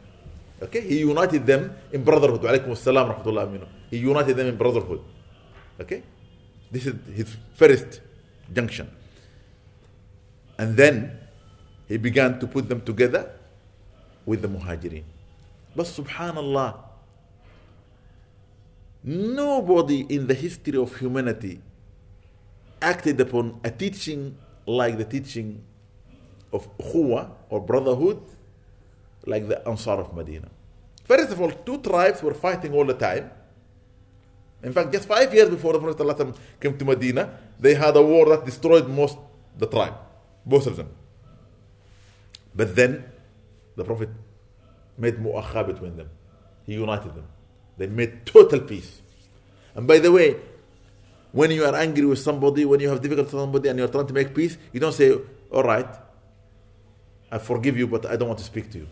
Okay, 0.63 0.81
he 0.81 1.01
united 1.01 1.47
them 1.47 1.77
in 1.93 2.03
brotherhood. 2.05 2.43
Alaykum 2.43 2.71
assalam 2.71 3.15
rahmatullah 3.15 3.47
aminu. 3.47 3.67
He 3.91 3.99
united 3.99 4.37
them 4.37 4.47
in 4.49 4.57
brotherhood. 4.57 5.01
Okay, 5.81 6.03
this 6.71 6.87
is 6.87 6.95
his 7.15 7.37
first 7.55 8.01
junction. 8.53 8.91
And 10.59 10.77
then 10.77 11.19
he 11.89 11.97
began 11.97 12.39
to 12.41 12.47
put 12.47 12.69
them 12.69 12.81
together 12.81 13.31
with 14.25 14.43
the 14.43 14.49
muhajirin. 14.49 15.05
But 15.77 15.87
subhanallah, 15.87 16.77
nobody 19.03 20.07
in 20.09 20.27
the 20.27 20.35
history 20.35 20.79
of 20.79 20.97
humanity 20.97 21.61
acted 22.81 23.21
upon 23.21 23.61
a 23.65 23.71
teaching 23.71 24.37
like 24.67 24.97
the 24.97 25.05
teaching 25.05 25.63
of 26.53 26.69
ukhuwa 26.79 27.31
or 27.51 27.61
brotherhood 27.61 28.21
like 29.27 29.49
the 29.49 29.67
Ansar 29.69 30.01
of 30.01 30.15
Medina. 30.15 30.49
First 31.05 31.33
of 31.33 31.41
all, 31.41 31.51
two 31.51 31.79
tribes 31.79 32.23
were 32.23 32.35
fighting 32.35 32.73
all 32.73 32.85
the 32.85 32.95
time. 32.95 33.31
In 34.63 34.73
fact, 34.73 34.93
just 34.93 35.07
five 35.07 35.33
years 35.35 35.51
before 35.51 35.75
the 35.75 35.79
Prophet 35.79 36.35
came 36.61 36.79
to 36.79 36.85
Medina, 36.85 37.39
they 37.61 37.75
had 37.75 37.95
a 37.97 38.03
war 38.03 38.27
that 38.31 38.45
destroyed 38.45 38.89
most 38.89 39.19
the 39.59 39.67
tribe, 39.67 39.95
both 40.47 40.67
of 40.67 40.77
them. 40.77 40.89
But 42.55 42.77
then 42.77 43.05
the 43.77 43.85
Prophet 43.85 44.11
made 44.97 45.17
mu'akha 45.17 45.67
between 45.67 45.97
them. 45.97 46.11
He 46.67 46.75
united 46.75 47.15
them. 47.15 47.27
They 47.77 47.87
made 47.87 48.25
total 48.25 48.61
peace. 48.61 49.03
And 49.75 49.87
by 49.87 49.99
the 49.99 50.13
way, 50.13 50.37
when 51.33 51.51
you 51.51 51.65
are 51.65 51.75
angry 51.75 52.07
with 52.07 52.21
somebody, 52.21 52.65
when 52.65 52.79
you 52.79 52.89
have 52.89 53.01
difficulty 53.01 53.35
with 53.35 53.43
somebody 53.43 53.69
and 53.69 53.79
you're 53.79 53.89
trying 53.89 54.07
to 54.07 54.13
make 54.15 54.33
peace, 54.35 54.57
you 54.73 54.79
don't 54.79 54.93
say, 54.93 55.19
all 55.51 55.65
right, 55.65 55.89
I 57.31 57.39
forgive 57.39 57.77
you, 57.77 57.89
but 57.89 58.07
I 58.07 58.17
don't 58.17 58.29
want 58.29 58.39
to 58.39 58.45
speak 58.45 58.71
to 58.71 58.79
you. 58.79 58.89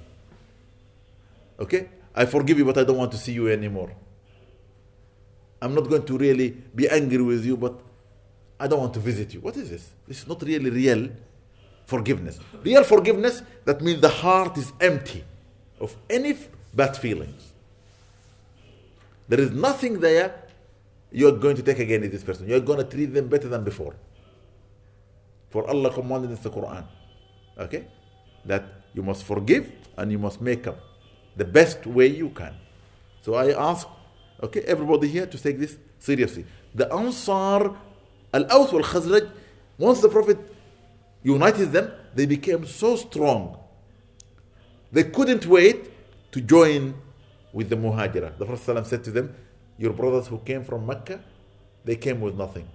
Okay? 1.60 1.88
I 2.14 2.24
forgive 2.26 2.58
you, 2.58 2.64
but 2.64 2.76
I 2.78 2.84
don't 2.84 2.96
want 2.96 3.12
to 3.12 3.18
see 3.18 3.32
you 3.32 3.48
anymore. 3.48 3.92
I'm 5.60 5.74
not 5.74 5.88
going 5.88 6.04
to 6.04 6.18
really 6.18 6.50
be 6.50 6.88
angry 6.88 7.22
with 7.22 7.44
you, 7.44 7.56
but 7.56 7.78
I 8.58 8.66
don't 8.66 8.80
want 8.80 8.94
to 8.94 9.00
visit 9.00 9.32
you. 9.32 9.40
What 9.40 9.56
is 9.56 9.70
this? 9.70 9.90
This 10.08 10.22
is 10.22 10.26
not 10.26 10.42
really 10.42 10.70
real 10.70 11.08
forgiveness. 11.86 12.38
Real 12.62 12.84
forgiveness, 12.84 13.42
that 13.64 13.80
means 13.80 14.00
the 14.00 14.08
heart 14.08 14.56
is 14.58 14.72
empty 14.80 15.24
of 15.80 15.96
any 16.08 16.36
bad 16.74 16.96
feelings. 16.96 17.52
There 19.28 19.40
is 19.40 19.50
nothing 19.50 20.00
there 20.00 20.34
you're 21.10 21.36
going 21.36 21.56
to 21.56 21.62
take 21.62 21.78
against 21.78 22.10
this 22.10 22.24
person. 22.24 22.48
You're 22.48 22.60
going 22.60 22.78
to 22.78 22.84
treat 22.84 23.12
them 23.12 23.28
better 23.28 23.48
than 23.48 23.64
before. 23.64 23.94
For 25.50 25.68
Allah 25.68 25.92
commanded 25.92 26.30
in 26.30 26.42
the 26.42 26.50
Quran. 26.50 26.84
Okay? 27.58 27.86
That 28.46 28.64
you 28.94 29.02
must 29.02 29.24
forgive 29.24 29.70
and 29.96 30.10
you 30.10 30.18
must 30.18 30.40
make 30.40 30.66
up 30.66 30.78
the 31.36 31.44
best 31.44 31.86
way 31.86 32.06
you 32.06 32.30
can. 32.30 32.54
So 33.20 33.34
I 33.34 33.52
ask, 33.52 33.86
okay, 34.42 34.60
everybody 34.62 35.08
here 35.08 35.26
to 35.26 35.38
take 35.38 35.58
this 35.58 35.76
seriously. 35.98 36.44
The 36.74 36.92
Ansar, 36.92 37.76
Al-Aws 38.32 38.72
wal 38.72 38.82
Khazraj, 38.82 39.30
once 39.78 40.00
the 40.00 40.08
Prophet 40.08 40.38
united 41.22 41.72
them, 41.72 41.92
they 42.14 42.26
became 42.26 42.66
so 42.66 42.96
strong. 42.96 43.58
They 44.90 45.04
couldn't 45.04 45.46
wait 45.46 45.90
to 46.32 46.40
join 46.40 46.94
with 47.52 47.68
the 47.70 47.76
Muhajirah. 47.76 48.38
The 48.38 48.46
Prophet 48.46 48.86
said 48.86 49.04
to 49.04 49.10
them, 49.10 49.34
Your 49.78 49.92
brothers 49.92 50.26
who 50.26 50.38
came 50.38 50.64
from 50.64 50.86
Mecca, 50.86 51.20
they 51.84 51.96
came 51.96 52.20
with 52.20 52.34
nothing. 52.34 52.68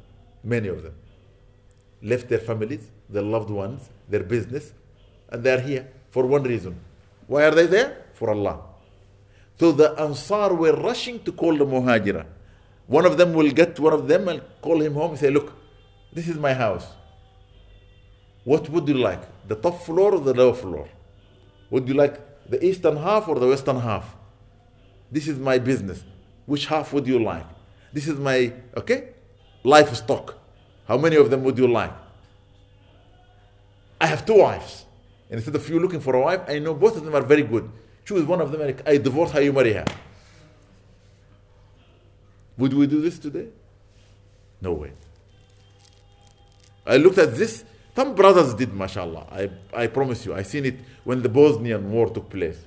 Many 0.44 0.68
of 0.68 0.84
them. 0.84 0.94
Left 2.02 2.30
their 2.30 2.40
families, 2.40 2.90
their 3.10 3.24
loved 3.24 3.50
ones, 3.50 3.90
their 4.08 4.24
business, 4.24 4.74
and 5.30 5.44
they're 5.44 5.62
here 5.62 5.88
for 6.12 6.26
one 6.26 6.44
reason. 6.44 6.80
Why 7.28 7.44
are 7.46 7.52
they 7.52 7.66
there? 7.66 8.06
For 8.14 8.30
Allah. 8.30 8.62
So 9.60 9.72
the 9.72 10.00
Ansar 10.00 10.54
were 10.54 10.74
rushing 10.74 11.24
to 11.24 11.32
call 11.32 11.58
the 11.58 11.66
Muhajirah. 11.66 12.26
One 12.86 13.06
of 13.06 13.18
them 13.18 13.34
will 13.34 13.52
get 13.52 13.80
one 13.80 13.94
of 13.94 14.08
them 14.08 14.28
and 14.28 14.42
call 14.62 14.82
him 14.82 14.94
home 14.94 15.12
and 15.12 15.20
say, 15.20 15.30
Look, 15.30 15.54
this 16.14 16.28
is 16.28 16.38
my 16.38 16.54
house. 16.54 16.88
What 18.48 18.70
would 18.70 18.88
you 18.88 18.94
like? 18.94 19.24
The 19.50 19.56
top 19.56 19.82
floor 19.82 20.14
or 20.14 20.22
the 20.22 20.34
lower 20.34 20.54
floor? 20.54 20.88
Would 21.70 21.86
you 21.86 21.96
like 21.96 22.16
the 22.50 22.64
eastern 22.66 22.96
half 22.96 23.28
or 23.28 23.38
the 23.38 23.48
western 23.48 23.78
half? 23.78 24.16
This 25.12 25.28
is 25.28 25.38
my 25.38 25.60
business. 25.60 26.02
Which 26.46 26.66
half 26.66 26.94
would 26.94 27.06
you 27.06 27.22
like? 27.22 27.46
This 27.92 28.08
is 28.08 28.18
my, 28.18 28.54
okay, 28.78 29.10
livestock. 29.66 30.38
How 30.88 30.98
many 30.98 31.18
of 31.18 31.30
them 31.30 31.44
would 31.44 31.58
you 31.58 31.68
like? 31.68 31.92
I 34.00 34.08
have 34.08 34.26
two 34.26 34.40
wives. 34.40 34.86
And 35.30 35.40
instead 35.40 35.56
of 35.56 35.68
you 35.68 35.82
looking 35.82 36.00
for 36.00 36.16
a 36.16 36.22
wife, 36.22 36.44
I 36.48 36.60
know 36.60 36.74
both 36.74 36.96
of 36.96 37.04
them 37.04 37.16
are 37.16 37.24
very 37.24 37.44
good. 37.44 37.70
Choose 38.06 38.24
one 38.24 38.40
of 38.40 38.50
them 38.54 38.62
and 38.62 38.82
I 38.86 38.96
divorce 38.96 39.32
her, 39.32 39.42
you 39.42 39.52
marry 39.52 39.74
her. 39.74 39.84
Would 42.58 42.74
we 42.74 42.88
do 42.88 43.02
this 43.02 43.20
today? 43.20 43.50
No 44.62 44.72
way. 44.72 44.94
I 46.86 46.96
looked 46.96 47.18
at 47.18 47.36
this. 47.36 47.66
Some 47.98 48.14
brothers 48.14 48.54
did, 48.54 48.76
mashallah. 48.76 49.26
I, 49.32 49.50
I 49.74 49.88
promise 49.88 50.24
you. 50.24 50.36
I 50.36 50.44
seen 50.44 50.66
it 50.66 50.82
when 51.04 51.24
the 51.24 51.30
Bosnian 51.30 51.92
war 51.92 52.08
took 52.08 52.30
place. 52.30 52.60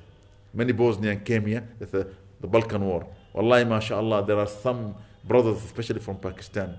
Many 0.53 0.73
Bosnian 0.73 1.21
came 1.21 1.47
here. 1.47 1.69
The, 1.79 2.09
the 2.41 2.49
Balkan 2.49 2.85
war. 2.85 3.07
Wallahi, 3.33 3.65
mashallah, 3.65 4.27
there 4.27 4.41
are 4.41 4.49
some 4.49 4.97
brothers, 5.23 5.63
especially 5.63 6.01
from 6.01 6.17
Pakistan. 6.17 6.77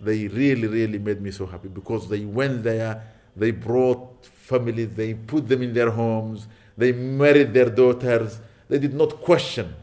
They 0.00 0.28
really, 0.28 0.68
really 0.68 1.00
made 1.00 1.20
me 1.20 1.32
so 1.32 1.44
happy 1.44 1.66
because 1.66 2.08
they 2.08 2.24
went 2.24 2.62
there, 2.62 3.02
they 3.34 3.50
brought 3.50 4.24
families, 4.24 4.94
they 4.94 5.14
put 5.14 5.48
them 5.48 5.60
in 5.62 5.74
their 5.74 5.90
homes, 5.90 6.46
they 6.78 6.92
married 6.92 7.52
their 7.52 7.68
daughters. 7.68 8.38
They 8.68 8.78
did 8.78 8.94
not 8.94 9.20
question. 9.20 9.74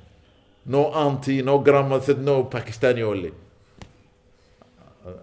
No 0.65 0.86
auntie, 0.86 1.41
no 1.41 1.59
grandma 1.59 1.99
said, 1.99 2.19
no, 2.19 2.45
Pakistani 2.45 3.01
only. 3.01 3.34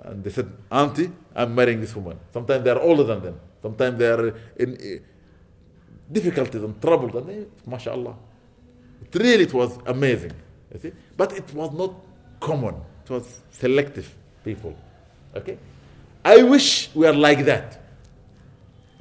And 0.05 0.23
they 0.23 0.31
said, 0.31 0.51
Auntie, 0.71 1.11
I'm 1.35 1.55
marrying 1.55 1.81
this 1.81 1.95
woman. 1.97 2.19
Sometimes 2.33 2.65
they 2.65 2.71
are 2.71 2.81
older 2.81 3.05
than 3.05 3.23
them. 3.23 3.41
Sometimes 3.63 3.99
they 3.99 4.07
are 4.11 4.35
in 4.57 4.75
uh, 4.75 6.13
difficulties 6.13 6.63
and 6.63 6.81
trouble. 6.81 7.17
And 7.17 7.29
they, 7.29 7.47
mashallah. 7.67 8.15
It 9.03 9.15
really 9.19 9.45
it 9.45 9.55
was 9.55 9.79
amazing. 9.87 10.33
You 10.73 10.81
see? 10.81 10.93
But 11.17 11.33
it 11.33 11.53
was 11.55 11.73
not 11.73 11.95
common. 12.39 12.77
It 13.05 13.11
was 13.11 13.41
selective 13.51 14.15
people. 14.45 14.77
Okay? 15.35 15.59
I 16.25 16.43
wish 16.43 16.91
we 16.95 17.07
are 17.07 17.15
like 17.15 17.45
that. 17.47 17.81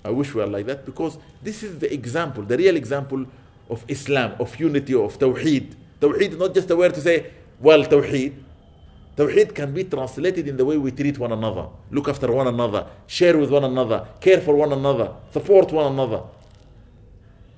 I 0.04 0.12
wish 0.12 0.34
we 0.34 0.42
are 0.42 0.48
like 0.48 0.66
that 0.68 0.86
because 0.86 1.18
this 1.44 1.62
is 1.62 1.80
the 1.80 1.94
example, 1.94 2.44
the 2.44 2.58
real 2.58 2.78
example 2.78 3.26
of 3.70 3.84
Islam, 3.88 4.36
of 4.40 4.58
unity, 4.60 4.94
of 4.94 5.20
Tawheed. 5.20 5.76
Tawheed 6.00 6.32
is 6.32 6.38
not 6.38 6.54
just 6.54 6.70
a 6.72 6.76
word 6.76 6.94
to 6.94 7.02
say, 7.02 7.32
well, 7.60 7.84
Tawheed. 7.84 8.34
Tawheed 9.20 9.54
can 9.54 9.74
be 9.74 9.84
translated 9.84 10.48
in 10.48 10.56
the 10.56 10.64
way 10.64 10.78
we 10.78 10.92
treat 10.92 11.20
one 11.20 11.34
another, 11.34 11.68
look 11.92 12.08
after 12.08 12.32
one 12.32 12.48
another, 12.48 12.88
share 13.06 13.38
with 13.38 13.52
one 13.52 13.66
another, 13.66 14.08
care 14.22 14.40
for 14.40 14.56
one 14.56 14.72
another, 14.72 15.12
support 15.34 15.74
one 15.74 15.92
another. 15.92 16.22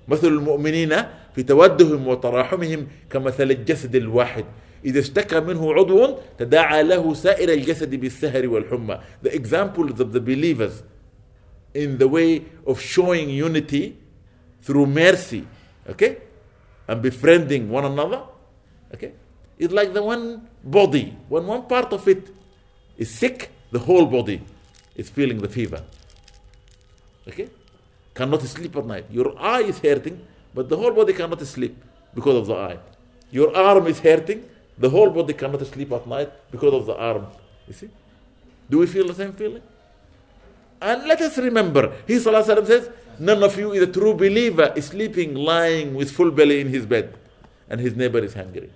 مثل 0.08 0.28
المؤمنين 0.28 0.94
في 1.36 1.44
تودهم 1.44 2.08
وتراحمهم 2.08 2.88
كمثل 3.10 3.52
الجسد 3.52 3.96
الواحد 3.96 4.46
إذا 4.86 5.00
اشتكى 5.00 5.40
منه 5.40 5.74
عضو 5.74 6.18
تداعى 6.38 6.84
له 6.84 7.14
سائر 7.14 7.50
الجسد 7.54 7.96
بالسهر 7.96 8.48
والحمى 8.48 9.00
The 9.22 9.36
examples 9.36 10.00
of 10.00 10.12
the 10.14 10.20
believers 10.20 10.82
in 11.76 12.00
the 12.00 12.08
way 12.08 12.44
of 12.66 12.82
showing 12.82 13.30
unity 13.30 13.98
through 14.62 14.88
mercy, 14.88 15.46
okay, 15.88 16.18
and 16.88 17.04
befriending 17.04 17.70
one 17.70 17.86
another, 17.86 18.24
okay, 18.96 19.14
is 19.62 19.72
like 19.72 19.94
the 19.94 20.02
one 20.02 20.24
body. 20.64 21.16
When 21.30 21.46
one 21.46 21.64
part 21.74 21.94
of 21.94 22.08
it 22.08 22.30
is 22.98 23.10
sick, 23.12 23.52
the 23.72 23.80
whole 23.80 24.08
body 24.08 24.42
is 24.96 25.10
feeling 25.10 25.38
the 25.38 25.48
fever. 25.48 25.82
Okay? 27.28 27.48
Cannot 28.16 28.42
sleep 28.42 28.76
at 28.76 28.86
night. 28.86 29.06
Your 29.12 29.30
eye 29.40 29.62
is 29.62 29.78
hurting, 29.80 30.18
but 30.56 30.68
the 30.68 30.76
whole 30.76 30.92
body 30.92 31.14
cannot 31.14 31.42
sleep 31.42 31.76
because 32.16 32.36
of 32.42 32.48
the 32.48 32.56
eye. 32.56 32.80
Your 33.30 33.56
arm 33.56 33.86
is 33.88 34.00
hurting, 34.00 34.44
the 34.78 34.90
whole 34.90 35.12
body 35.12 35.34
cannot 35.34 35.66
sleep 35.68 35.92
at 35.92 36.08
night 36.08 36.32
because 36.52 36.74
of 36.74 36.88
the 36.88 36.96
arm. 36.96 37.28
You 37.68 37.74
see? 37.74 37.90
Do 38.70 38.80
we 38.80 38.88
feel 38.88 39.08
the 39.08 39.14
same 39.14 39.34
feeling? 39.34 39.62
And 40.82 41.08
let 41.08 41.22
us 41.22 41.38
remember, 41.38 41.94
he 42.08 42.18
says, 42.18 42.90
None 43.20 43.44
of 43.44 43.58
you 43.60 43.74
is 43.74 43.84
a 43.84 43.88
true 43.88 44.16
believer, 44.16 44.74
sleeping, 44.82 45.36
lying 45.36 45.94
with 45.94 46.10
full 46.10 46.32
belly 46.32 46.62
in 46.62 46.70
his 46.70 46.88
bed, 46.88 47.14
and 47.70 47.80
his 47.80 47.96
neighbor 47.96 48.18
is 48.18 48.34
hungry. 48.34 48.72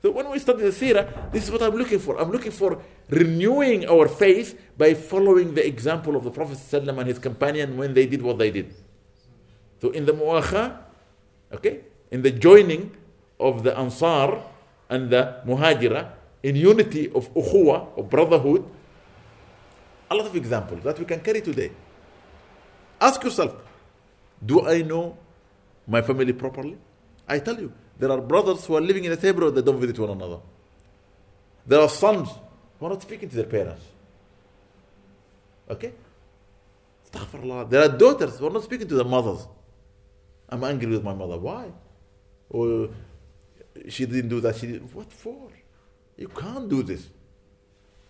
So 0.00 0.10
when 0.12 0.30
we 0.30 0.38
study 0.38 0.62
the 0.62 0.70
seerah, 0.70 1.32
this 1.32 1.44
is 1.44 1.50
what 1.50 1.62
I'm 1.62 1.74
looking 1.74 1.98
for. 1.98 2.20
I'm 2.20 2.30
looking 2.30 2.52
for 2.52 2.80
renewing 3.10 3.88
our 3.88 4.06
faith 4.06 4.58
by 4.76 4.94
following 4.94 5.54
the 5.54 5.66
example 5.66 6.14
of 6.14 6.22
the 6.22 6.30
Prophet 6.30 6.58
ﷺ 6.58 6.98
and 6.98 7.08
his 7.08 7.18
companion 7.18 7.76
when 7.76 7.94
they 7.94 8.06
did 8.06 8.22
what 8.22 8.38
they 8.38 8.50
did. 8.50 8.74
So 9.80 9.90
in 9.90 10.06
the 10.06 10.12
mu'akha, 10.12 10.78
okay, 11.52 11.80
in 12.10 12.22
the 12.22 12.30
joining 12.30 12.96
of 13.40 13.64
the 13.64 13.76
Ansar 13.76 14.42
and 14.88 15.10
the 15.10 15.40
Muhajira, 15.46 16.12
in 16.42 16.54
unity 16.54 17.10
of 17.12 17.32
ukhuwa, 17.34 17.98
of 17.98 18.08
brotherhood, 18.08 18.64
a 20.10 20.14
lot 20.14 20.26
of 20.26 20.36
examples 20.36 20.82
that 20.84 20.98
we 20.98 21.04
can 21.04 21.20
carry 21.20 21.40
today. 21.40 21.72
Ask 23.00 23.22
yourself, 23.22 23.54
do 24.44 24.66
I 24.66 24.82
know 24.82 25.18
my 25.86 26.02
family 26.02 26.32
properly? 26.32 26.78
I 27.28 27.38
tell 27.40 27.58
you, 27.58 27.72
there 27.98 28.10
are 28.10 28.20
brothers 28.20 28.64
who 28.64 28.76
are 28.76 28.80
living 28.80 29.04
in 29.04 29.10
the 29.10 29.20
same 29.20 29.36
road 29.36 29.54
that 29.54 29.64
don't 29.64 29.80
visit 29.80 29.98
one 29.98 30.10
another. 30.10 30.38
There 31.66 31.80
are 31.80 31.88
sons 31.88 32.28
who 32.78 32.86
are 32.86 32.90
not 32.90 33.02
speaking 33.02 33.28
to 33.28 33.36
their 33.36 33.44
parents. 33.44 33.84
Okay? 35.68 35.92
There 37.10 37.82
are 37.82 37.88
daughters 37.88 38.38
who 38.38 38.46
are 38.46 38.50
not 38.50 38.64
speaking 38.64 38.88
to 38.88 38.94
their 38.94 39.04
mothers. 39.04 39.46
I'm 40.48 40.64
angry 40.64 40.88
with 40.88 41.02
my 41.02 41.14
mother. 41.14 41.38
Why? 41.38 41.72
Or 42.48 42.90
she 43.88 44.06
didn't 44.06 44.28
do 44.28 44.40
that. 44.40 44.56
She 44.56 44.66
did. 44.66 44.94
What 44.94 45.12
for? 45.12 45.50
You 46.16 46.28
can't 46.28 46.68
do 46.68 46.82
this. 46.82 47.06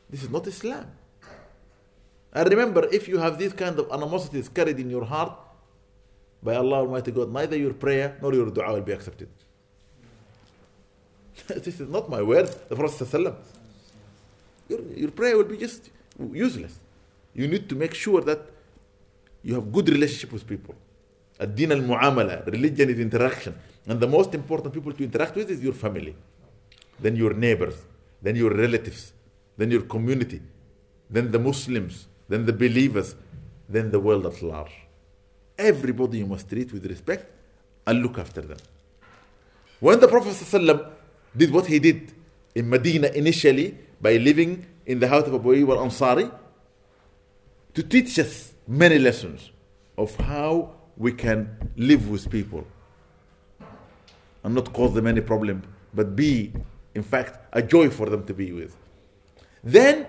This 0.08 0.22
is 0.22 0.30
not 0.30 0.46
Islam. 0.46 0.86
And 2.32 2.48
remember, 2.48 2.88
if 2.92 3.08
you 3.08 3.18
have 3.18 3.38
these 3.38 3.52
kind 3.52 3.78
of 3.78 3.90
animosities 3.90 4.48
carried 4.48 4.78
in 4.78 4.90
your 4.90 5.04
heart, 5.04 5.36
by 6.42 6.54
Allah 6.54 6.78
Almighty 6.78 7.10
God, 7.10 7.32
neither 7.32 7.56
your 7.56 7.74
prayer 7.74 8.16
nor 8.22 8.32
your 8.34 8.50
dua 8.50 8.72
will 8.72 8.82
be 8.82 8.92
accepted. 8.92 9.28
this 11.48 11.80
is 11.80 11.88
not 11.88 12.08
my 12.08 12.22
word, 12.22 12.48
the 12.68 12.76
Prophet. 12.76 13.34
Your, 14.68 14.80
your 14.94 15.10
prayer 15.10 15.36
will 15.36 15.44
be 15.44 15.56
just 15.56 15.90
useless. 16.32 16.78
You 17.34 17.46
need 17.46 17.68
to 17.68 17.74
make 17.74 17.94
sure 17.94 18.20
that 18.22 18.40
you 19.42 19.54
have 19.54 19.72
good 19.72 19.88
relationship 19.88 20.32
with 20.32 20.46
people. 20.46 20.74
Ad-din 21.40 21.72
al-mu'amala, 21.72 22.44
religion 22.46 22.90
is 22.90 22.98
interaction. 22.98 23.54
And 23.86 24.00
the 24.00 24.06
most 24.06 24.34
important 24.34 24.74
people 24.74 24.92
to 24.92 25.04
interact 25.04 25.36
with 25.36 25.50
is 25.50 25.62
your 25.62 25.72
family, 25.72 26.14
then 27.00 27.16
your 27.16 27.32
neighbors, 27.32 27.76
then 28.20 28.36
your 28.36 28.50
relatives, 28.50 29.12
then 29.56 29.70
your 29.70 29.82
community, 29.82 30.42
then 31.08 31.30
the 31.30 31.38
Muslims, 31.38 32.06
then 32.28 32.44
the 32.44 32.52
believers, 32.52 33.14
then 33.68 33.90
the 33.90 34.00
world 34.00 34.26
at 34.26 34.42
large. 34.42 34.74
Everybody 35.56 36.18
you 36.18 36.26
must 36.26 36.48
treat 36.48 36.72
with 36.72 36.84
respect 36.86 37.26
and 37.86 38.02
look 38.02 38.18
after 38.18 38.42
them. 38.42 38.58
When 39.80 40.00
the 40.00 40.08
Prophet 40.08 40.34
did 41.36 41.50
what 41.50 41.66
he 41.66 41.78
did 41.78 42.12
in 42.54 42.68
Medina 42.68 43.08
initially 43.08 43.76
by 44.00 44.16
living 44.16 44.66
in 44.86 44.98
the 44.98 45.08
house 45.08 45.26
of 45.26 45.34
Abu 45.34 45.54
Ayyub 45.54 45.76
al-Ansari 45.76 46.32
to 47.74 47.82
teach 47.82 48.18
us 48.18 48.54
many 48.66 48.98
lessons 48.98 49.50
of 49.96 50.14
how 50.16 50.74
we 50.96 51.12
can 51.12 51.70
live 51.76 52.08
with 52.08 52.30
people 52.30 52.66
and 54.42 54.54
not 54.54 54.72
cause 54.72 54.94
them 54.94 55.06
any 55.06 55.20
problem, 55.20 55.62
but 55.94 56.16
be, 56.16 56.52
in 56.94 57.02
fact, 57.02 57.38
a 57.52 57.62
joy 57.62 57.90
for 57.90 58.08
them 58.08 58.24
to 58.24 58.34
be 58.34 58.52
with. 58.52 58.76
Then 59.62 60.06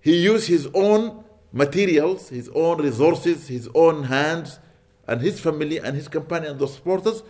he 0.00 0.16
used 0.22 0.48
his 0.48 0.68
own 0.74 1.24
materials, 1.52 2.28
his 2.28 2.48
own 2.54 2.80
resources, 2.82 3.48
his 3.48 3.68
own 3.74 4.04
hands, 4.04 4.58
and 5.06 5.20
his 5.20 5.40
family 5.40 5.78
and 5.78 5.96
his 5.96 6.08
companions, 6.08 6.58
the 6.58 6.68
supporters, 6.68 7.22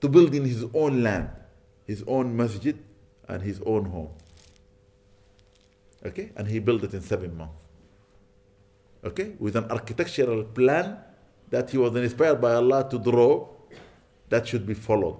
to 0.00 0.08
build 0.08 0.34
in 0.34 0.44
his 0.44 0.64
own 0.74 1.02
land, 1.02 1.30
his 1.88 2.04
own 2.06 2.36
masjid, 2.36 2.78
and 3.28 3.42
his 3.42 3.60
own 3.64 3.86
home. 3.86 4.10
Okay? 6.04 6.30
And 6.36 6.46
he 6.46 6.58
built 6.60 6.84
it 6.84 6.94
in 6.94 7.00
seven 7.00 7.36
months. 7.36 7.62
Okay? 9.04 9.34
With 9.38 9.56
an 9.56 9.64
architectural 9.70 10.44
plan 10.44 10.98
that 11.50 11.70
he 11.70 11.78
was 11.78 11.96
inspired 11.96 12.40
by 12.40 12.52
Allah 12.54 12.86
to 12.90 12.98
draw 12.98 13.48
that 14.28 14.46
should 14.46 14.66
be 14.66 14.74
followed. 14.74 15.18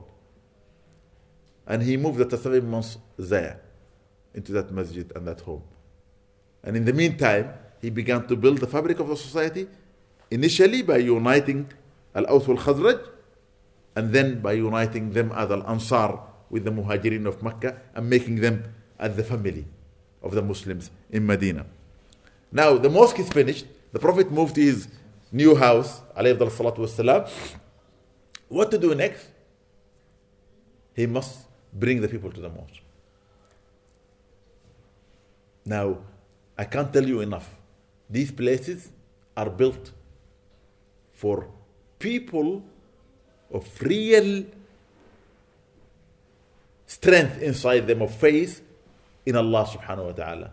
And 1.66 1.82
he 1.82 1.96
moved 1.96 2.18
the 2.18 2.36
seven 2.36 2.70
months 2.70 2.98
there 3.18 3.60
into 4.34 4.52
that 4.52 4.70
masjid 4.70 5.10
and 5.16 5.26
that 5.26 5.40
home. 5.40 5.62
And 6.62 6.76
in 6.76 6.84
the 6.84 6.92
meantime, 6.92 7.52
he 7.80 7.88
began 7.90 8.26
to 8.26 8.36
build 8.36 8.58
the 8.58 8.66
fabric 8.66 8.98
of 9.00 9.08
the 9.08 9.16
society, 9.16 9.68
initially 10.30 10.82
by 10.82 10.98
uniting 10.98 11.70
Al 12.14 12.26
Aus 12.26 12.46
wal 12.46 12.58
Khazraj, 12.58 13.00
and 13.96 14.12
then 14.12 14.40
by 14.40 14.52
uniting 14.52 15.12
them 15.12 15.32
as 15.34 15.50
Al 15.50 15.66
Ansar 15.66 16.27
with 16.50 16.64
the 16.64 16.70
Muhajirin 16.70 17.26
of 17.26 17.42
Mecca 17.42 17.80
and 17.94 18.08
making 18.08 18.36
them 18.40 18.64
as 18.98 19.16
the 19.16 19.24
family 19.24 19.64
of 20.22 20.34
the 20.34 20.42
Muslims 20.42 20.90
in 21.10 21.26
Medina. 21.26 21.66
Now, 22.50 22.76
the 22.78 22.88
mosque 22.88 23.18
is 23.18 23.28
finished. 23.28 23.66
The 23.92 23.98
Prophet 23.98 24.30
moved 24.30 24.54
to 24.56 24.62
his 24.62 24.88
new 25.30 25.54
house. 25.54 26.00
What 28.48 28.70
to 28.70 28.78
do 28.78 28.94
next? 28.94 29.28
He 30.94 31.06
must 31.06 31.46
bring 31.72 32.00
the 32.00 32.08
people 32.08 32.32
to 32.32 32.40
the 32.40 32.48
mosque. 32.48 32.82
Now, 35.64 35.98
I 36.56 36.64
can't 36.64 36.92
tell 36.92 37.06
you 37.06 37.20
enough. 37.20 37.54
These 38.08 38.32
places 38.32 38.88
are 39.36 39.50
built 39.50 39.92
for 41.12 41.48
people 41.98 42.62
of 43.52 43.66
real 43.82 44.44
strength 46.87 47.41
inside 47.41 47.87
them 47.87 48.01
of 48.01 48.13
faith 48.13 48.61
in 49.25 49.35
Allah 49.35 49.65
subhanahu 49.65 50.05
wa 50.05 50.11
ta'ala. 50.11 50.51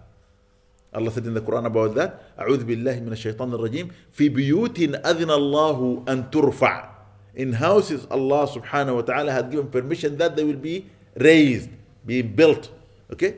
Allah 0.92 1.10
said 1.12 1.26
in 1.26 1.34
the 1.34 1.40
Quran 1.40 1.66
about 1.66 1.94
that, 1.94 2.36
أعوذ 2.38 2.64
بالله 2.64 3.00
من 3.00 3.12
الشيطان 3.12 3.54
الرجيم 3.54 3.90
في 4.12 4.28
بيوت 4.28 4.78
أذن 4.78 5.30
الله 5.30 6.04
أن 6.08 6.30
ترفع 6.30 6.90
In 7.36 7.52
houses 7.52 8.06
Allah 8.10 8.46
subhanahu 8.48 8.96
wa 8.96 9.02
ta'ala 9.02 9.30
had 9.30 9.50
given 9.50 9.68
permission 9.68 10.16
that 10.18 10.34
they 10.34 10.42
will 10.42 10.58
be 10.58 10.86
raised, 11.14 11.70
being 12.04 12.34
built. 12.34 12.70
Okay? 13.12 13.34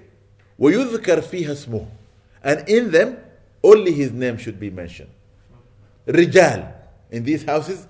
ويذكر 0.59 1.21
فيها 1.21 1.53
اسمه 1.53 1.87
And 2.43 2.69
in 2.69 2.91
them, 2.91 3.19
only 3.63 3.93
his 3.93 4.13
name 4.13 4.37
should 4.39 4.59
be 4.59 4.71
mentioned. 4.71 5.11
Rijal. 6.07 6.73
In 7.11 7.23
these 7.23 7.45
houses, 7.45 7.87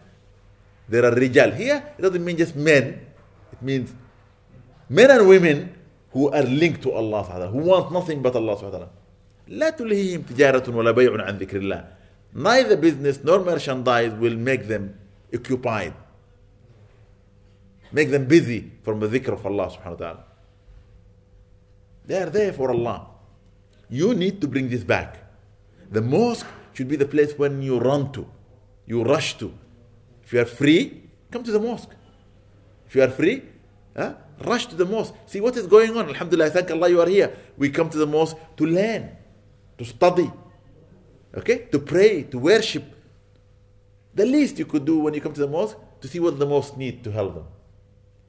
there 0.88 1.04
are 1.06 1.14
rijal. 1.14 1.54
Here, 1.54 1.94
it 1.96 2.02
doesn't 2.02 2.22
mean 2.22 2.36
just 2.36 2.54
men. 2.56 3.00
It 3.52 3.62
means 3.62 3.94
men 4.88 5.10
and 5.10 5.28
women 5.28 5.74
who 6.12 6.30
are 6.30 6.42
linked 6.42 6.82
to 6.82 6.92
Allah 6.92 7.24
subhanahu 7.24 7.50
who 7.52 7.58
want 7.58 7.92
nothing 7.92 8.22
but 8.22 8.36
Allah 8.36 8.56
subhanahu 8.56 8.72
wa 8.72 8.78
ta'ala. 8.78 8.90
لا 9.48 9.70
تلهيهم 9.70 10.22
تجارة 10.22 10.70
ولا 10.76 10.90
بيع 10.90 11.12
عن 11.26 11.38
ذكر 11.38 11.56
الله. 11.60 11.84
Neither 12.34 12.76
business 12.76 13.22
nor 13.22 13.40
merchandise 13.44 14.12
will 14.12 14.36
make 14.36 14.66
them 14.68 14.98
occupied. 15.34 15.94
Make 17.92 18.10
them 18.10 18.24
busy 18.26 18.72
from 18.82 19.00
the 19.00 19.08
dhikr 19.08 19.32
of 19.34 19.44
Allah 19.44 19.68
subhanahu 19.68 19.90
wa 19.90 19.96
ta'ala. 19.96 20.24
They 22.06 22.22
are 22.22 22.30
there 22.30 22.52
for 22.52 22.70
Allah. 22.70 23.06
You 23.88 24.14
need 24.14 24.40
to 24.40 24.48
bring 24.48 24.68
this 24.68 24.82
back. 24.82 25.18
The 25.90 26.00
mosque 26.00 26.46
should 26.72 26.88
be 26.88 26.96
the 26.96 27.06
place 27.06 27.34
when 27.36 27.60
you 27.60 27.78
run 27.78 28.12
to, 28.12 28.26
you 28.86 29.04
rush 29.04 29.36
to. 29.38 29.52
If 30.24 30.32
you 30.32 30.40
are 30.40 30.46
free, 30.46 31.02
come 31.30 31.42
to 31.44 31.52
the 31.52 31.60
mosque. 31.60 31.90
If 32.88 32.96
you 32.96 33.02
are 33.02 33.10
free, 33.10 33.42
huh, 33.94 34.14
Rush 34.41 34.67
to 34.67 34.75
the 34.75 34.85
mosque. 34.85 35.13
See 35.25 35.41
what 35.41 35.55
is 35.57 35.67
going 35.67 35.95
on. 35.97 36.09
Alhamdulillah, 36.09 36.51
thank 36.51 36.71
Allah 36.71 36.89
you 36.89 37.01
are 37.01 37.07
here. 37.07 37.35
We 37.57 37.69
come 37.69 37.89
to 37.89 37.97
the 37.97 38.07
mosque 38.07 38.37
to 38.57 38.65
learn, 38.65 39.09
to 39.77 39.85
study, 39.85 40.31
okay, 41.35 41.67
to 41.71 41.79
pray, 41.79 42.23
to 42.23 42.39
worship. 42.39 42.83
The 44.13 44.25
least 44.25 44.57
you 44.59 44.65
could 44.65 44.85
do 44.85 44.99
when 44.99 45.13
you 45.13 45.21
come 45.21 45.33
to 45.33 45.41
the 45.41 45.47
mosque 45.47 45.77
to 46.01 46.07
see 46.07 46.19
what 46.19 46.37
the 46.39 46.45
mosque 46.45 46.77
need 46.77 47.03
to 47.03 47.11
help 47.11 47.35
them, 47.35 47.45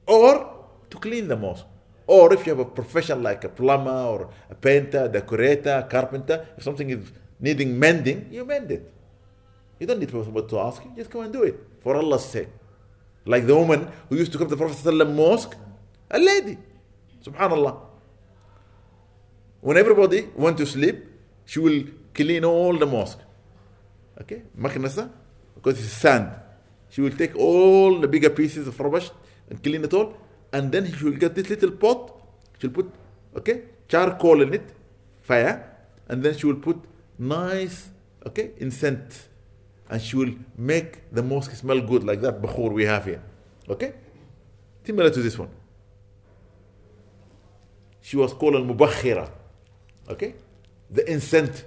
or 0.07 0.67
to 0.89 0.97
clean 0.97 1.27
the 1.27 1.37
mosque. 1.37 1.65
Or 2.07 2.33
if 2.33 2.45
you 2.47 2.55
have 2.55 2.59
a 2.59 2.65
profession 2.65 3.21
like 3.21 3.43
a 3.43 3.49
plumber 3.49 3.91
or 3.91 4.29
a 4.49 4.55
painter, 4.55 5.07
decorator, 5.07 5.87
carpenter, 5.87 6.47
if 6.57 6.63
something 6.63 6.89
is 6.89 7.11
needing 7.39 7.77
mending, 7.77 8.27
you 8.31 8.43
mend 8.45 8.71
it. 8.71 8.91
You 9.79 9.85
don't 9.85 9.99
need 9.99 10.09
somebody 10.09 10.47
to 10.47 10.59
ask 10.59 10.83
you, 10.83 10.91
just 10.95 11.11
come 11.11 11.21
and 11.21 11.31
do 11.31 11.43
it 11.43 11.59
for 11.81 11.95
Allah's 11.95 12.25
sake. 12.25 12.49
Like 13.25 13.45
the 13.45 13.55
woman 13.55 13.87
who 14.09 14.15
used 14.15 14.31
to 14.31 14.39
come 14.39 14.47
to 14.49 14.55
the 14.55 14.57
Prophet 14.57 15.07
mosque, 15.07 15.55
a 16.09 16.19
lady, 16.19 16.57
subhanallah. 17.23 17.79
When 19.61 19.77
everybody 19.77 20.29
went 20.35 20.57
to 20.57 20.65
sleep, 20.65 21.05
she 21.45 21.59
will 21.59 21.83
clean 22.13 22.45
all 22.45 22.77
the 22.77 22.85
mosque. 22.85 23.19
Okay, 24.21 24.43
maknasa, 24.57 25.09
because 25.55 25.79
it's 25.79 25.93
sand. 25.93 26.31
She 26.89 27.01
will 27.01 27.11
take 27.11 27.35
all 27.35 27.99
the 27.99 28.07
bigger 28.07 28.29
pieces 28.29 28.67
of 28.67 28.79
rubbish 28.79 29.11
and 29.49 29.61
clean 29.61 29.83
it 29.83 29.93
all 29.93 30.13
and 30.51 30.71
then 30.71 30.91
she 30.91 31.03
will 31.03 31.17
get 31.17 31.35
this 31.35 31.49
little 31.49 31.71
pot. 31.71 32.11
She'll 32.59 32.71
put, 32.71 32.91
okay, 33.37 33.63
charcoal 33.87 34.41
in 34.41 34.53
it, 34.53 34.73
fire, 35.21 35.77
and 36.07 36.23
then 36.23 36.35
she 36.37 36.45
will 36.45 36.55
put 36.55 36.77
nice, 37.17 37.89
okay, 38.25 38.51
incense, 38.57 39.27
and 39.89 40.01
she 40.01 40.15
will 40.15 40.33
make 40.57 41.13
the 41.13 41.23
mosque 41.23 41.51
smell 41.51 41.81
good 41.81 42.03
like 42.03 42.21
that 42.21 42.41
bakhur 42.41 42.71
we 42.71 42.85
have 42.85 43.05
here, 43.05 43.21
okay, 43.69 43.93
similar 44.83 45.09
to 45.09 45.21
this 45.21 45.37
one. 45.37 45.49
She 48.01 48.17
was 48.17 48.33
called 48.33 48.55
al 48.55 48.63
mubakhira, 48.63 49.29
okay, 50.09 50.33
the 50.89 51.09
incense, 51.11 51.63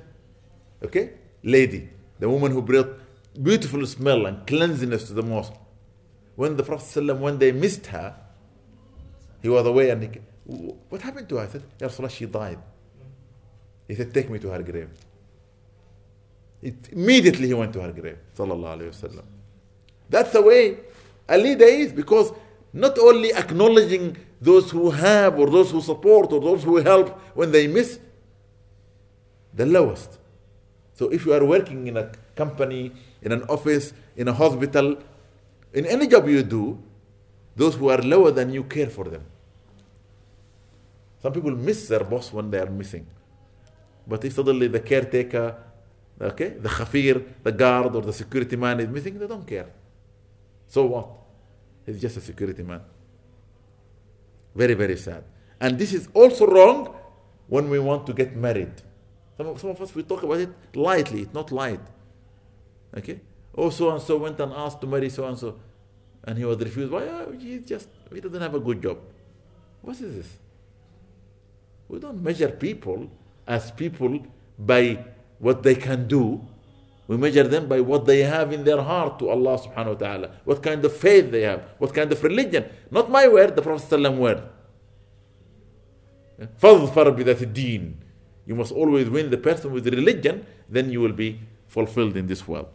okay, 0.83 1.11
lady, 1.43 1.89
the 2.19 2.29
woman 2.29 2.53
who 2.53 2.63
brought 2.63 2.99
beautiful 3.41 3.85
smell 3.87 4.27
and 4.27 4.47
cleanliness 4.47 5.05
to 5.09 5.13
the 5.13 5.23
mosque. 5.23 5.53
When 6.35 6.57
the 6.57 6.63
Prophet 6.63 7.05
ﷺ, 7.05 7.19
when 7.19 7.39
they 7.39 7.53
missed 7.53 7.87
her, 7.87 8.15
he 9.43 9.49
was 9.49 9.67
away 9.67 9.91
and 9.91 10.03
he, 10.03 10.11
what 10.89 11.03
happened 11.03 11.29
to 11.29 11.37
her? 11.37 11.43
I 11.43 11.49
said, 11.49 11.63
Ya 11.81 11.89
Rasulullah, 11.89 12.11
she 12.11 12.27
died. 12.27 12.59
He 13.87 13.95
said, 13.95 14.15
take 14.15 14.31
me 14.31 14.39
to 14.39 14.49
her 14.49 14.63
grave. 14.63 14.89
It, 16.63 16.75
immediately 16.93 17.49
he 17.49 17.55
went 17.55 17.73
to 17.75 17.81
her 17.81 17.93
grave. 17.93 18.19
Sallallahu. 18.37 19.23
That's 20.09 20.33
the 20.33 20.43
way 20.43 20.79
a 21.29 21.37
leader 21.37 21.65
is 21.65 21.93
because 21.93 22.33
not 22.73 22.99
only 22.99 23.33
acknowledging 23.35 24.17
those 24.43 24.73
who 24.73 24.91
have 24.91 25.39
or 25.39 25.49
those 25.49 25.71
who 25.71 25.81
support 25.81 26.33
or 26.33 26.41
those 26.41 26.65
who 26.65 26.77
help 26.79 27.17
when 27.35 27.53
they 27.53 27.69
miss 27.69 28.01
the 29.55 29.65
lowest. 29.65 30.19
So 30.95 31.09
if 31.11 31.25
you 31.25 31.33
are 31.33 31.45
working 31.45 31.87
in 31.87 31.97
a 31.97 32.11
company, 32.35 32.93
in 33.23 33.31
an 33.31 33.45
office, 33.45 33.93
in 34.17 34.27
a 34.27 34.33
hospital, 34.33 34.97
in 35.73 35.87
any 35.87 36.09
job 36.09 36.29
you 36.29 36.43
do, 36.43 36.83
those 37.55 37.77
who 37.77 37.89
are 37.89 38.03
lower 38.03 38.33
than 38.33 38.53
you 38.53 38.65
care 38.65 38.91
for 38.91 39.05
them. 39.05 39.25
Some 41.23 41.33
people 41.33 41.53
miss 41.53 41.87
their 41.87 42.03
boss 42.03 42.33
when 42.33 42.51
they 42.51 42.59
are 42.59 42.71
missing. 42.71 43.07
But 44.09 44.25
if 44.25 44.33
suddenly 44.33 44.67
the 44.67 44.81
caretaker, 44.81 45.55
okay, 46.21 46.49
the 46.49 46.69
khafir, 46.69 47.25
the 47.45 47.53
guard, 47.53 47.95
or 47.95 48.03
the 48.03 48.13
security 48.13 48.57
man 48.57 48.81
is 48.81 48.89
missing, 48.89 49.21
they 49.21 49.29
don't 49.29 49.47
care. 49.47 49.69
So 50.67 50.87
what? 50.87 51.09
He's 51.87 52.01
just 52.01 52.17
a 52.17 52.21
security 52.21 52.65
man. 52.65 52.81
Very, 54.55 54.75
very 54.75 54.97
sad. 54.97 55.25
And 55.61 55.79
this 55.79 55.93
is 55.93 56.09
also 56.15 56.47
wrong 56.47 56.95
when 57.49 57.71
we 57.71 57.79
want 57.79 58.07
to 58.07 58.13
get 58.13 58.37
married. 58.37 58.73
Some 59.37 59.47
of, 59.47 59.61
some 59.61 59.71
of 59.71 59.81
us, 59.81 59.95
we 59.95 60.03
talk 60.03 60.23
about 60.23 60.41
it 60.41 60.51
lightly, 60.75 61.23
it's 61.23 61.35
not 61.35 61.51
light. 61.51 61.81
Okay? 62.97 63.21
Oh, 63.55 63.71
so 63.71 63.91
and 63.91 64.01
so 64.01 64.17
went 64.19 64.41
and 64.41 64.53
asked 64.53 64.81
to 64.81 64.87
marry 64.87 65.09
so 65.11 65.27
and 65.27 65.39
so, 65.39 65.59
and 66.25 66.39
he 66.39 66.45
was 66.45 66.59
refused. 66.59 66.91
Why? 66.91 67.03
Oh, 67.03 67.33
he 67.39 67.59
just, 67.59 67.89
he 68.13 68.21
doesn't 68.21 68.41
have 68.41 68.55
a 68.55 68.61
good 68.61 68.83
job. 68.83 68.99
What 69.81 70.01
is 70.01 70.17
this? 70.17 70.39
We 71.89 71.99
don't 71.99 72.23
measure 72.23 72.49
people 72.49 73.11
as 73.47 73.71
people 73.71 74.25
by 74.59 75.05
what 75.39 75.63
they 75.63 75.75
can 75.75 76.07
do. 76.09 76.47
We 77.12 77.16
measure 77.16 77.48
them 77.48 77.68
by 77.68 77.80
what 77.80 78.06
they 78.06 78.24
have 78.24 78.52
in 78.52 78.66
their 78.66 78.82
heart 78.82 79.18
to 79.20 79.30
Allah 79.30 79.58
subhanahu 79.58 79.94
wa 79.96 80.00
ta'ala. 80.00 80.32
What 80.44 80.62
kind 80.62 80.84
of 80.84 80.96
faith 80.96 81.32
they 81.32 81.42
have. 81.44 81.64
What 81.78 81.94
kind 81.94 82.12
of 82.12 82.22
religion. 82.22 82.66
Not 82.92 83.10
my 83.10 83.28
word, 83.28 83.56
the 83.56 83.62
Prophet 83.62 84.12
word. 84.14 84.44
فَظْفَرْ 86.62 87.16
بِذَاتِ 87.18 87.54
الدِّينِ 87.54 87.94
You 88.46 88.56
must 88.56 88.72
always 88.74 89.10
win 89.10 89.30
the 89.30 89.38
person 89.38 89.72
with 89.72 89.88
religion, 89.88 90.46
then 90.70 90.92
you 90.92 91.00
will 91.00 91.14
be 91.14 91.40
fulfilled 91.68 92.18
in 92.18 92.28
this 92.28 92.48
world. 92.48 92.68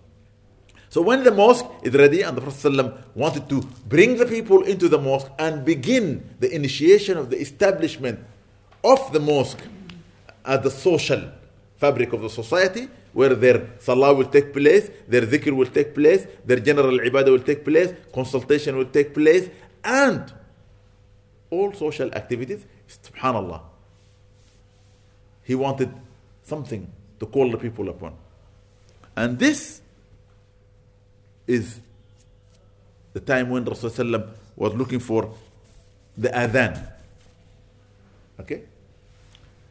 So 0.88 1.00
when 1.00 1.24
the 1.24 1.30
mosque 1.30 1.64
is 1.82 1.94
ready 1.94 2.22
and 2.22 2.36
the 2.36 2.42
Prophet 2.42 2.70
ﷺ 2.70 3.14
wanted 3.14 3.48
to 3.48 3.62
bring 3.88 4.16
the 4.16 4.26
people 4.26 4.62
into 4.62 4.88
the 4.88 4.98
mosque 4.98 5.30
and 5.38 5.64
begin 5.64 6.36
the 6.38 6.54
initiation 6.54 7.16
of 7.16 7.30
the 7.30 7.40
establishment 7.40 8.20
of 8.84 9.12
the 9.12 9.20
mosque 9.20 9.60
as 10.44 10.60
the 10.60 10.70
social 10.70 11.30
fabric 11.76 12.12
of 12.12 12.20
the 12.20 12.28
society 12.28 12.88
where 13.17 13.33
their 13.33 13.67
salah 13.79 14.13
will 14.13 14.29
take 14.35 14.53
place, 14.53 14.91
their 15.07 15.23
dhikr 15.23 15.51
will 15.59 15.71
take 15.77 15.95
place, 15.95 16.27
their 16.45 16.59
general 16.59 16.99
ibadah 16.99 17.31
will 17.31 17.47
take 17.51 17.65
place, 17.65 17.91
consultation 18.13 18.77
will 18.77 18.91
take 18.97 19.11
place, 19.11 19.49
and 19.83 20.31
all 21.49 21.73
social 21.73 22.13
activities, 22.13 22.63
subhanallah. 22.87 23.59
He 25.43 25.55
wanted 25.55 25.91
something 26.43 26.85
to 27.19 27.25
call 27.25 27.49
the 27.49 27.57
people 27.57 27.89
upon. 27.89 28.13
And 29.15 29.39
this 29.39 29.81
is 31.47 31.79
the 33.13 33.19
time 33.19 33.49
when 33.49 33.65
Rasulullah 33.65 34.29
was 34.55 34.75
looking 34.75 34.99
for 34.99 35.33
the 36.15 36.29
adhan. 36.29 36.87
Okay? 38.41 38.61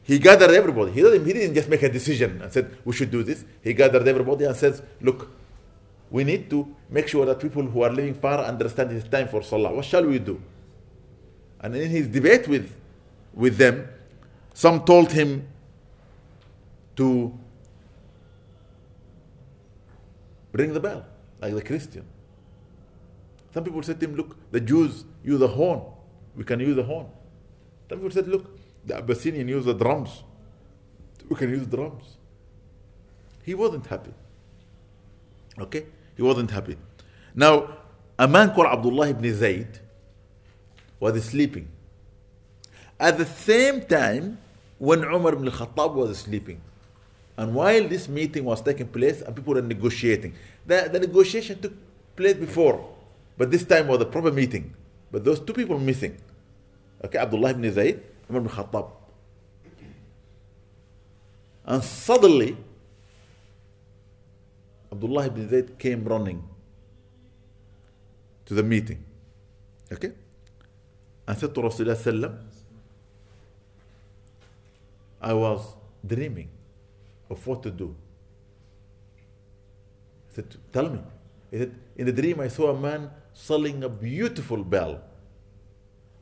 He 0.06 0.20
gathered 0.20 0.52
everybody. 0.52 0.92
He 0.92 1.02
didn't, 1.02 1.26
he 1.26 1.32
didn't 1.32 1.54
just 1.54 1.68
make 1.68 1.82
a 1.82 1.88
decision 1.88 2.40
and 2.40 2.52
said, 2.52 2.76
we 2.84 2.92
should 2.92 3.10
do 3.10 3.24
this. 3.24 3.44
He 3.60 3.74
gathered 3.74 4.06
everybody 4.06 4.44
and 4.44 4.54
says, 4.54 4.80
look, 5.00 5.28
we 6.10 6.22
need 6.22 6.48
to 6.50 6.74
make 6.88 7.08
sure 7.08 7.26
that 7.26 7.40
people 7.40 7.64
who 7.64 7.82
are 7.82 7.90
living 7.90 8.14
far 8.14 8.38
understand 8.44 8.92
it's 8.92 9.08
time 9.08 9.26
for 9.26 9.42
Salah. 9.42 9.74
What 9.74 9.84
shall 9.84 10.04
we 10.04 10.20
do? 10.20 10.40
And 11.60 11.74
in 11.74 11.90
his 11.90 12.06
debate 12.06 12.46
with, 12.46 12.72
with 13.34 13.56
them, 13.56 13.88
some 14.54 14.84
told 14.84 15.10
him 15.10 15.48
to 16.94 17.36
ring 20.52 20.72
the 20.72 20.80
bell, 20.80 21.04
like 21.40 21.52
the 21.52 21.62
Christian. 21.62 22.06
Some 23.52 23.64
people 23.64 23.82
said 23.82 23.98
to 23.98 24.06
him, 24.06 24.14
look, 24.14 24.36
the 24.52 24.60
Jews 24.60 25.04
use 25.24 25.42
a 25.42 25.48
horn. 25.48 25.82
We 26.36 26.44
can 26.44 26.60
use 26.60 26.78
a 26.78 26.84
horn. 26.84 27.06
Some 27.88 27.98
people 27.98 28.12
said, 28.12 28.28
look, 28.28 28.55
the 28.86 28.96
Abyssinian 28.96 29.48
use 29.48 29.64
the 29.64 29.74
drums. 29.74 30.22
We 31.28 31.36
can 31.36 31.50
use 31.50 31.66
drums. 31.66 32.16
He 33.42 33.54
wasn't 33.54 33.86
happy. 33.86 34.12
Okay? 35.58 35.86
He 36.16 36.22
wasn't 36.22 36.50
happy. 36.50 36.76
Now, 37.34 37.76
a 38.18 38.26
man 38.26 38.54
called 38.54 38.68
Abdullah 38.68 39.10
ibn 39.10 39.34
Zayd 39.34 39.80
was 41.00 41.22
sleeping. 41.24 41.68
At 42.98 43.18
the 43.18 43.26
same 43.26 43.82
time, 43.82 44.38
when 44.78 45.04
Umar 45.04 45.34
ibn 45.34 45.50
Khattab 45.50 45.94
was 45.94 46.18
sleeping, 46.18 46.60
and 47.36 47.54
while 47.54 47.86
this 47.86 48.08
meeting 48.08 48.44
was 48.44 48.62
taking 48.62 48.86
place 48.86 49.20
and 49.20 49.36
people 49.36 49.54
were 49.54 49.62
negotiating, 49.62 50.32
the, 50.64 50.88
the 50.90 51.00
negotiation 51.00 51.60
took 51.60 51.74
place 52.16 52.34
before, 52.34 52.88
but 53.36 53.50
this 53.50 53.64
time 53.64 53.88
was 53.88 54.00
a 54.00 54.06
proper 54.06 54.32
meeting. 54.32 54.74
But 55.12 55.24
those 55.24 55.40
two 55.40 55.52
people 55.52 55.78
missing. 55.78 56.16
Okay, 57.04 57.18
Abdullah 57.18 57.50
ibn 57.50 57.70
Zayd, 57.70 58.00
Umar 58.28 58.42
ibn 58.42 58.50
Khattab. 58.50 58.90
And 61.64 61.82
suddenly, 61.82 62.56
Abdullah 64.92 65.26
ibn 65.26 65.48
Zayd 65.48 65.78
came 65.78 66.04
running 66.04 66.42
to 68.46 68.54
the 68.54 68.62
meeting. 68.62 69.04
Okay? 69.92 70.12
And 71.26 71.38
said 71.38 71.54
to 71.54 71.60
Rasulullah 71.60 72.38
I 75.20 75.32
was 75.32 75.74
dreaming 76.06 76.48
of 77.28 77.44
what 77.46 77.62
to 77.64 77.70
do. 77.70 77.94
He 80.28 80.34
said, 80.36 80.56
Tell 80.72 80.88
me. 80.88 81.00
He 81.50 81.58
said, 81.58 81.74
In 81.96 82.06
the 82.06 82.12
dream, 82.12 82.40
I 82.40 82.48
saw 82.48 82.70
a 82.70 82.78
man 82.78 83.10
selling 83.32 83.82
a 83.82 83.88
beautiful 83.88 84.62
bell. 84.62 85.02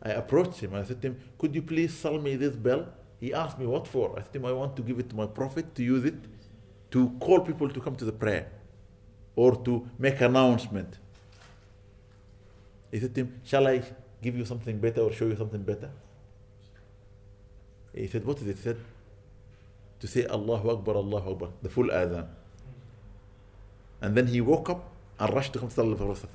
I 0.05 0.11
approached 0.11 0.61
him. 0.61 0.75
I 0.75 0.85
said 0.85 1.01
to 1.03 1.09
him, 1.09 1.21
Could 1.39 1.55
you 1.55 1.63
please 1.63 1.95
sell 1.95 2.19
me 2.19 2.37
this 2.37 2.55
bell? 2.55 2.87
He 3.21 3.33
asked 3.33 3.59
me, 3.59 3.67
What 3.67 3.89
for? 3.89 4.13
I 4.19 4.23
said 4.23 4.33
to 4.35 4.39
him, 4.39 4.47
I 4.47 4.53
want 4.53 4.77
to 4.77 4.83
give 4.83 4.99
it 4.99 5.09
to 5.11 5.17
my 5.17 5.27
prophet 5.27 5.75
to 5.77 5.83
use 5.83 6.05
it 6.05 6.15
to 6.91 7.11
call 7.19 7.41
people 7.41 7.69
to 7.69 7.81
come 7.81 7.97
to 7.97 8.05
the 8.05 8.13
prayer 8.13 8.49
or 9.35 9.57
to 9.65 9.89
make 9.99 10.21
announcement. 10.21 10.99
He 12.91 13.01
said 13.01 13.15
to 13.15 13.23
him, 13.23 13.41
Shall 13.45 13.67
I 13.67 13.83
give 14.23 14.37
you 14.37 14.45
something 14.45 14.79
better 14.79 15.01
or 15.01 15.13
show 15.13 15.27
you 15.27 15.37
something 15.37 15.63
better? 15.63 15.91
He 17.95 18.07
said, 18.07 18.25
What 18.25 18.37
is 18.39 18.49
it? 18.49 18.57
He 18.57 18.63
said, 18.63 18.77
To 20.01 20.07
say 20.07 20.27
Allahu 20.27 20.71
Akbar, 20.71 20.97
Allahu 20.97 21.31
Akbar, 21.33 21.49
the 21.63 21.69
full 21.71 21.89
adhan. 21.89 22.27
And 24.03 24.15
then 24.15 24.27
he 24.27 24.41
woke 24.41 24.69
up 24.69 24.91
and 25.19 25.33
rushed 25.33 25.55
to 25.55 25.59
come 25.59 25.71
to 25.71 25.77
the 25.77 25.97
Prophet. 25.97 26.29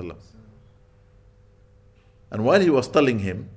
And 2.31 2.43
while 2.45 2.61
he 2.61 2.69
was 2.69 2.87
telling 2.87 3.19
him, 3.19 3.49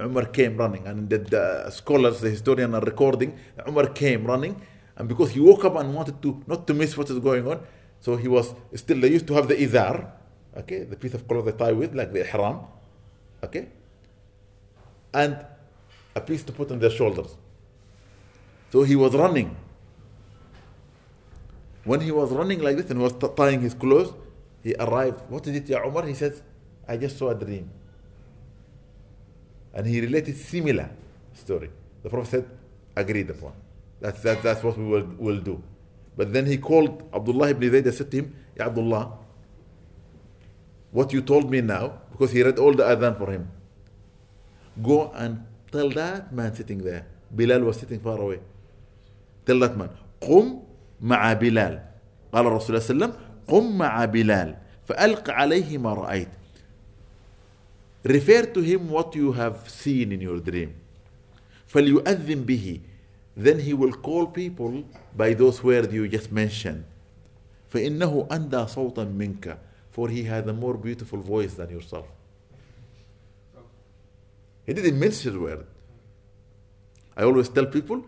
Umar 0.00 0.26
came 0.26 0.56
running. 0.56 0.86
And 0.86 1.08
the, 1.10 1.18
the 1.18 1.70
scholars, 1.70 2.20
the 2.20 2.30
historian 2.30 2.74
are 2.74 2.80
recording, 2.80 3.36
Umar 3.66 3.88
came 3.88 4.24
running. 4.24 4.60
And 4.96 5.08
because 5.08 5.30
he 5.30 5.40
woke 5.40 5.64
up 5.64 5.76
and 5.76 5.94
wanted 5.94 6.20
to 6.22 6.42
not 6.46 6.66
to 6.66 6.74
miss 6.74 6.96
what 6.96 7.08
is 7.10 7.18
going 7.18 7.46
on, 7.46 7.60
so 8.00 8.16
he 8.16 8.28
was 8.28 8.54
still, 8.74 9.00
they 9.00 9.08
used 9.08 9.26
to 9.26 9.34
have 9.34 9.48
the 9.48 9.54
izar, 9.54 10.10
okay, 10.56 10.84
the 10.84 10.96
piece 10.96 11.14
of 11.14 11.26
cloth 11.26 11.44
they 11.44 11.52
tie 11.52 11.72
with, 11.72 11.94
like 11.94 12.12
the 12.12 12.20
ihram, 12.20 12.60
okay, 13.42 13.68
and 15.12 15.44
a 16.14 16.20
piece 16.20 16.42
to 16.44 16.52
put 16.52 16.70
on 16.70 16.78
their 16.78 16.90
shoulders. 16.90 17.36
So 18.70 18.82
he 18.82 18.96
was 18.96 19.14
running. 19.14 19.56
When 21.84 22.00
he 22.00 22.10
was 22.10 22.30
running 22.32 22.60
like 22.60 22.76
this 22.76 22.90
and 22.90 23.00
was 23.00 23.14
tying 23.36 23.60
his 23.60 23.74
clothes, 23.74 24.12
he 24.62 24.74
arrived. 24.74 25.22
What 25.30 25.46
is 25.46 25.56
it, 25.56 25.68
Ya 25.68 25.82
Umar? 25.86 26.06
He 26.06 26.14
says, 26.14 26.42
I 26.86 26.96
just 26.96 27.16
saw 27.16 27.30
a 27.30 27.34
dream. 27.34 27.70
And 29.78 29.86
he 29.86 30.00
related 30.02 30.34
similar 30.36 30.90
story. 31.32 31.70
The 32.02 32.10
Prophet 32.10 32.30
said, 32.30 32.46
agreed 32.96 33.30
upon. 33.30 33.52
That's, 34.00 34.20
that, 34.26 34.42
that's 34.42 34.62
what 34.66 34.76
we 34.76 34.84
will, 34.84 35.06
will 35.18 35.38
do. 35.38 35.62
But 36.16 36.32
then 36.32 36.46
he 36.46 36.58
called 36.58 37.08
Abdullah 37.14 37.50
ibn 37.50 37.70
Zayd 37.70 37.86
and 37.86 37.94
said 37.94 38.10
to 38.10 38.16
him, 38.16 38.34
Ya 38.58 38.66
Abdullah, 38.66 39.12
what 40.90 41.12
you 41.12 41.22
told 41.22 41.48
me 41.48 41.60
now, 41.60 41.92
because 42.10 42.32
he 42.32 42.42
read 42.42 42.58
all 42.58 42.74
the 42.74 42.82
adhan 42.82 43.16
for 43.16 43.30
him, 43.30 43.48
go 44.82 45.12
and 45.14 45.46
tell 45.70 45.90
that 45.90 46.32
man 46.34 46.52
sitting 46.56 46.82
there. 46.82 47.06
Bilal 47.30 47.60
was 47.60 47.78
sitting 47.78 48.00
far 48.00 48.18
away. 48.18 48.40
Tell 49.46 49.60
that 49.60 49.76
man, 49.76 49.90
قم 50.20 50.62
مع 51.00 51.32
بلال. 51.38 51.80
قال 52.32 52.46
الرسول 52.46 52.82
صلى 52.82 52.90
الله 52.90 52.90
عليه 52.90 52.94
وسلم 52.94 53.12
قم 53.46 53.78
مع 53.78 54.04
بلال 54.04 54.56
فألق 54.90 55.30
عليه 55.30 55.78
ما 55.78 55.94
رأيت. 55.94 56.28
Refer 58.03 58.45
to 58.53 58.61
him 58.61 58.89
what 58.89 59.15
you 59.15 59.31
have 59.31 59.69
seen 59.69 60.11
in 60.11 60.21
your 60.21 60.39
dream. 60.39 60.73
فليؤذن 61.67 62.45
به 62.45 62.81
then 63.35 63.59
he 63.59 63.73
will 63.73 63.93
call 63.93 64.27
people 64.27 64.83
by 65.15 65.33
those 65.33 65.63
words 65.63 65.93
you 65.93 66.07
just 66.07 66.31
mentioned. 66.31 66.83
فإنه 67.71 68.27
أندى 68.31 68.67
صوتا 68.67 69.03
منك 69.05 69.57
for 69.91 70.09
he 70.09 70.23
had 70.23 70.47
a 70.49 70.53
more 70.53 70.75
beautiful 70.75 71.19
voice 71.19 71.53
than 71.53 71.69
yourself. 71.69 72.07
He 74.65 74.73
didn't 74.73 74.99
mention 74.99 75.33
the 75.33 75.39
word. 75.39 75.65
I 77.15 77.23
always 77.23 77.49
tell 77.49 77.67
people, 77.67 78.03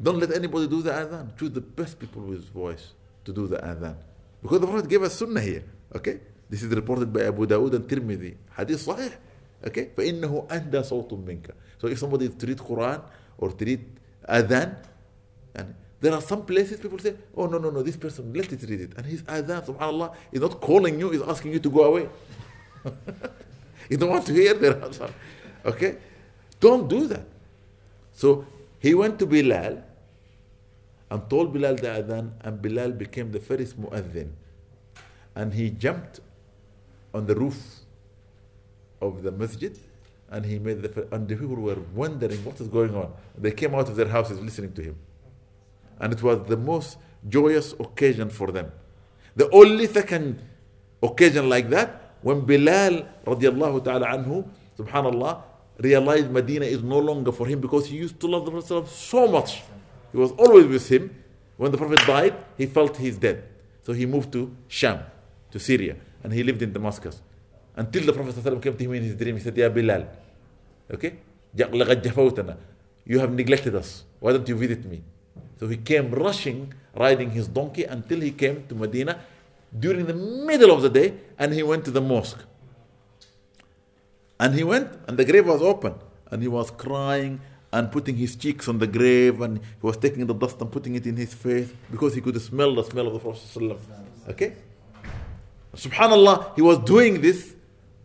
don't 0.00 0.18
let 0.18 0.34
anybody 0.34 0.66
do 0.66 0.82
the 0.82 0.90
adhan. 0.90 1.38
Choose 1.38 1.52
the 1.52 1.60
best 1.60 1.98
people 1.98 2.22
with 2.22 2.50
voice. 2.50 2.92
to 3.26 3.32
do 3.32 3.46
the 3.46 3.58
adhan. 3.58 3.96
Because 4.40 4.60
the 4.60 4.66
Prophet 4.66 4.88
gave 4.88 5.02
us 5.02 5.14
sunnah 5.14 5.40
here. 5.40 5.64
Okay? 5.94 6.20
This 6.50 6.62
is 6.62 6.70
reported 6.74 7.12
by 7.12 7.22
Abu 7.22 7.46
Dawood 7.46 7.74
and 7.74 7.88
Tirmidhi. 7.88 8.36
Hadith 8.56 8.86
sahih. 8.86 9.12
Okay? 9.66 9.90
فإنه 9.96 10.46
أهدى 10.50 10.82
صوت 10.82 11.12
منك. 11.12 11.50
So 11.78 11.88
if 11.88 11.98
somebody 11.98 12.26
is 12.26 12.34
to 12.34 12.46
read 12.46 12.58
Quran 12.58 13.02
or 13.38 13.50
to 13.52 13.64
read 13.64 13.84
adhan, 14.28 14.76
and 15.54 15.74
there 16.00 16.12
are 16.12 16.20
some 16.20 16.44
places 16.44 16.78
people 16.78 16.98
say, 16.98 17.14
oh 17.36 17.46
no, 17.46 17.58
no, 17.58 17.70
no, 17.70 17.82
this 17.82 17.96
person, 17.96 18.32
let 18.32 18.52
it 18.52 18.62
read 18.68 18.80
it. 18.80 18.92
And 18.96 19.06
his 19.06 19.22
adhan, 19.22 19.64
subhanAllah, 19.66 20.14
is 20.32 20.40
not 20.40 20.60
calling 20.60 20.98
you, 21.00 21.12
is 21.12 21.22
asking 21.22 21.52
you 21.52 21.60
to 21.60 21.70
go 21.70 21.84
away. 21.84 22.08
you 23.90 23.96
don't 23.96 24.10
want 24.10 24.26
to 24.26 24.32
hear 24.32 24.54
their 24.54 24.82
answer. 24.84 25.12
Okay? 25.64 25.96
Don't 26.60 26.88
do 26.88 27.06
that. 27.08 27.26
So 28.12 28.46
he 28.78 28.94
went 28.94 29.18
to 29.18 29.26
Bilal 29.26 29.82
and 31.10 31.30
told 31.30 31.52
Bilal 31.52 31.76
the 31.76 31.88
adhan, 31.88 32.30
and 32.40 32.62
Bilal 32.62 32.92
became 32.92 33.32
the 33.32 33.40
first 33.40 33.80
muazzin. 33.80 34.30
And 35.34 35.52
he 35.52 35.70
jumped 35.70 36.20
on 37.13 37.25
the 37.27 37.35
roof 37.35 37.79
of 39.01 39.23
the 39.23 39.31
masjid 39.31 39.77
and 40.29 40.45
he 40.45 40.59
made 40.59 40.81
the 40.81 41.07
and 41.11 41.27
the 41.27 41.35
people 41.35 41.55
were 41.55 41.77
wondering 41.93 42.43
what 42.45 42.59
is 42.61 42.67
going 42.67 42.95
on. 42.95 43.11
They 43.37 43.51
came 43.51 43.75
out 43.75 43.89
of 43.89 43.95
their 43.95 44.07
houses 44.07 44.39
listening 44.39 44.73
to 44.73 44.81
him. 44.81 44.95
And 45.99 46.13
it 46.13 46.23
was 46.23 46.47
the 46.47 46.57
most 46.57 46.97
joyous 47.27 47.73
occasion 47.79 48.29
for 48.29 48.51
them. 48.51 48.71
The 49.35 49.49
only 49.51 49.87
second 49.87 50.41
occasion 51.03 51.49
like 51.49 51.69
that 51.69 52.01
when 52.21 52.41
Bilal 52.41 53.05
radiallahu 53.25 53.83
ta'ala 53.83 54.07
anhu, 54.07 54.47
subhanallah, 54.77 55.41
realized 55.79 56.29
Medina 56.29 56.65
is 56.65 56.83
no 56.83 56.99
longer 56.99 57.31
for 57.31 57.47
him 57.47 57.59
because 57.59 57.87
he 57.87 57.97
used 57.97 58.19
to 58.19 58.27
love 58.27 58.45
the 58.45 58.51
Prophet 58.51 58.87
so 58.89 59.27
much. 59.27 59.63
He 60.11 60.17
was 60.17 60.31
always 60.33 60.67
with 60.67 60.87
him. 60.87 61.15
When 61.57 61.71
the 61.71 61.77
Prophet 61.77 61.99
died, 62.05 62.35
he 62.57 62.65
felt 62.65 62.97
he's 62.97 63.17
dead. 63.17 63.43
So 63.83 63.93
he 63.93 64.05
moved 64.05 64.31
to 64.33 64.55
Sham, 64.67 64.99
to 65.51 65.59
Syria, 65.59 65.95
and 66.23 66.33
he 66.33 66.43
lived 66.43 66.61
in 66.61 66.71
Damascus. 66.73 67.21
Until 67.75 68.05
the 68.05 68.13
Prophet 68.13 68.35
ﷺ 68.35 68.61
came 68.61 68.75
to 68.77 68.83
him 68.83 68.93
in 68.93 69.03
his 69.03 69.15
dream, 69.15 69.37
he 69.37 69.41
said, 69.41 69.57
Ya 69.57 69.69
Bilal, 69.69 70.05
okay? 70.93 71.15
You 73.05 73.19
have 73.19 73.31
neglected 73.33 73.75
us. 73.75 74.03
Why 74.19 74.31
don't 74.33 74.47
you 74.47 74.55
visit 74.55 74.85
me? 74.85 75.01
So 75.59 75.67
he 75.67 75.77
came 75.77 76.11
rushing, 76.11 76.73
riding 76.95 77.31
his 77.31 77.47
donkey 77.47 77.83
until 77.83 78.19
he 78.21 78.31
came 78.31 78.65
to 78.67 78.75
Medina 78.75 79.19
during 79.77 80.05
the 80.05 80.13
middle 80.13 80.71
of 80.71 80.81
the 80.81 80.89
day 80.89 81.13
and 81.37 81.53
he 81.53 81.63
went 81.63 81.85
to 81.85 81.91
the 81.91 82.01
mosque. 82.01 82.39
And 84.39 84.55
he 84.55 84.63
went 84.63 84.89
and 85.07 85.17
the 85.17 85.25
grave 85.25 85.47
was 85.47 85.61
open 85.61 85.95
and 86.29 86.41
he 86.41 86.47
was 86.47 86.71
crying 86.71 87.39
and 87.71 87.91
putting 87.91 88.15
his 88.17 88.35
cheeks 88.35 88.67
on 88.67 88.79
the 88.79 88.87
grave 88.87 89.39
and 89.41 89.57
he 89.59 89.63
was 89.81 89.97
taking 89.97 90.25
the 90.25 90.33
dust 90.33 90.59
and 90.61 90.71
putting 90.71 90.95
it 90.95 91.05
in 91.05 91.15
his 91.15 91.33
face 91.33 91.71
because 91.89 92.15
he 92.15 92.21
could 92.21 92.39
smell 92.41 92.73
the 92.75 92.83
smell 92.83 93.07
of 93.07 93.13
the 93.13 93.19
Prophet. 93.19 93.79
Okay? 94.29 94.53
Subhanallah, 95.74 96.54
he 96.56 96.62
was 96.62 96.78
doing 96.78 97.20
this. 97.20 97.54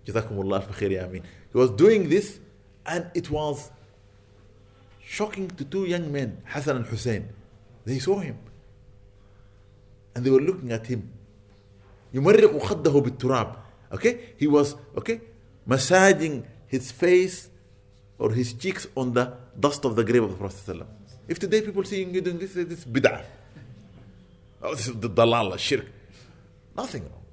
Jazakumullah 0.05 0.63
fi 0.63 0.73
khair, 0.73 0.91
ya 0.91 1.03
Ameen. 1.05 1.23
He 1.51 1.57
was 1.57 1.71
doing 1.71 2.09
this 2.09 2.39
and 2.85 3.09
it 3.13 3.29
was 3.29 3.71
shocking 5.03 5.47
to 5.49 5.65
two 5.65 5.85
young 5.85 6.11
men, 6.11 6.41
Hassan 6.45 6.77
and 6.77 6.85
Hussein. 6.85 7.29
They 7.85 7.99
saw 7.99 8.19
him 8.19 8.37
and 10.15 10.25
they 10.25 10.29
were 10.29 10.41
looking 10.41 10.71
at 10.71 10.87
him. 10.87 11.11
يمرق 12.13 12.59
خده 12.59 12.91
بالتراب. 12.91 13.55
Okay? 13.93 14.19
He 14.37 14.47
was, 14.47 14.75
okay, 14.97 15.21
massaging 15.65 16.45
his 16.67 16.91
face 16.91 17.49
or 18.17 18.31
his 18.31 18.53
cheeks 18.53 18.87
on 18.95 19.13
the 19.13 19.33
dust 19.59 19.85
of 19.85 19.95
the 19.95 20.03
grave 20.03 20.23
of 20.23 20.31
the 20.31 20.37
Prophet. 20.37 20.77
ﷺ. 20.77 20.85
If 21.27 21.39
today 21.39 21.61
people 21.61 21.83
seeing 21.83 22.13
you 22.13 22.21
doing 22.21 22.39
this, 22.39 22.53
this 22.53 22.79
is 22.79 22.85
bid'ah. 22.85 23.23
Oh, 24.61 24.75
this 24.75 24.87
is 24.87 24.95
the 24.95 25.09
dalala, 25.09 25.57
shirk. 25.57 25.85
Nothing 26.75 27.03
wrong. 27.03 27.23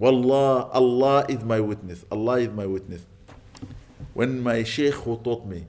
Wallah, 0.00 0.70
Allah 0.72 1.26
is 1.28 1.44
my 1.44 1.60
witness. 1.60 2.06
Allah 2.10 2.40
is 2.40 2.48
my 2.48 2.64
witness. 2.64 3.04
When 4.14 4.42
my 4.42 4.62
sheikh 4.64 4.94
who 4.94 5.18
taught 5.18 5.44
me, 5.44 5.66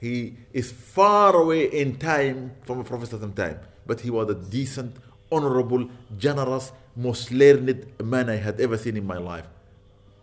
he 0.00 0.36
is 0.52 0.70
far 0.70 1.34
away 1.34 1.64
in 1.64 1.96
time 1.96 2.52
from 2.62 2.78
the 2.78 2.84
Prophet 2.84 3.10
ﷺ 3.10 3.34
time, 3.34 3.58
but 3.86 4.00
he 4.00 4.08
was 4.08 4.30
a 4.30 4.34
decent, 4.36 4.94
honorable, 5.32 5.90
generous, 6.16 6.70
most 6.94 7.32
learned 7.32 7.86
man 8.02 8.30
I 8.30 8.36
had 8.36 8.60
ever 8.60 8.78
seen 8.78 8.96
in 8.96 9.04
my 9.04 9.18
life. 9.18 9.46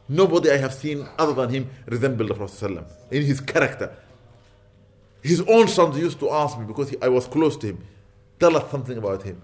Nobody 0.08 0.50
I 0.52 0.58
have 0.58 0.74
seen 0.74 1.06
other 1.20 1.34
than 1.34 1.50
him 1.50 1.70
resembled 1.86 2.30
the 2.30 2.34
Prophet 2.34 2.86
in 3.12 3.24
his 3.24 3.42
character. 3.42 3.92
His 5.22 5.42
own 5.42 5.68
sons 5.68 5.98
used 5.98 6.20
to 6.22 6.32
ask 6.32 6.58
me 6.58 6.66
because 6.66 6.92
he, 6.92 6.98
I 7.02 7.10
was 7.10 7.28
close 7.28 7.58
to 7.58 7.68
him, 7.68 7.84
tell 8.40 8.56
us 8.56 8.72
something 8.72 8.98
about 8.98 9.24
him. 9.24 9.42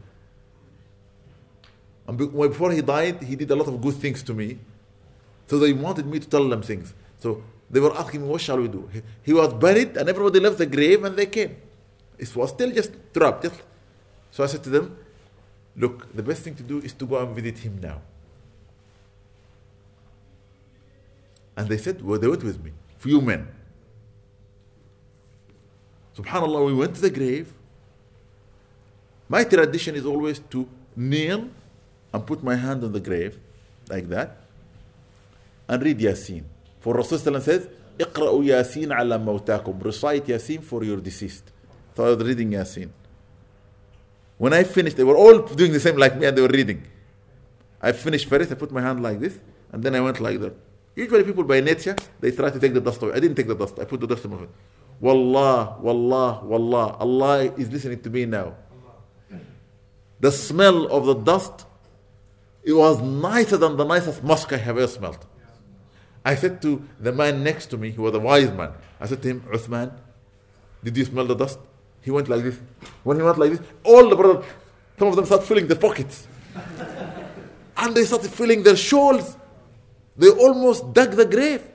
And 2.08 2.18
before 2.18 2.72
he 2.72 2.82
died, 2.82 3.24
he 3.24 3.36
did 3.36 3.49
a 3.51 3.56
lot 3.56 3.68
of 3.68 3.80
good 3.82 3.95
things 3.95 4.22
to 4.24 4.34
me. 4.34 4.60
So 5.47 5.58
they 5.60 5.74
wanted 5.74 6.06
me 6.06 6.20
to 6.20 6.28
tell 6.28 6.47
them 6.47 6.62
things. 6.62 6.93
So 7.20 7.43
they 7.70 7.80
were 7.80 7.95
asking 7.97 8.22
me, 8.22 8.28
what 8.28 8.41
shall 8.41 8.58
we 8.58 8.68
do? 8.68 8.89
He, 9.24 9.34
was 9.34 9.54
buried 9.54 9.95
and 9.97 10.10
everybody 10.10 10.39
left 10.39 10.58
the 10.58 10.66
grave 10.66 11.04
and 11.04 11.16
they 11.16 11.26
came. 11.26 11.56
It 12.18 12.36
was 12.36 12.49
still 12.49 12.72
just 12.72 12.91
trapped. 13.14 13.43
Just. 13.43 13.62
So 14.32 14.43
I 14.43 14.47
said 14.47 14.64
to 14.64 14.70
them, 14.70 14.97
look, 15.76 16.14
the 16.14 16.24
best 16.24 16.43
thing 16.43 16.56
to 16.56 16.64
do 16.64 16.80
is 16.80 16.93
to 16.93 17.06
go 17.06 17.18
and 17.20 17.36
visit 17.36 17.60
him 17.60 17.80
now. 17.82 18.01
And 21.56 21.70
they 21.70 21.78
said, 21.78 22.01
well, 22.01 22.20
they 22.20 22.28
went 22.28 22.43
with 22.43 22.64
me, 22.64 22.72
few 22.97 23.22
men. 23.22 23.47
Subhanallah, 26.18 26.66
we 26.66 26.74
went 26.74 26.95
to 26.95 27.01
the 27.01 27.10
grave. 27.10 27.54
My 29.30 29.43
tradition 29.43 29.95
is 29.95 30.06
always 30.06 30.39
to 30.49 30.68
kneel 30.95 31.49
and 32.12 32.26
put 32.26 32.43
my 32.43 32.57
hand 32.57 32.84
on 32.84 32.93
the 32.93 33.01
grave, 33.01 33.39
like 33.89 34.09
that, 34.09 34.36
and 35.68 35.82
read 35.82 35.99
Yasin. 35.99 36.45
For 36.80 36.95
Rasulullah 36.95 37.43
says, 37.43 37.68
اقرأوا 37.99 38.45
ياسين 38.45 38.93
على 38.93 39.18
موتاكم. 39.18 39.82
Recite 39.82 40.26
Yasin 40.26 40.62
for 40.62 40.84
your 40.84 40.99
deceased. 40.99 41.51
So 41.95 42.05
I 42.07 42.14
was 42.14 42.26
reading 42.26 42.51
Yasin. 42.51 42.91
When 44.39 44.53
I 44.53 44.62
finished, 44.62 44.97
they 44.97 45.05
were 45.05 45.16
all 45.16 45.41
doing 45.43 45.72
the 45.72 45.80
same 45.80 45.97
like 45.97 46.16
me 46.16 46.26
and 46.26 46.36
they 46.36 46.43
were 46.43 46.49
reading. 46.49 46.86
I 47.82 47.93
finished 47.93 48.28
first, 48.28 48.51
I 48.53 48.55
put 48.55 48.70
my 48.70 48.80
hand 48.80 49.03
like 49.03 49.18
this, 49.18 49.39
and 49.72 49.82
then 49.82 49.95
I 49.95 50.01
went 50.01 50.20
like 50.20 50.41
that. 50.41 50.55
Usually 50.95 51.24
people 51.24 51.45
by 51.45 51.61
nature, 51.61 51.97
they 52.20 52.30
try 52.30 52.51
to 52.51 52.59
take 52.59 52.74
the 52.74 52.80
dust 52.80 53.03
away. 53.03 53.12
I 53.12 53.20
didn't 53.20 53.36
take 53.36 53.47
the 53.47 53.55
dust, 53.55 53.78
I 53.78 53.84
put 53.84 54.01
the 54.01 54.07
dust 54.07 54.24
in 54.24 54.30
my 54.30 54.36
hand. 54.39 54.49
Wallah, 55.01 55.76
wallah, 55.80 56.41
wallah, 56.45 56.97
Allah 56.99 57.53
is 57.57 57.70
listening 57.70 58.01
to 58.01 58.11
me 58.11 58.26
now. 58.26 58.55
The 60.20 60.32
smell 60.32 60.86
of 60.86 61.07
the 61.07 61.14
dust, 61.14 61.66
it 62.64 62.74
was 62.74 63.01
nicer 63.01 63.57
than 63.57 63.78
the 63.78 63.84
nicest 63.84 64.24
musk 64.24 64.53
I 64.53 64.57
have 64.57 64.78
ever 64.78 64.88
smelled. 64.88 65.26
I 66.26 66.36
said 66.36 66.61
to 66.61 66.88
the 66.99 67.11
man 67.11 67.43
next 67.43 67.68
to 67.68 67.78
me, 67.78 67.91
he 67.91 67.99
was 67.99 68.14
a 68.16 68.20
wise 68.20 68.51
man, 68.51 68.72
I 68.99 69.07
said 69.07 69.22
to 69.24 69.28
him, 69.28 69.41
Uthman, 69.41 69.91
did 70.84 70.97
you 70.97 71.05
smell 71.05 71.26
the 71.26 71.36
dust? 71.36 71.59
He 72.01 72.11
went 72.11 72.28
like 72.28 72.43
this. 72.43 72.59
When 73.03 73.18
he 73.18 73.24
went 73.24 73.38
like 73.38 73.51
this, 73.51 73.61
all 73.84 74.09
the 74.09 74.16
brothers, 74.16 74.45
some 74.97 75.07
of 75.07 75.16
them 75.16 75.26
started 75.26 75.45
filling 75.45 75.68
their 75.68 75.78
pockets. 75.78 76.28
and 77.78 77.95
they 77.95 78.03
started 78.05 78.32
filling 78.32 78.64
their 78.64 78.76
shawls. 78.76 79.38
They 80.16 80.30
almost 80.30 80.93
dug 80.93 81.11
the 81.11 81.26
grave. 81.26 81.66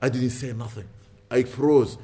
I 0.00 0.08
didn't 0.08 0.30
say 0.30 0.52
nothing. 0.52 0.88
I 1.30 1.42
froze. 1.42 1.98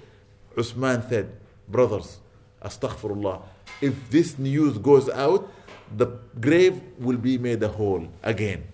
Usman 0.56 1.08
said, 1.08 1.32
Brothers, 1.68 2.18
astaghfirullah, 2.62 3.42
if 3.80 4.10
this 4.10 4.38
news 4.38 4.78
goes 4.78 5.08
out, 5.08 5.50
the 5.96 6.06
grave 6.40 6.80
will 6.98 7.16
be 7.16 7.38
made 7.38 7.62
a 7.62 7.68
hole 7.68 8.08
again. 8.22 8.64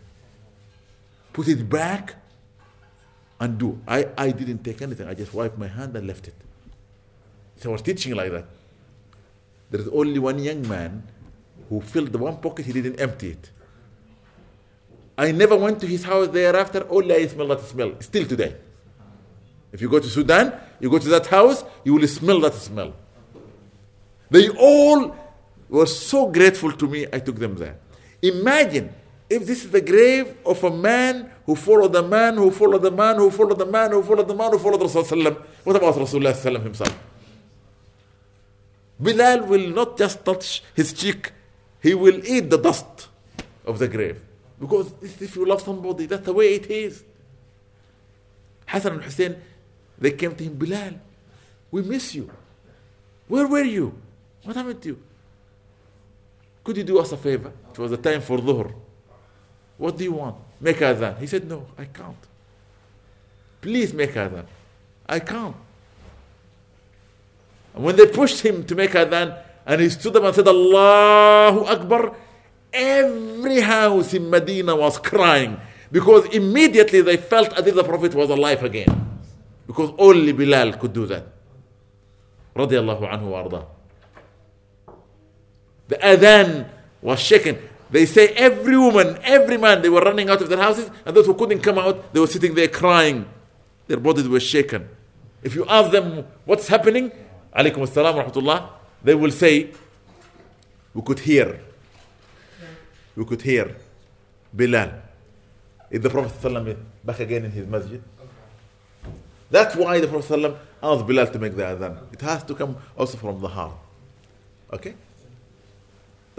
Put 1.33 1.49
it 1.49 1.69
back 1.69 2.17
and 3.39 3.59
do. 3.59 3.81
I, 3.87 4.09
I 4.17 4.31
didn't 4.31 4.65
take 4.65 4.83
anything. 4.83 5.07
I 5.07 5.15
just 5.15 5.33
wiped 5.33 5.59
my 5.59 5.69
hand 5.69 5.97
and 5.97 6.07
left 6.07 6.29
it. 6.29 6.35
So 7.57 7.71
I 7.71 7.73
was 7.73 7.83
teaching 7.83 8.15
like 8.15 8.33
that. 8.33 8.47
There 9.71 9.81
is 9.81 9.89
only 9.89 10.19
one 10.19 10.39
young 10.39 10.67
man 10.67 11.03
who 11.69 11.81
filled 11.81 12.13
the 12.13 12.19
one 12.19 12.39
pocket, 12.39 12.67
he 12.67 12.73
didn't 12.73 13.01
empty 13.01 13.31
it. 13.31 13.51
I 15.17 15.33
never 15.33 15.57
went 15.57 15.81
to 15.81 15.87
his 15.87 16.03
house 16.03 16.29
thereafter, 16.29 16.87
only 16.89 17.15
I 17.15 17.27
smell 17.27 17.49
that 17.49 17.61
smell, 17.61 17.93
still 18.01 18.27
today. 18.27 18.57
If 19.71 19.81
you 19.81 19.89
go 19.89 20.01
to 20.01 20.09
Sudan, 20.09 20.53
you 20.81 20.91
go 20.91 20.99
to 20.99 21.09
that 21.11 21.27
house, 21.27 21.63
you 21.85 21.95
will 21.95 22.09
smell 22.09 22.41
that 22.41 22.55
smell. 22.55 22.95
They 24.31 24.49
all 24.49 25.15
were 25.71 25.87
so 25.87 26.27
grateful 26.27 26.73
to 26.73 26.87
me, 26.89 27.07
I 27.13 27.21
took 27.21 27.39
them 27.39 27.55
there. 27.57 27.77
Imagine 28.23 28.93
if 29.29 29.47
this 29.47 29.65
is 29.65 29.71
the 29.71 29.81
grave 29.81 30.35
of 30.45 30.63
a 30.65 30.71
man 30.71 31.31
who 31.47 31.55
followed 31.55 31.93
the 31.93 32.03
man, 32.03 32.35
who 32.37 32.51
followed 32.51 32.83
the 32.83 32.91
man, 32.91 33.17
who 33.17 33.31
followed 33.31 33.59
the 33.59 33.67
man, 33.67 33.93
who 33.93 34.03
followed 34.03 34.29
the 34.29 34.35
man, 34.35 34.51
who 34.51 34.59
followed 34.59 34.81
Rasulullah. 34.81 35.37
What 35.63 35.77
about 35.77 35.95
Rasulullah 35.95 36.63
himself? 36.63 36.99
Bilal 38.99 39.47
will 39.47 39.71
not 39.71 39.97
just 39.97 40.25
touch 40.25 40.63
his 40.75 40.93
cheek, 40.93 41.33
he 41.81 41.95
will 41.95 42.21
eat 42.27 42.51
the 42.51 42.59
dust 42.59 43.09
of 43.65 43.79
the 43.79 43.89
grave. 43.89 44.21
Because 44.59 44.93
if 45.01 45.37
you 45.37 45.47
love 45.47 45.63
somebody, 45.63 46.07
that's 46.07 46.27
the 46.27 46.35
way 46.35 46.55
it 46.55 46.69
is. 46.71 47.03
Hassan 48.67 48.95
and 48.95 49.03
Hussein, 49.03 49.37
they 49.99 50.11
came 50.11 50.35
to 50.35 50.45
him, 50.45 50.55
Bilal, 50.57 50.95
we 51.71 51.83
miss 51.83 52.15
you. 52.15 52.31
Where 53.29 53.47
were 53.47 53.65
you? 53.65 53.95
What 54.43 54.57
happened 54.57 54.83
to 54.83 54.89
you? 54.89 55.03
Could 56.63 56.77
you 56.77 56.85
do 56.85 56.99
us 56.99 57.13
a 57.13 57.17
favor? 57.17 57.53
It 57.73 57.79
was 57.79 57.91
the 57.91 57.97
time 57.97 58.21
for 58.21 58.39
dhuhr. 58.39 58.73
What 59.79 59.97
do 59.97 60.05
you 60.05 60.13
want? 60.13 60.37
Make 60.61 60.77
adhan. 60.79 61.19
He 61.19 61.27
said, 61.27 61.49
no, 61.49 61.67
I 61.79 61.87
can't. 61.87 62.17
Please 63.61 63.95
make 63.95 64.13
adhan. 64.13 64.45
I 65.09 65.21
can't. 65.21 65.57
And 67.75 67.85
when 67.85 67.97
they 67.97 68.07
pushed 68.07 68.41
him 68.41 68.65
to 68.67 68.75
make 68.75 68.91
adhan, 68.91 69.43
and 69.67 69.81
he 69.81 69.89
stood 69.89 70.17
up 70.17 70.25
and 70.25 70.35
said, 70.35 70.49
Allahu 70.49 71.65
Akbar, 71.65 72.15
every 72.73 73.61
house 73.61 74.15
in 74.15 74.29
Medina 74.29 74.77
was 74.77 74.99
crying 74.99 75.59
because 75.93 76.27
immediately 76.27 77.01
they 77.01 77.17
felt 77.17 77.53
as 77.59 77.67
if 77.67 77.75
the 77.75 77.85
Prophet 77.85 78.15
was 78.15 78.31
alive 78.31 78.63
again. 78.63 79.21
Because 79.67 79.93
only 79.99 80.33
Bilal 80.33 80.73
could 80.75 80.93
do 80.93 81.07
that. 81.07 81.27
Radiallahu 82.55 83.09
anhu 83.09 83.31
wa 83.31 83.43
arda. 83.43 83.67
The 85.91 85.97
adhan 85.97 86.69
was 87.03 87.19
shaken. 87.19 87.59
They 87.91 88.07
say 88.07 88.29
every 88.29 88.79
woman, 88.79 89.19
every 89.25 89.57
man, 89.57 89.83
they 89.83 89.89
were 89.89 90.01
running 90.01 90.31
out 90.31 90.41
of 90.41 90.49
their 90.49 90.59
houses, 90.59 90.89
and 91.05 91.17
those 91.17 91.27
who 91.27 91.35
couldn't 91.35 91.61
come 91.61 91.79
out, 91.79 92.13
they 92.15 92.21
were 92.21 92.29
sitting 92.29 92.55
there 92.55 92.69
crying. 92.69 93.29
Their 93.89 93.97
bodies 93.99 94.29
were 94.29 94.39
shaken. 94.39 94.89
If 95.43 95.57
you 95.57 95.67
ask 95.67 95.91
them 95.91 96.25
what's 96.45 96.69
happening, 96.69 97.11
alaykum 97.57 97.83
assalam 97.89 98.15
wa 98.15 98.23
rahmatullah, 98.25 98.69
they 99.03 99.17
will 99.17 99.33
say, 99.33 99.71
We 100.95 101.03
could 101.03 101.19
hear. 101.19 101.59
We 103.17 103.25
could 103.25 103.43
hear 103.43 103.77
Bilal. 104.55 104.93
Is 105.91 106.01
the 106.03 106.11
Prophet 106.11 106.33
ﷺ 106.41 106.77
back 107.05 107.19
again 107.19 107.45
in 107.47 107.51
his 107.51 107.67
masjid? 107.67 108.01
That's 109.51 109.75
why 109.75 109.99
the 109.99 110.07
Prophet 110.07 110.33
ﷺ 110.33 110.57
asked 110.81 111.07
Bilal 111.09 111.27
to 111.27 111.39
make 111.41 111.57
the 111.57 111.65
adhan. 111.65 112.13
It 112.13 112.21
has 112.21 112.45
to 112.45 112.55
come 112.55 112.77
also 112.97 113.19
from 113.19 113.41
the 113.41 113.49
heart. 113.49 113.75
Okay? 114.73 114.95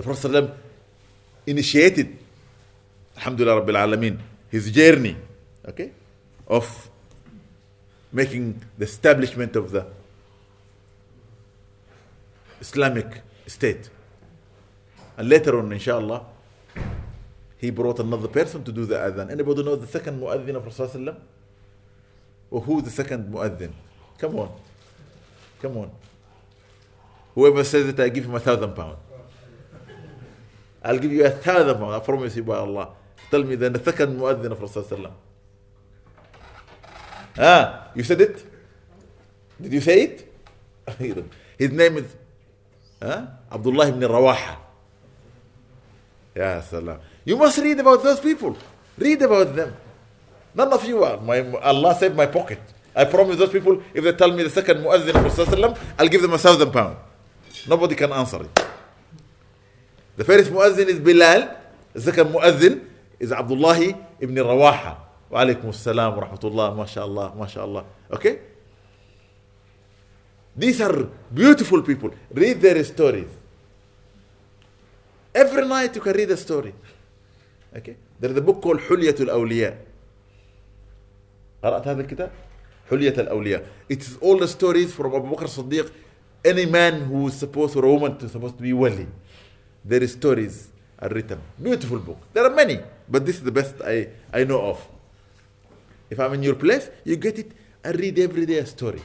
The 0.01 0.05
Prophet 0.05 0.31
ﷺ 0.31 0.51
initiated, 1.45 2.17
Alhamdulillah 3.17 3.61
Rabbil 3.61 3.77
Alameen, 3.85 4.17
his 4.49 4.71
journey, 4.71 5.15
okay, 5.63 5.91
of 6.47 6.89
making 8.11 8.59
the 8.79 8.85
establishment 8.85 9.55
of 9.55 9.69
the 9.69 9.85
Islamic 12.59 13.21
State. 13.45 13.91
And 15.17 15.29
later 15.29 15.59
on, 15.59 15.71
inshallah, 15.71 16.25
he 17.59 17.69
brought 17.69 17.99
another 17.99 18.27
person 18.27 18.63
to 18.63 18.71
do 18.71 18.85
the 18.87 18.95
adhan. 18.95 19.29
Anybody 19.29 19.61
know 19.61 19.75
the 19.75 19.85
second 19.85 20.19
muaddin 20.19 20.55
of 20.55 20.63
Rasulullah? 20.65 21.15
Or 22.49 22.59
who 22.59 22.81
the 22.81 22.89
second 22.89 23.31
muaddin? 23.31 23.71
Come 24.17 24.39
on. 24.39 24.51
Come 25.61 25.77
on. 25.77 25.91
Whoever 27.35 27.63
says 27.63 27.89
it, 27.89 27.99
I 27.99 28.09
give 28.09 28.25
him 28.25 28.33
a 28.33 28.39
thousand 28.39 28.73
pounds. 28.73 28.97
I'll 30.83 30.97
give 30.99 31.11
you 31.11 31.25
a 31.25 31.29
thousand 31.29 31.77
pounds. 31.77 31.93
I 31.93 31.99
promise 31.99 32.35
you 32.35 32.43
by 32.43 32.57
Allah. 32.57 32.89
Tell 33.29 33.43
me 33.43 33.55
then 33.55 33.73
the 33.73 33.83
second 33.83 34.19
muaddin 34.19 34.51
of 34.51 34.59
Rasulullah. 34.59 35.11
Ah, 37.37 37.87
you 37.95 38.03
said 38.03 38.21
it? 38.21 38.43
Did 39.61 39.73
you 39.73 39.81
say 39.81 40.01
it? 40.01 40.33
His 41.57 41.71
name 41.71 41.97
is 41.97 42.15
huh? 43.01 43.25
Abdullah 43.51 43.87
ibn 43.89 44.01
Rawaha. 44.01 44.57
Ya 46.35 46.61
salam. 46.61 46.99
You 47.23 47.37
must 47.37 47.57
read 47.59 47.79
about 47.79 48.03
those 48.03 48.19
people. 48.19 48.57
Read 48.97 49.21
about 49.21 49.55
them. 49.55 49.73
None 50.53 50.73
of 50.73 50.83
you 50.85 51.03
are. 51.03 51.17
My, 51.21 51.39
Allah 51.61 51.95
saved 51.95 52.15
my 52.15 52.25
pocket. 52.25 52.59
I 52.95 53.05
promise 53.05 53.37
those 53.37 53.51
people, 53.51 53.81
if 53.93 54.03
they 54.03 54.11
tell 54.11 54.31
me 54.31 54.43
the 54.43 54.49
second 54.49 54.83
muazzin 54.83 55.15
of 55.15 55.23
Rasulullah, 55.31 55.77
I'll 55.97 56.09
give 56.09 56.21
them 56.21 56.33
a 56.33 56.37
thousand 56.37 56.71
pounds. 56.71 56.97
Nobody 57.67 57.95
can 57.95 58.11
answer 58.11 58.41
it. 58.43 58.65
The 60.17 60.23
first 60.23 60.51
muazzin 60.51 60.87
is 60.87 60.99
Bilal. 60.99 61.55
The 61.93 62.01
second 62.01 62.33
muazzin 62.33 62.85
is 63.19 63.31
Abdullah 63.31 63.77
ibn 64.19 64.35
Rawaha. 64.35 64.97
Wa 65.29 65.43
alaykum 65.43 65.65
assalam 65.65 66.17
wa 66.17 66.27
rahmatullah. 66.27 66.75
MashaAllah. 66.75 67.37
MashaAllah. 67.37 67.85
Okay? 68.13 68.39
These 70.55 70.81
are 70.81 71.07
beautiful 71.33 71.81
people. 71.81 72.11
Read 72.33 72.59
their 72.61 72.83
stories. 72.83 73.29
Every 75.33 75.65
night 75.65 75.95
you 75.95 76.01
can 76.01 76.13
read 76.13 76.29
a 76.31 76.37
story. 76.37 76.73
Okay? 77.75 77.95
There 78.19 78.31
is 78.31 78.37
a 78.37 78.41
book 78.41 78.61
called 78.61 78.79
حلية 78.79 79.15
الأولياء. 79.19 79.77
قرأت 81.63 81.87
هذا 81.87 82.01
الكتاب؟ 82.01 82.31
حلية 82.89 83.13
الأولياء. 83.17 83.65
It 83.87 84.01
is 84.01 84.17
all 84.17 84.37
the 84.37 84.47
stories 84.47 84.93
from 84.93 85.15
Abu 85.15 85.33
Bakr 85.33 85.47
Siddiq. 85.47 85.89
Any 86.43 86.65
man 86.65 87.01
who 87.05 87.27
is 87.27 87.35
supposed 87.35 87.75
or 87.77 87.85
a 87.85 87.93
woman 87.93 88.17
to 88.17 88.27
supposed 88.27 88.57
to 88.57 88.63
be 88.63 88.73
wali. 88.73 89.07
Their 89.83 90.07
stories 90.07 90.69
are 90.99 91.09
written. 91.09 91.39
Beautiful 91.61 91.99
book. 91.99 92.19
There 92.33 92.45
are 92.45 92.53
many, 92.53 92.79
but 93.09 93.25
this 93.25 93.37
is 93.37 93.43
the 93.43 93.51
best 93.51 93.75
I, 93.83 94.07
I 94.33 94.43
know 94.43 94.61
of. 94.61 94.87
If 96.09 96.19
I'm 96.19 96.33
in 96.33 96.43
your 96.43 96.55
place, 96.55 96.89
you 97.03 97.15
get 97.15 97.39
it 97.39 97.51
and 97.83 97.99
read 97.99 98.19
every 98.19 98.45
day 98.45 98.57
a 98.57 98.65
story. 98.65 99.01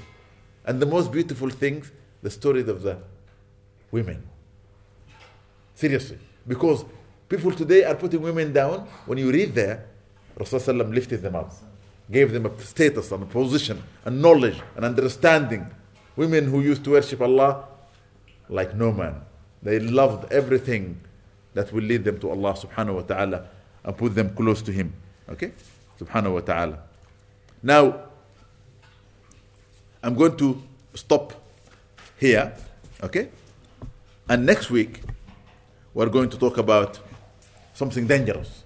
And 0.64 0.81
the 0.81 0.87
most 0.87 1.12
beautiful 1.12 1.49
things, 1.49 1.91
the 2.22 2.31
stories 2.31 2.68
of 2.68 2.83
the 2.83 2.99
women. 3.91 4.22
Seriously. 5.74 6.18
Because 6.47 6.85
people 7.29 7.53
today 7.53 7.85
are 7.85 7.95
putting 7.95 8.20
women 8.20 8.53
down. 8.53 8.87
When 9.07 9.18
you 9.18 9.31
read 9.31 9.55
there, 9.55 9.87
Rasulullah 10.39 10.93
lifted 10.93 11.22
them 11.22 11.37
up, 11.37 11.53
gave 12.11 12.33
them 12.33 12.47
a 12.47 12.59
status 12.61 13.11
and 13.12 13.22
a 13.22 13.27
position, 13.27 13.83
and 14.05 14.20
knowledge 14.20 14.61
and 14.74 14.85
understanding. 14.85 15.66
Women 16.16 16.47
who 16.47 16.61
used 16.61 16.85
to 16.85 16.91
worship 16.91 17.20
Allah 17.20 17.64
like 18.49 18.74
no 18.74 18.93
man. 18.93 19.20
They 19.63 19.79
loved 19.81 20.33
everything 20.33 21.01
that 21.55 21.73
will 21.73 21.83
lead 21.83 22.05
them 22.05 22.19
to 22.21 22.31
Allah 22.31 22.53
subhanahu 22.55 22.95
wa 22.95 23.03
ta'ala 23.03 23.47
and 23.85 23.97
put 23.97 24.15
them 24.15 24.35
close 24.35 24.63
to 24.63 24.73
Him. 24.73 24.93
Okay? 25.29 25.53
Subhanahu 25.99 26.35
wa 26.35 26.41
ta'ala. 26.41 26.79
Now, 27.63 28.01
I'm 30.03 30.15
going 30.15 30.37
to 30.37 30.63
stop 30.95 31.33
here. 32.19 32.53
Okay? 33.03 33.29
And 34.29 34.45
next 34.45 34.71
week, 34.71 35.01
we're 35.95 36.09
going 36.09 36.31
to 36.31 36.39
talk 36.39 36.59
about 36.59 37.01
something 37.75 38.07
dangerous. 38.07 38.65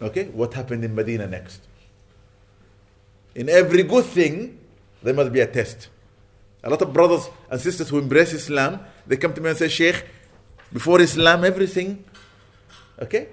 Okay? 0.00 0.24
What 0.26 0.54
happened 0.54 0.84
in 0.84 0.94
Medina 0.94 1.26
next? 1.26 1.62
In 3.34 3.48
every 3.48 3.82
good 3.82 4.04
thing, 4.04 4.58
there 5.02 5.14
must 5.14 5.32
be 5.32 5.40
a 5.40 5.46
test. 5.46 5.88
A 6.62 6.70
lot 6.70 6.80
of 6.80 6.92
brothers 6.92 7.28
and 7.50 7.60
sisters 7.60 7.88
who 7.88 7.98
embrace 7.98 8.32
Islam, 8.32 8.80
they 9.06 9.16
come 9.16 9.32
to 9.34 9.40
me 9.40 9.50
and 9.50 9.58
say, 9.58 9.68
Sheikh, 9.68 10.04
before 10.72 11.00
Islam, 11.00 11.44
everything, 11.44 12.04
okay? 13.00 13.28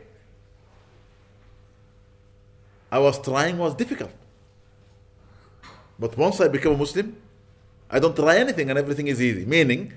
I 2.92 3.00
was 3.00 3.22
trying 3.22 3.58
was 3.58 3.76
difficult. 3.76 4.12
But 6.00 6.18
once 6.18 6.42
I 6.42 6.48
become 6.48 6.74
a 6.74 6.78
Muslim, 6.78 7.16
I 7.90 8.00
don't 8.00 8.16
try 8.16 8.38
anything 8.38 8.70
and 8.70 8.80
everything 8.80 9.08
is 9.08 9.22
easy. 9.22 9.46
Meaning, 9.46 9.94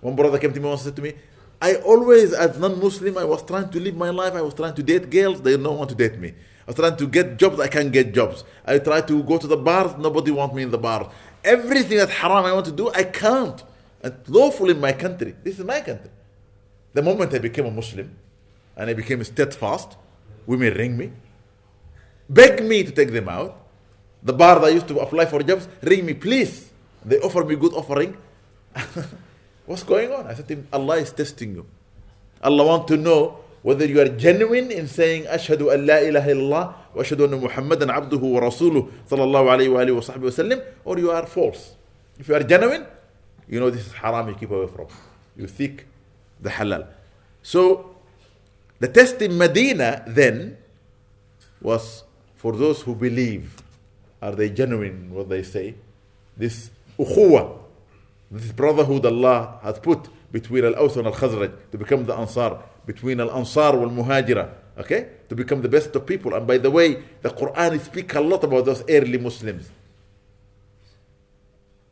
one 0.00 0.14
brother 0.14 0.38
came 0.38 0.52
to 0.52 0.60
me 0.60 0.70
and 0.70 0.78
said 0.78 0.94
to 0.96 1.02
me, 1.02 1.14
I 1.60 1.76
always, 1.76 2.32
as 2.32 2.58
non-Muslim, 2.58 3.16
I 3.16 3.24
was 3.24 3.42
trying 3.42 3.70
to 3.70 3.80
live 3.80 3.96
my 3.96 4.10
life. 4.10 4.34
I 4.34 4.42
was 4.42 4.54
trying 4.54 4.74
to 4.74 4.82
date 4.82 5.08
girls. 5.08 5.40
They 5.40 5.56
don't 5.56 5.78
want 5.78 5.88
to 5.90 5.96
date 5.96 6.18
me. 6.18 6.28
I 6.28 6.66
was 6.66 6.76
trying 6.76 6.96
to 6.96 7.06
get 7.06 7.38
jobs. 7.38 7.58
I 7.58 7.68
can't 7.68 7.90
get 7.90 8.12
jobs. 8.12 8.44
I 8.66 8.78
try 8.78 9.00
to 9.00 9.22
go 9.22 9.38
to 9.38 9.46
the 9.46 9.56
bars. 9.56 9.96
Nobody 9.98 10.30
wants 10.30 10.54
me 10.54 10.62
in 10.62 10.70
the 10.70 10.78
bar. 10.78 11.10
Everything 11.44 11.98
that 11.98 12.10
haram 12.10 12.44
I 12.44 12.52
want 12.52 12.66
to 12.66 12.72
do, 12.72 12.90
I 12.90 13.04
can't. 13.04 13.62
And 14.02 14.14
lawful 14.28 14.70
in 14.70 14.80
my 14.80 14.92
country. 14.92 15.34
This 15.42 15.58
is 15.58 15.64
my 15.64 15.80
country. 15.80 16.10
The 16.94 17.02
moment 17.02 17.34
I 17.34 17.38
became 17.38 17.66
a 17.66 17.70
Muslim 17.70 18.14
and 18.76 18.90
I 18.90 18.94
became 18.94 19.22
steadfast, 19.24 19.96
women 20.46 20.74
ring 20.74 20.96
me, 20.96 21.12
beg 22.28 22.64
me 22.64 22.82
to 22.84 22.90
take 22.90 23.12
them 23.12 23.28
out. 23.28 23.60
The 24.22 24.32
bar 24.32 24.58
that 24.58 24.66
I 24.66 24.70
used 24.70 24.88
to 24.88 24.98
apply 25.00 25.26
for 25.26 25.42
jobs, 25.42 25.68
ring 25.82 26.06
me, 26.06 26.14
please. 26.14 26.70
They 27.04 27.18
offer 27.18 27.44
me 27.44 27.56
good 27.56 27.74
offering. 27.74 28.16
What's 29.66 29.82
going 29.82 30.12
on? 30.12 30.26
I 30.26 30.34
said 30.34 30.48
to 30.48 30.54
him, 30.54 30.68
Allah 30.72 30.96
is 30.96 31.12
testing 31.12 31.54
you. 31.54 31.66
Allah 32.42 32.64
wants 32.64 32.86
to 32.88 32.96
know 32.96 33.44
whether 33.62 33.86
you 33.86 34.00
are 34.00 34.08
genuine 34.08 34.70
in 34.70 34.86
saying 34.86 35.24
ashhadu 35.24 35.72
an 35.72 35.86
la 35.86 35.96
ilaha 35.96 36.30
illallah 36.30 36.74
muhammadan 36.94 37.88
abduhu 37.90 38.32
wa 38.34 38.40
rasuluh 38.40 38.88
sallallahu 39.08 39.50
alayhi 39.50 39.72
wa 39.72 39.80
alihi 39.80 39.94
wa 39.94 40.00
sahbihi 40.00 40.30
wasallam 40.30 40.62
or 40.84 40.98
you 40.98 41.10
are 41.10 41.26
false. 41.26 41.74
If 42.18 42.28
you 42.28 42.34
are 42.34 42.42
genuine, 42.42 42.86
you 43.48 43.60
know 43.60 43.70
this 43.70 43.86
is 43.86 43.92
haram 43.92 44.28
you 44.28 44.34
keep 44.34 44.50
away 44.50 44.66
from. 44.68 44.86
You 45.36 45.48
seek 45.48 45.86
the 46.40 46.50
halal. 46.50 46.86
So 47.42 47.96
the 48.78 48.88
test 48.88 49.20
in 49.22 49.36
Medina 49.36 50.04
then 50.06 50.56
was 51.60 52.04
for 52.36 52.52
those 52.52 52.82
who 52.82 52.94
believe. 52.94 53.62
Are 54.22 54.32
they 54.32 54.48
genuine 54.48 55.12
what 55.12 55.28
they 55.28 55.42
say? 55.42 55.74
This 56.36 56.70
ukhuwa, 56.98 57.58
this 58.30 58.52
brotherhood 58.52 59.04
Allah 59.04 59.58
has 59.62 59.78
put 59.78 60.08
between 60.32 60.64
Al-Aws 60.64 60.96
and 60.96 61.06
Al-Khazraj 61.06 61.52
to 61.72 61.78
become 61.78 62.04
the 62.06 62.14
Ansar, 62.14 62.62
between 62.86 63.20
Al-Ansar 63.20 63.76
wal 63.76 63.90
Muhajira, 63.90 64.48
okay? 64.77 65.09
To 65.29 65.35
become 65.35 65.61
the 65.61 65.69
best 65.69 65.95
of 65.95 66.05
people. 66.05 66.33
And 66.33 66.45
by 66.47 66.57
the 66.57 66.71
way, 66.71 67.03
the 67.21 67.29
Quran 67.29 67.79
speaks 67.79 68.15
a 68.15 68.21
lot 68.21 68.43
about 68.43 68.65
those 68.65 68.83
early 68.89 69.17
Muslims. 69.17 69.69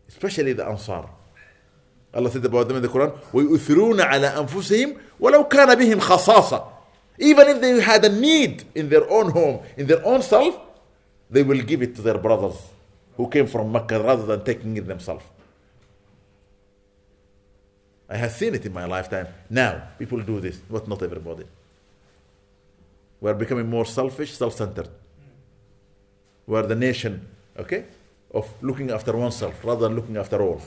Especially 0.08 0.54
the 0.54 0.66
Ansar. 0.66 1.10
Allah 2.14 2.32
said 2.32 2.46
about 2.46 2.68
them 2.68 2.78
in 2.78 2.84
the 2.84 2.90
Quran, 2.90 3.16
وَيُؤْثِرُونَ 3.32 4.00
عَلَى 4.00 4.48
أَنفُسِهِمْ 4.48 4.98
وَلَوْ 5.20 5.50
كَانَ 5.50 5.76
بِهِمْ 5.76 6.00
خَصَاصَةً 6.00 6.66
Even 7.20 7.48
if 7.50 7.62
they 7.62 7.80
had 7.82 8.04
a 8.06 8.10
need 8.10 8.64
in 8.74 8.90
their 8.90 9.10
own 9.10 9.32
home, 9.32 9.60
in 9.76 9.86
their 9.86 10.04
own 10.06 10.22
self, 10.22 10.60
they 11.30 11.44
will 11.44 11.62
give 11.62 11.82
it 11.82 11.96
to 11.96 12.02
their 12.02 12.18
brothers 12.18 12.56
who 13.18 13.28
came 13.28 13.46
from 13.46 13.72
Mecca 13.72 14.02
rather 14.02 14.26
than 14.26 14.44
taking 14.44 14.78
it 14.78 14.88
themselves. 14.88 15.26
I 18.10 18.16
have 18.16 18.32
seen 18.32 18.56
it 18.56 18.66
in 18.66 18.74
my 18.74 18.86
lifetime. 18.86 19.28
Now, 19.50 19.90
people 20.00 20.20
do 20.22 20.40
this, 20.40 20.58
but 20.58 20.88
not 20.88 21.04
everybody. 21.04 21.44
We 23.23 23.31
are 23.31 23.35
becoming 23.35 23.71
more 23.71 23.85
selfish, 23.85 24.33
self 24.33 24.55
centered. 24.55 24.89
We 26.45 26.59
are 26.59 26.67
the 26.67 26.75
nation, 26.75 27.29
okay, 27.57 27.85
of 28.35 28.51
looking 28.61 28.91
after 28.91 29.17
oneself 29.17 29.65
rather 29.65 29.87
than 29.87 29.95
looking 29.95 30.17
after 30.17 30.43
all. 30.43 30.61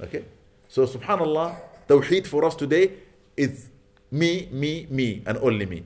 Okay? 0.00 0.24
So, 0.68 0.86
subhanAllah, 0.86 1.56
Tawheed 1.88 2.28
for 2.28 2.44
us 2.44 2.54
today 2.54 2.92
is 3.36 3.68
me, 4.12 4.48
me, 4.52 4.86
me, 4.90 5.24
and 5.26 5.36
only 5.38 5.66
me. 5.66 5.82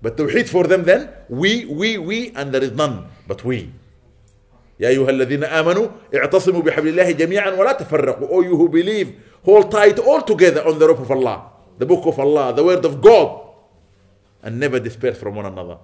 But 0.00 0.16
Tawheed 0.16 0.48
for 0.48 0.68
them 0.68 0.84
then, 0.84 1.10
we, 1.28 1.64
we, 1.64 1.98
we, 1.98 2.30
and 2.30 2.54
there 2.54 2.62
is 2.62 2.70
none 2.70 3.08
but 3.26 3.44
we. 3.44 3.72
يا 4.80 4.88
أيها 4.88 5.10
الذين 5.10 5.44
آمنوا 5.44 5.88
اعتصموا 6.14 6.62
بحبل 6.62 6.88
الله 6.88 7.10
جميعا 7.10 7.50
ولا 7.50 7.72
تفرقوا. 7.72 8.28
All 8.28 8.44
you 8.44 8.56
who 8.56 8.68
believe, 8.68 9.14
hold 9.44 9.70
tight 9.70 9.98
all 9.98 10.22
together 10.22 10.64
on 10.66 10.78
the 10.78 10.86
rope 10.88 11.00
of 11.00 11.10
Allah, 11.10 11.50
the 11.78 11.86
book 11.86 12.06
of 12.06 12.18
Allah, 12.20 12.52
the 12.54 12.62
word 12.62 12.84
of 12.84 13.00
God, 13.00 13.43
and 14.44 14.60
never 14.60 14.78
disperse 14.78 15.18
from 15.18 15.34
one 15.34 15.46
another. 15.46 15.78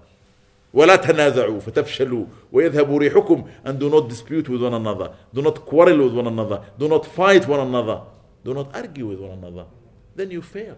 ولا 0.74 0.96
تنازعوا 0.96 1.60
فتفشلوا 1.60 2.24
ويذهب 2.52 2.96
ريحكم 2.96 3.44
and 3.64 3.78
do 3.80 3.90
not 3.90 4.08
dispute 4.08 4.48
with 4.48 4.62
one 4.62 4.74
another 4.74 5.12
do 5.34 5.42
not 5.42 5.66
quarrel 5.66 6.04
with 6.04 6.14
one 6.14 6.26
another 6.28 6.62
do 6.78 6.88
not 6.88 7.04
fight 7.04 7.46
one 7.48 7.60
another 7.60 8.02
do 8.44 8.54
not 8.54 8.74
argue 8.74 9.06
with 9.08 9.18
one 9.18 9.32
another 9.32 9.66
then 10.14 10.30
you 10.30 10.40
fail 10.40 10.76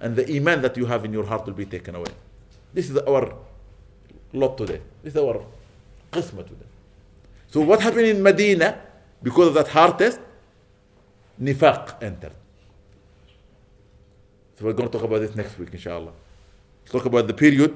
and 0.00 0.14
the 0.14 0.36
iman 0.36 0.62
that 0.62 0.76
you 0.76 0.86
have 0.86 1.04
in 1.04 1.12
your 1.12 1.24
heart 1.24 1.44
will 1.44 1.54
be 1.54 1.66
taken 1.66 1.94
away 1.96 2.12
this 2.72 2.88
is 2.88 2.96
our 2.98 3.34
lot 4.32 4.56
today 4.56 4.80
this 5.02 5.14
is 5.14 5.20
our 5.20 5.40
qisma 6.12 6.46
today 6.46 6.70
so 7.48 7.60
what 7.60 7.80
happened 7.80 8.06
in 8.06 8.22
Medina 8.22 8.78
because 9.22 9.48
of 9.48 9.54
that 9.54 9.68
heart 9.68 9.98
test 9.98 10.20
nifaq 11.42 12.00
entered 12.00 12.32
so 14.56 14.64
we're 14.64 14.72
going 14.72 14.88
to 14.88 14.92
talk 14.96 15.02
about 15.04 15.20
this 15.20 15.34
next 15.34 15.58
week 15.58 15.70
inshallah 15.72 16.12
talk 16.89 17.05
about 17.05 17.27
the 17.27 17.33
period 17.33 17.75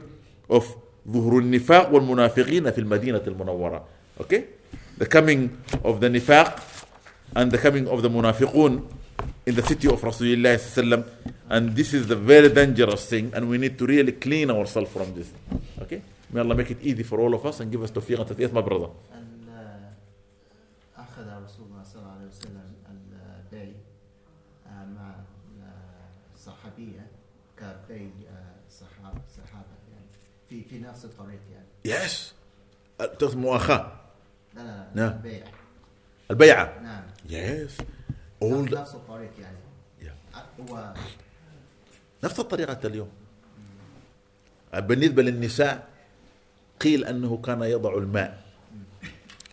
of 0.49 0.75
ظهور 1.07 1.39
النفاق 1.39 1.93
والمنافقين 1.93 2.71
في 2.71 2.77
المدينة 2.81 3.21
المنورة 3.27 3.83
okay 4.19 4.41
the 4.97 5.05
coming 5.05 5.49
of 5.83 5.99
the 5.99 6.09
nifaq 6.09 6.59
and 7.35 7.51
the 7.51 7.57
coming 7.57 7.87
of 7.87 8.01
the 8.01 8.09
munafiqun 8.09 8.83
in 9.45 9.55
the 9.55 9.61
city 9.61 9.87
of 9.87 10.01
Rasulullah 10.01 10.57
sallam 10.57 11.05
and 11.49 11.75
this 11.75 11.93
is 11.93 12.07
the 12.07 12.15
very 12.15 12.49
dangerous 12.49 13.05
thing 13.05 13.31
and 13.35 13.47
we 13.47 13.57
need 13.57 13.77
to 13.77 13.85
really 13.85 14.13
clean 14.13 14.49
ourselves 14.49 14.89
from 14.91 15.13
this 15.13 15.29
okay 15.81 16.01
may 16.31 16.41
Allah 16.41 16.55
make 16.55 16.71
it 16.71 16.79
easy 16.81 17.03
for 17.03 17.19
all 17.19 17.33
of 17.33 17.45
us 17.45 17.59
and 17.59 17.71
give 17.71 17.83
us 17.83 17.91
tawfiq 17.91 18.19
and 18.19 18.27
tawfiq 18.29 18.51
my 18.51 18.61
brother 18.61 18.89
في 30.50 30.62
في 30.64 30.78
نفس 30.78 31.04
الطريق 31.04 31.40
يعني. 31.52 32.06
Yes. 32.08 32.12
تقصد 32.98 33.36
مؤاخاة. 33.36 33.92
لا 34.54 34.62
لا 34.62 34.86
نعم. 34.94 35.12
البيع. 35.12 35.44
البيعة 36.30 36.80
نعم. 36.82 37.02
The... 38.40 38.74
نفس 38.74 38.94
الطريق 38.94 39.30
يعني. 39.40 39.58
Yeah. 40.02 40.70
هو 40.70 40.94
نفس 42.24 42.40
الطريقة 42.40 42.86
اليوم. 42.86 43.10
بالنسبة 44.74 45.22
للنساء 45.22 45.88
قيل 46.80 47.04
أنه 47.04 47.36
كان 47.36 47.62
يضع 47.62 47.98
الماء. 47.98 48.42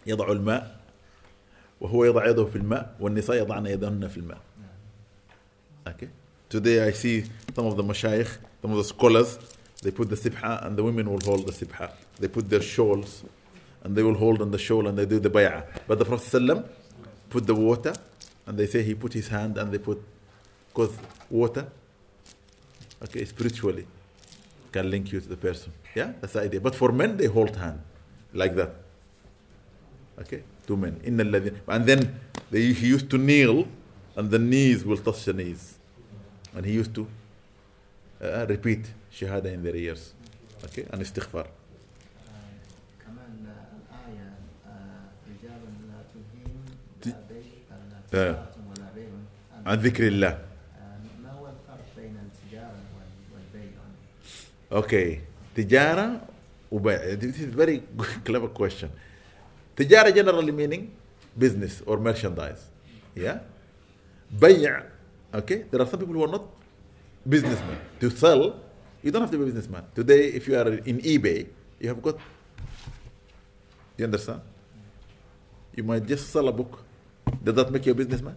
يضع 0.06 0.32
الماء 0.32 0.80
وهو 1.82 2.06
يضع 2.06 2.26
يده 2.28 2.46
في 2.46 2.56
الماء 2.56 2.96
والنساء 3.00 3.36
يضعن 3.36 3.66
يدهن 3.66 4.08
في 4.08 4.18
الماء. 4.18 4.42
okay. 5.88 6.10
Today 6.50 6.88
I 6.90 6.92
see 6.92 7.24
some 7.56 7.66
of 7.66 7.76
the 7.78 7.84
mashayikh 7.84 8.30
some 8.62 8.72
of 8.72 8.78
the 8.78 8.84
scholars 8.84 9.38
They 9.82 9.92
put 9.92 10.10
the 10.10 10.16
sibha 10.16 10.66
and 10.66 10.78
the 10.78 10.84
women 10.84 11.10
will 11.10 11.20
hold 11.24 11.46
the 11.46 11.52
sibha. 11.52 11.92
They 12.20 12.28
put 12.28 12.50
their 12.50 12.62
shawls 12.62 13.24
and 13.84 13.96
they 13.96 14.04
will 14.04 14.16
hold 14.16 14.42
on 14.42 14.52
the 14.52 14.58
shawl 14.58 14.88
and 14.88 14.98
they 14.98 15.06
do 15.06 15.20
the 15.20 15.30
bay'ah. 15.30 15.64
But 15.88 16.00
the 16.00 16.06
Prophet 16.06 16.42
ﷺ 16.42 16.68
put 17.30 17.46
the 17.46 17.56
water 17.56 17.94
and 18.46 18.58
they 18.58 18.66
say 18.66 18.82
he 18.84 18.96
put 18.96 19.14
his 19.14 19.28
hand 19.28 19.58
and 19.58 19.72
they 19.72 19.78
put, 19.78 20.02
because 20.70 20.98
water, 21.30 21.68
okay, 23.04 23.24
spiritually 23.26 23.86
can 24.72 24.90
link 24.90 25.12
you 25.12 25.22
to 25.22 25.28
the 25.30 25.38
person. 25.38 25.72
Yeah, 25.96 26.14
that's 26.20 26.34
the 26.34 26.42
idea. 26.42 26.60
But 26.60 26.76
for 26.76 26.92
men, 26.92 27.18
they 27.18 27.28
hold 27.28 27.56
hand 27.56 27.82
like 28.34 28.56
that. 28.56 28.74
Okay, 30.20 30.44
two 30.66 30.76
men. 30.76 31.00
And 31.68 31.86
then 31.86 32.20
they, 32.50 32.74
he 32.74 32.88
used 32.88 33.10
to 33.12 33.18
kneel 33.18 33.68
and 34.16 34.32
the 34.32 34.40
knees 34.40 34.84
will 34.84 34.98
touch 34.98 35.26
the 35.26 35.34
knees. 35.34 35.78
And 36.56 36.66
he 36.66 36.74
used 36.74 36.96
to 36.96 37.08
uh, 38.22 38.46
repeat 38.48 38.88
shahada 39.19 39.49
in 39.57 39.63
their 39.67 39.77
ears 39.77 40.03
okay 40.65 40.85
and 40.93 41.01
istighfar 41.07 41.47
آه، 41.47 42.55
كمان 43.05 43.33
آه، 43.47 43.67
الآية 43.79 44.29
آه، 44.67 45.05
رجال 45.31 45.61
لا 45.89 45.99
تلهيهم 46.13 46.65
ت- 47.03 47.07
لا 47.07 47.21
بيع 47.31 47.43
آه. 47.73 47.77
لا 47.93 48.01
تجارة 48.11 48.53
ولا 48.71 48.89
بيع 48.95 49.09
عن 49.57 49.67
عن 49.67 49.79
ذكر 49.79 50.07
الله 50.07 50.29
آه، 50.29 50.39
ما 51.23 51.31
هو 51.33 51.47
الفرق 51.47 51.87
بين 51.97 52.17
التجارة 52.17 52.81
وال- 52.95 53.29
والبيع؟ 53.33 53.73
Okay. 54.83 55.19
تجارة 55.57 56.21
وبيع. 56.73 57.15
This 57.21 57.37
is 57.37 57.53
very 57.55 57.81
good, 57.99 58.25
clever 58.29 58.49
question. 58.49 58.89
تجارة 59.77 60.11
generally 60.11 60.53
meaning 60.53 60.83
business 61.39 61.83
or 61.87 61.97
merchandise. 61.99 62.63
Yeah. 63.17 63.39
بيع. 64.41 64.83
Okay. 65.35 65.65
There 65.71 65.81
are 65.81 65.87
some 65.87 65.99
people 66.01 66.15
who 66.15 66.25
are 66.25 66.33
not 66.39 66.45
businessmen. 67.29 67.79
To 68.01 68.11
sell, 68.11 68.55
you 69.03 69.11
don't 69.11 69.23
have 69.23 69.31
to 69.31 69.37
be 69.37 69.43
a 69.43 69.47
businessman. 69.47 69.85
Today, 69.95 70.29
if 70.29 70.47
you 70.47 70.57
are 70.57 70.69
in 70.69 70.99
eBay, 71.01 71.47
you 71.81 71.89
have 71.89 72.01
got. 72.01 72.17
You 73.97 74.05
understand? 74.05 74.41
You 75.75 75.83
might 75.85 76.07
just 76.07 76.31
sell 76.31 76.49
a 76.49 76.53
book. 76.53 76.85
Does 77.43 77.55
that 77.55 77.71
make 77.71 77.87
you 77.87 77.93
a 77.93 77.95
businessman? 77.95 78.37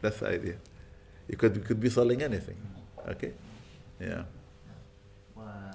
That's 0.00 0.18
the 0.20 0.28
idea. 0.28 0.56
You 1.28 1.36
could, 1.36 1.56
you 1.56 1.62
could 1.62 1.80
be 1.80 1.88
selling 1.88 2.22
anything. 2.22 2.56
Okay. 3.08 3.32
Yeah. 4.00 4.24
و 5.36 5.40
آه، 5.40 5.72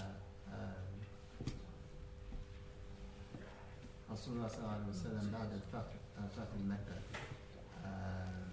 رسول 4.11 4.33
الله 4.33 4.47
صلى 4.47 4.59
الله 4.59 4.71
عليه 4.71 4.89
وسلم 4.89 5.31
بعد 5.31 5.51
الفتح 5.53 5.93
آه، 6.17 6.27
فتح 6.27 6.57
مكة 6.67 6.97
آه، 7.85 8.45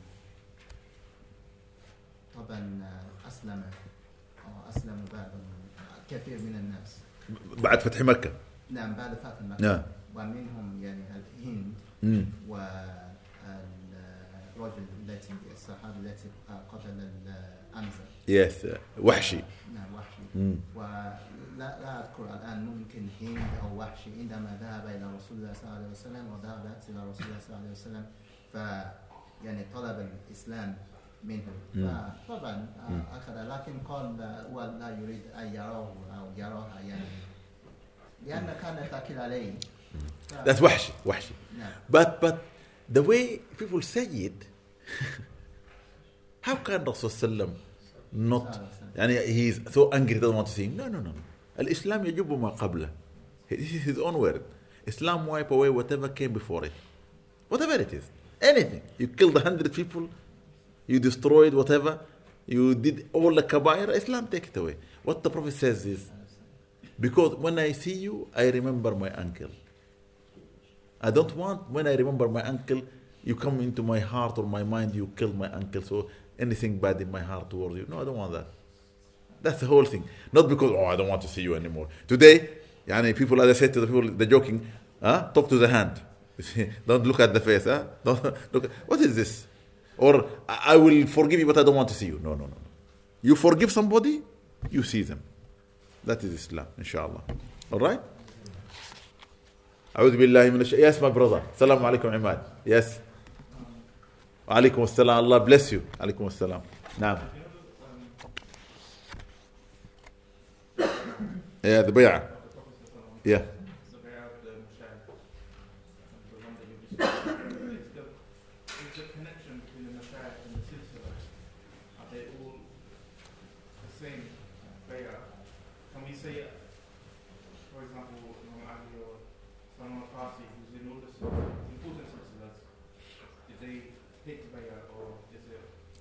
طبعا 2.35 2.81
آه، 2.83 3.29
أسلم 3.29 3.63
أو 4.52 4.70
أسلم 4.70 5.06
بعض 5.14 5.28
كثير 6.10 6.40
من 6.40 6.56
الناس. 6.56 6.98
بعد 7.64 7.80
فتح 7.80 8.02
مكة. 8.02 8.32
نعم 8.70 8.94
بعد 8.94 9.14
فتح 9.14 9.42
مكة. 9.42 9.62
نعم. 9.62 9.82
ومنهم 10.16 10.84
يعني 10.84 11.04
الهند 11.40 11.74
مم. 12.04 12.26
والرجل 12.48 12.76
التي 15.08 15.34
الصحابي 15.54 16.00
التي 16.00 16.28
قتل 16.72 16.90
الأنزل 16.90 18.06
يس 18.28 18.68
وحشي. 19.00 19.40
نعم 19.76 19.96
وحشي. 19.96 20.22
مم. 20.36 20.56
ولا 20.76 21.18
لا 21.58 22.00
أذكر 22.00 22.34
الآن 22.34 22.66
ممكن 22.66 23.08
هند 23.22 23.50
أو 23.64 23.80
وحشي. 23.80 24.10
عندما 24.20 24.58
ذهب 24.62 24.88
إلى 24.88 25.16
رسول 25.16 25.38
الله 25.38 25.54
صلى 25.54 25.64
الله 25.64 25.76
عليه 25.76 25.88
وسلم 25.92 26.28
وذهبت 26.34 26.90
إلى 26.90 27.10
رسول 27.10 27.26
الله 27.28 27.40
صلى 27.40 27.50
الله 27.50 27.60
عليه 27.60 27.72
وسلم 27.72 28.06
ف 28.54 28.56
يعني 29.46 29.66
طلب 29.74 30.10
الإسلام 30.28 30.78
منه 31.24 31.42
مم. 31.76 32.10
فطبعا 32.28 32.66
آه، 32.90 33.18
أخذ 33.18 33.34
لكن 33.50 33.80
قال 33.80 34.22
آه، 34.22 34.42
هو 34.54 34.62
لا 34.80 34.90
يريد 35.02 35.22
أن 35.36 35.56
يراه 35.56 35.94
أو 36.18 36.26
يراها 36.38 36.80
يعني 36.88 37.06
لأن 38.26 38.56
كان 38.62 38.88
تأكل 38.92 39.18
عليه 39.20 39.54
That's 40.46 40.62
وحشي 40.62 40.94
وحشي 41.06 41.34
نعم 41.60 41.72
but 41.92 42.22
but 42.22 42.36
the 42.96 43.02
way 43.04 43.40
people 43.58 43.82
say 43.82 44.06
it 44.28 44.48
how 46.42 46.56
can 46.56 46.84
Rasul 46.86 47.10
sallam 47.10 47.52
not 48.14 48.60
يعني 48.96 49.18
he's 49.28 49.60
so 49.74 49.90
angry 49.92 50.20
doesn't 50.20 50.36
want 50.36 50.48
to 50.48 50.54
see 50.54 50.68
no 50.68 50.88
no 50.88 51.00
no 51.00 51.12
no 51.12 51.22
الإسلام 51.60 52.06
يجب 52.06 52.32
ما 52.40 52.50
قبله 52.50 52.90
this 53.50 53.60
is 53.60 53.84
his 53.84 53.98
own 54.00 54.18
word 54.18 54.42
Islam 54.88 55.28
wipe 55.28 55.52
away 55.52 55.70
whatever 55.70 56.10
came 56.10 56.34
before 56.34 56.66
it 56.66 56.72
whatever 57.50 57.76
it 57.76 57.94
is 57.94 58.04
anything 58.42 58.82
you 58.98 59.08
killed 59.08 59.36
a 59.38 59.42
hundred 59.42 59.72
people 59.74 60.04
you 60.88 61.00
destroyed 61.00 61.54
whatever 61.54 62.00
you 62.46 62.76
did 62.76 63.10
all 63.14 63.34
the 63.34 63.44
kabair 63.44 63.90
Islam 63.90 64.28
take 64.28 64.48
it 64.48 64.58
away 64.58 64.76
what 65.04 65.24
the 65.24 65.30
Prophet 65.30 65.54
says 65.54 65.86
is 65.86 66.10
because 67.00 67.36
when 67.36 67.58
I 67.60 67.72
see 67.72 67.94
you 67.94 68.28
I 68.36 68.50
remember 68.50 68.96
my 68.96 69.12
uncle 69.12 69.52
I 71.02 71.12
don't 71.12 71.36
want 71.36 71.70
when 71.70 71.88
I 71.88 71.96
remember 71.96 72.28
my 72.28 72.44
uncle 72.44 72.82
you 73.24 73.36
come 73.36 73.60
into 73.62 73.84
my 73.84 74.00
heart 74.00 74.38
or 74.38 74.46
my 74.46 74.64
mind, 74.64 74.96
you 74.96 75.12
kill 75.16 75.34
my 75.34 75.52
uncle, 75.52 75.82
so 75.82 76.10
anything 76.40 76.78
bad 76.80 77.00
in 77.02 77.12
my 77.12 77.22
heart 77.22 77.50
towards 77.50 77.76
you. 77.76 77.86
No, 77.88 78.02
I 78.02 78.06
don't 78.06 78.18
want 78.18 78.32
that. 78.34 78.48
That's 79.42 79.60
the 79.60 79.68
whole 79.68 79.86
thing. 79.86 80.04
Not 80.32 80.48
because, 80.50 80.72
oh, 80.72 80.86
I 80.86 80.96
don't 80.96 81.08
want 81.08 81.22
to 81.24 81.28
see 81.28 81.42
you 81.42 81.56
anymore. 81.56 81.88
Today, 82.08 82.50
yani 82.88 83.16
people, 83.16 83.42
as 83.42 83.50
I 83.50 83.60
said 83.60 83.74
to 83.74 83.82
the 83.82 83.88
people, 83.88 84.10
they're 84.12 84.28
joking, 84.28 84.66
huh? 85.02 85.30
talk 85.34 85.50
to 85.50 85.58
the 85.58 85.68
hand. 85.68 86.02
don't 86.88 87.06
look 87.06 87.20
at 87.20 87.34
the 87.34 87.40
face. 87.40 87.66
Huh? 87.66 87.84
Don't 88.04 88.24
look. 88.54 88.72
What 88.88 89.00
is 89.02 89.16
this? 89.16 89.48
Or 90.02 90.28
I 90.50 90.76
will 90.78 91.06
forgive 91.06 91.40
you, 91.40 91.46
but 91.46 91.58
I 91.60 91.64
don't 91.64 91.76
want 91.76 91.90
to 91.90 91.94
see 91.94 92.08
you. 92.08 92.20
No, 92.24 92.32
no, 92.34 92.46
no. 92.48 92.58
You 93.22 93.36
forgive 93.36 93.72
somebody, 93.72 94.24
you 94.72 94.82
see 94.82 95.04
them. 95.04 95.22
That 96.04 96.24
is 96.24 96.34
Islam, 96.34 96.66
inshallah. 96.78 97.22
All 97.72 97.80
right? 97.80 98.02
أعوذ 99.96 100.18
بالله 100.18 100.50
من 100.50 100.62
الشيطان 100.62 100.80
Yes, 100.82 101.02
my 101.02 101.10
brother. 101.10 101.44
Assalamu 101.54 101.86
alaikum, 101.86 102.10
Imad. 102.16 102.40
Yes. 102.66 103.00
وعليكم 104.48 104.84
السلام. 104.84 105.18
Allah 105.18 105.40
bless 105.46 105.72
you. 105.72 105.82
عليكم 106.00 106.28
السلام. 106.28 106.62
نعم. 107.00 107.18
Yeah, 111.64 111.82
the 111.84 111.92
bay'ah. 111.92 112.24
Yeah. 113.24 113.42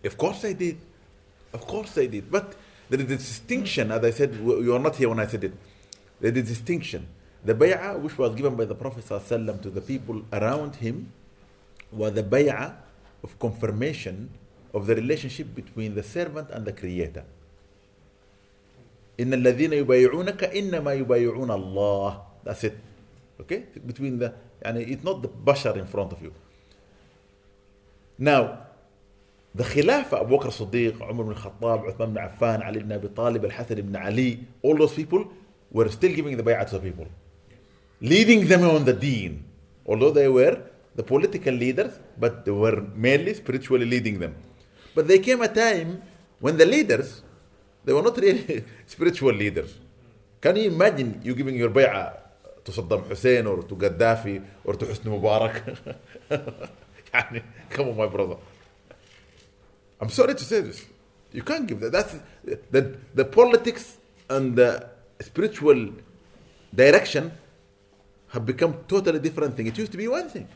Of 0.03 0.17
course 0.17 0.41
they 0.41 0.53
did. 0.53 0.77
Of 1.53 1.65
course 1.65 1.91
they 1.93 2.07
did. 2.07 2.30
But 2.31 2.55
there 2.89 2.99
is 2.99 3.05
a 3.05 3.17
distinction, 3.17 3.91
as 3.91 4.03
I 4.03 4.11
said, 4.11 4.35
you 4.35 4.76
are 4.76 4.80
not 4.80 4.95
here 4.95 5.09
when 5.09 5.19
I 5.19 5.27
said 5.27 5.43
it. 5.43 5.53
There 6.19 6.31
is 6.31 6.38
a 6.38 6.43
distinction. 6.43 7.07
The 7.43 7.53
bay'ah 7.53 7.99
which 7.99 8.17
was 8.17 8.35
given 8.35 8.55
by 8.55 8.65
the 8.65 8.76
Prophet 8.76 9.05
ﷺ 9.05 9.61
to 9.61 9.69
the 9.69 9.81
people 9.81 10.23
around 10.34 10.77
him 10.77 11.11
was 11.91 12.13
the 12.13 12.23
bay'ah 12.23 12.76
of 13.23 13.38
confirmation 13.39 14.30
of 14.73 14.88
the 14.88 14.95
relationship 14.95 15.55
between 15.55 15.95
the 15.95 16.03
servant 16.03 16.49
and 16.51 16.65
the 16.65 16.73
creator. 16.73 17.23
إن 19.17 19.34
الذين 19.34 19.73
يبايعونك 19.85 20.43
إنما 20.43 21.05
يبايعون 21.05 21.49
الله. 21.49 22.22
That's 22.43 22.63
it. 22.65 22.77
Okay? 23.39 23.65
Between 23.85 24.19
the, 24.19 24.34
and 24.61 24.77
it's 24.77 25.03
not 25.03 25.22
the 25.22 25.30
bashar 25.30 25.77
in 25.77 25.85
front 25.85 26.11
of 26.11 26.22
you. 26.22 26.34
Now, 28.17 28.67
Abu 29.59 30.36
Bakr 30.36 30.51
Siddiq, 30.51 31.01
Umar 31.10 31.27
ibn 31.27 31.35
Khattab, 31.35 31.93
Uthman 31.93 32.10
ibn 32.10 32.16
Affan, 32.16 32.66
Ali 32.66 32.81
ibn 32.81 32.93
Abi 32.93 33.09
Talib, 33.09 33.44
Al 33.44 33.51
Hassan 33.51 33.78
ibn 33.78 33.97
Ali, 33.97 34.47
all 34.62 34.77
those 34.77 34.94
people 34.94 35.24
were 35.70 35.89
still 35.89 36.14
giving 36.14 36.36
the 36.36 36.43
bay'ah 36.43 36.66
to 36.68 36.78
the 36.78 36.81
people, 36.81 37.06
leading 38.01 38.47
them 38.47 38.62
on 38.64 38.85
the 38.85 38.93
deen, 38.93 39.44
although 39.86 40.10
they 40.12 40.28
were 40.28 40.60
the 40.94 41.02
political 41.02 41.52
leaders, 41.55 41.98
but 42.18 42.44
they 42.44 42.51
were 42.52 42.81
mainly 42.94 43.35
spiritually 43.35 43.86
leading 43.86 44.18
them. 44.20 44.35
But 44.94 45.09
there 45.09 45.18
came 45.18 45.43
a 45.43 45.48
time 45.48 46.02
when 46.39 46.56
the 46.56 46.66
leaders, 46.66 47.22
they 47.85 47.93
were 47.93 48.02
not 48.02 48.16
really 48.16 48.64
spiritual 48.86 49.32
leaders. 49.32 49.74
Can 50.40 50.56
you 50.56 50.70
imagine 50.70 51.20
you 51.24 51.35
giving 51.35 51.56
your 51.56 51.70
bay'ah 51.70 52.16
to 52.64 52.72
Saddam 52.72 53.06
Hussein 53.09 53.47
or 53.47 53.62
to 53.62 53.74
Gaddafi 53.74 54.43
or 54.64 54.74
to 54.74 54.85
Hosni 54.86 55.10
Mubarak? 55.10 55.77
come 57.70 57.89
on, 57.89 57.97
my 57.97 58.06
brother. 58.06 58.36
I'm 59.99 60.09
sorry 60.09 60.35
to 60.35 60.43
say 60.43 60.61
this. 60.61 60.85
You 61.31 61.43
can't 61.43 61.67
give 61.67 61.80
that. 61.81 61.91
That's 61.91 62.15
the, 62.72 62.97
the 63.13 63.26
politics 63.26 63.97
and 64.30 64.55
the 64.55 64.89
spiritual 65.22 65.89
direction 66.73 67.31
have 68.30 68.45
become 68.45 68.77
totally 68.88 69.19
different 69.19 69.55
thing. 69.55 69.67
It 69.67 69.77
used 69.77 69.91
to 69.91 69.97
be 69.97 70.07
one 70.07 70.30
thing. 70.30 70.47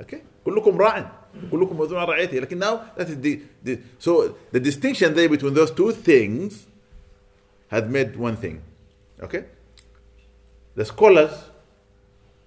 Okay? 0.00 0.22
كلكم 0.44 0.78
راع 0.78 1.12
كلكم 1.50 1.78
مسؤول 1.78 1.98
عن 1.98 2.06
رعيته 2.06 2.38
لكن 2.38 2.58
now 2.58 2.80
that 2.96 3.08
is 3.08 3.16
the, 3.20 3.40
the 3.62 3.78
so 3.98 4.34
the 4.50 4.60
distinction 4.60 5.14
there 5.14 5.28
between 5.28 5.54
those 5.54 5.70
two 5.70 5.92
things 5.92 6.66
had 7.68 7.90
made 7.90 8.16
one 8.16 8.36
thing 8.36 8.60
okay 9.22 9.44
the 10.74 10.84
scholars 10.84 11.32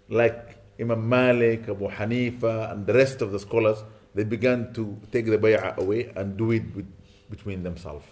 like 0.09 0.57
Imam 0.79 1.07
Malik 1.07 1.69
Abu 1.69 1.87
Hanifa 1.87 2.71
and 2.71 2.85
the 2.85 2.93
rest 2.93 3.21
of 3.21 3.31
the 3.31 3.39
scholars 3.39 3.83
they 4.14 4.24
began 4.24 4.72
to 4.74 4.98
take 5.12 5.26
the 5.26 5.38
bay'ah 5.38 5.76
away 5.76 6.12
and 6.16 6.36
do 6.36 6.50
it 6.50 6.64
with, 6.74 6.86
between 7.30 7.62
themselves. 7.62 8.06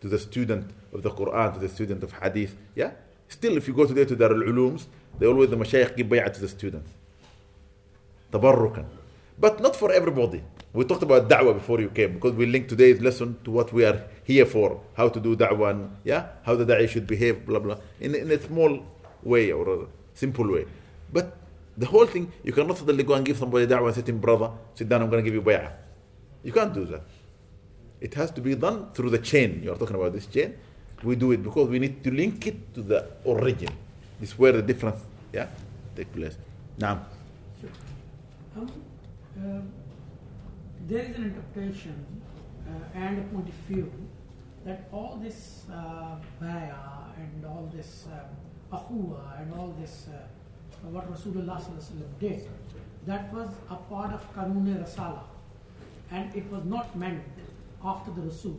To 0.00 0.08
the 0.08 0.18
student 0.18 0.70
of 0.92 1.02
the 1.02 1.10
Quran, 1.10 1.54
to 1.54 1.58
the 1.60 1.68
student 1.68 2.02
of 2.02 2.12
Hadith. 2.12 2.56
Yeah? 2.74 2.92
Still, 3.28 3.56
if 3.56 3.66
you 3.66 3.74
go 3.74 3.84
today 3.86 4.04
to 4.04 4.16
Darul 4.16 4.46
Ulooms, 4.46 4.86
they 5.18 5.26
always, 5.26 5.50
the 5.50 5.56
mashayikh 5.56 5.96
give 5.96 6.06
bay'ah 6.06 6.32
to 6.32 6.40
the 6.40 6.48
students. 6.48 6.90
Tabarrukan. 8.32 8.84
But 9.38 9.60
not 9.60 9.74
for 9.76 9.92
everybody. 9.92 10.42
We 10.72 10.84
talked 10.84 11.02
about 11.02 11.28
da'wah 11.28 11.54
before 11.54 11.80
you 11.80 11.88
came 11.88 12.14
because 12.14 12.34
we 12.34 12.44
linked 12.44 12.68
today's 12.68 13.00
lesson 13.00 13.38
to 13.44 13.50
what 13.50 13.72
we 13.72 13.84
are 13.84 14.04
here 14.24 14.44
for. 14.44 14.80
How 14.94 15.08
to 15.08 15.18
do 15.18 15.34
da'wah 15.34 15.70
and, 15.70 15.96
yeah? 16.04 16.28
How 16.42 16.54
the 16.56 16.66
da'i 16.66 16.88
should 16.88 17.06
behave, 17.06 17.46
blah, 17.46 17.58
blah. 17.58 17.76
In, 18.00 18.14
in 18.14 18.30
a 18.30 18.40
small 18.40 18.84
way 19.22 19.50
or 19.50 19.68
a 19.68 19.86
simple 20.14 20.50
way. 20.52 20.66
But 21.12 21.36
the 21.78 21.86
whole 21.86 22.06
thing, 22.06 22.32
you 22.42 22.52
cannot 22.52 22.76
suddenly 22.76 23.04
go 23.04 23.14
and 23.14 23.24
give 23.24 23.38
somebody 23.38 23.66
da'wah 23.66 23.86
and 23.86 23.94
say 23.94 24.02
to 24.02 24.10
him, 24.10 24.18
brother, 24.18 24.50
sit 24.74 24.88
down, 24.88 25.02
I'm 25.02 25.10
going 25.10 25.22
to 25.24 25.30
give 25.30 25.34
you 25.34 25.42
bay'ah. 25.42 25.72
You 26.42 26.52
can't 26.52 26.74
do 26.74 26.84
that. 26.86 27.02
It 28.00 28.14
has 28.14 28.32
to 28.32 28.40
be 28.40 28.56
done 28.56 28.90
through 28.92 29.10
the 29.10 29.18
chain. 29.18 29.62
You're 29.62 29.76
talking 29.76 29.94
about 29.94 30.12
this 30.12 30.26
chain. 30.26 30.54
We 31.04 31.14
do 31.14 31.30
it 31.30 31.42
because 31.42 31.68
we 31.68 31.78
need 31.78 32.02
to 32.02 32.10
link 32.10 32.46
it 32.48 32.74
to 32.74 32.82
the 32.82 33.06
origin. 33.24 33.70
This 34.18 34.30
is 34.30 34.38
where 34.38 34.52
the 34.52 34.62
difference, 34.62 35.00
yeah, 35.32 35.46
take 35.94 36.12
place. 36.12 36.36
Now. 36.76 37.06
Um, 38.56 38.72
uh, 39.38 39.60
there 40.88 41.04
is 41.04 41.16
an 41.16 41.24
interpretation 41.24 42.04
uh, 42.66 42.98
and 42.98 43.18
a 43.20 43.22
point 43.22 43.48
of 43.48 43.54
view 43.68 43.92
that 44.64 44.88
all 44.92 45.20
this 45.22 45.64
uh, 45.72 46.16
bayah 46.40 47.14
and 47.16 47.46
all 47.46 47.70
this 47.72 48.06
ahuwa 48.72 49.40
and 49.40 49.54
all 49.54 49.74
this 49.80 50.06
uh, 50.12 50.18
what 50.82 51.12
Rasulullah 51.12 51.60
did, 52.20 52.48
that 53.06 53.32
was 53.32 53.48
a 53.70 53.76
part 53.76 54.12
of 54.12 54.34
Kanun 54.34 54.84
Rasala 54.84 55.22
and 56.10 56.34
it 56.34 56.50
was 56.50 56.64
not 56.64 56.96
meant 56.96 57.22
after 57.84 58.10
the 58.10 58.22
Rasul. 58.22 58.58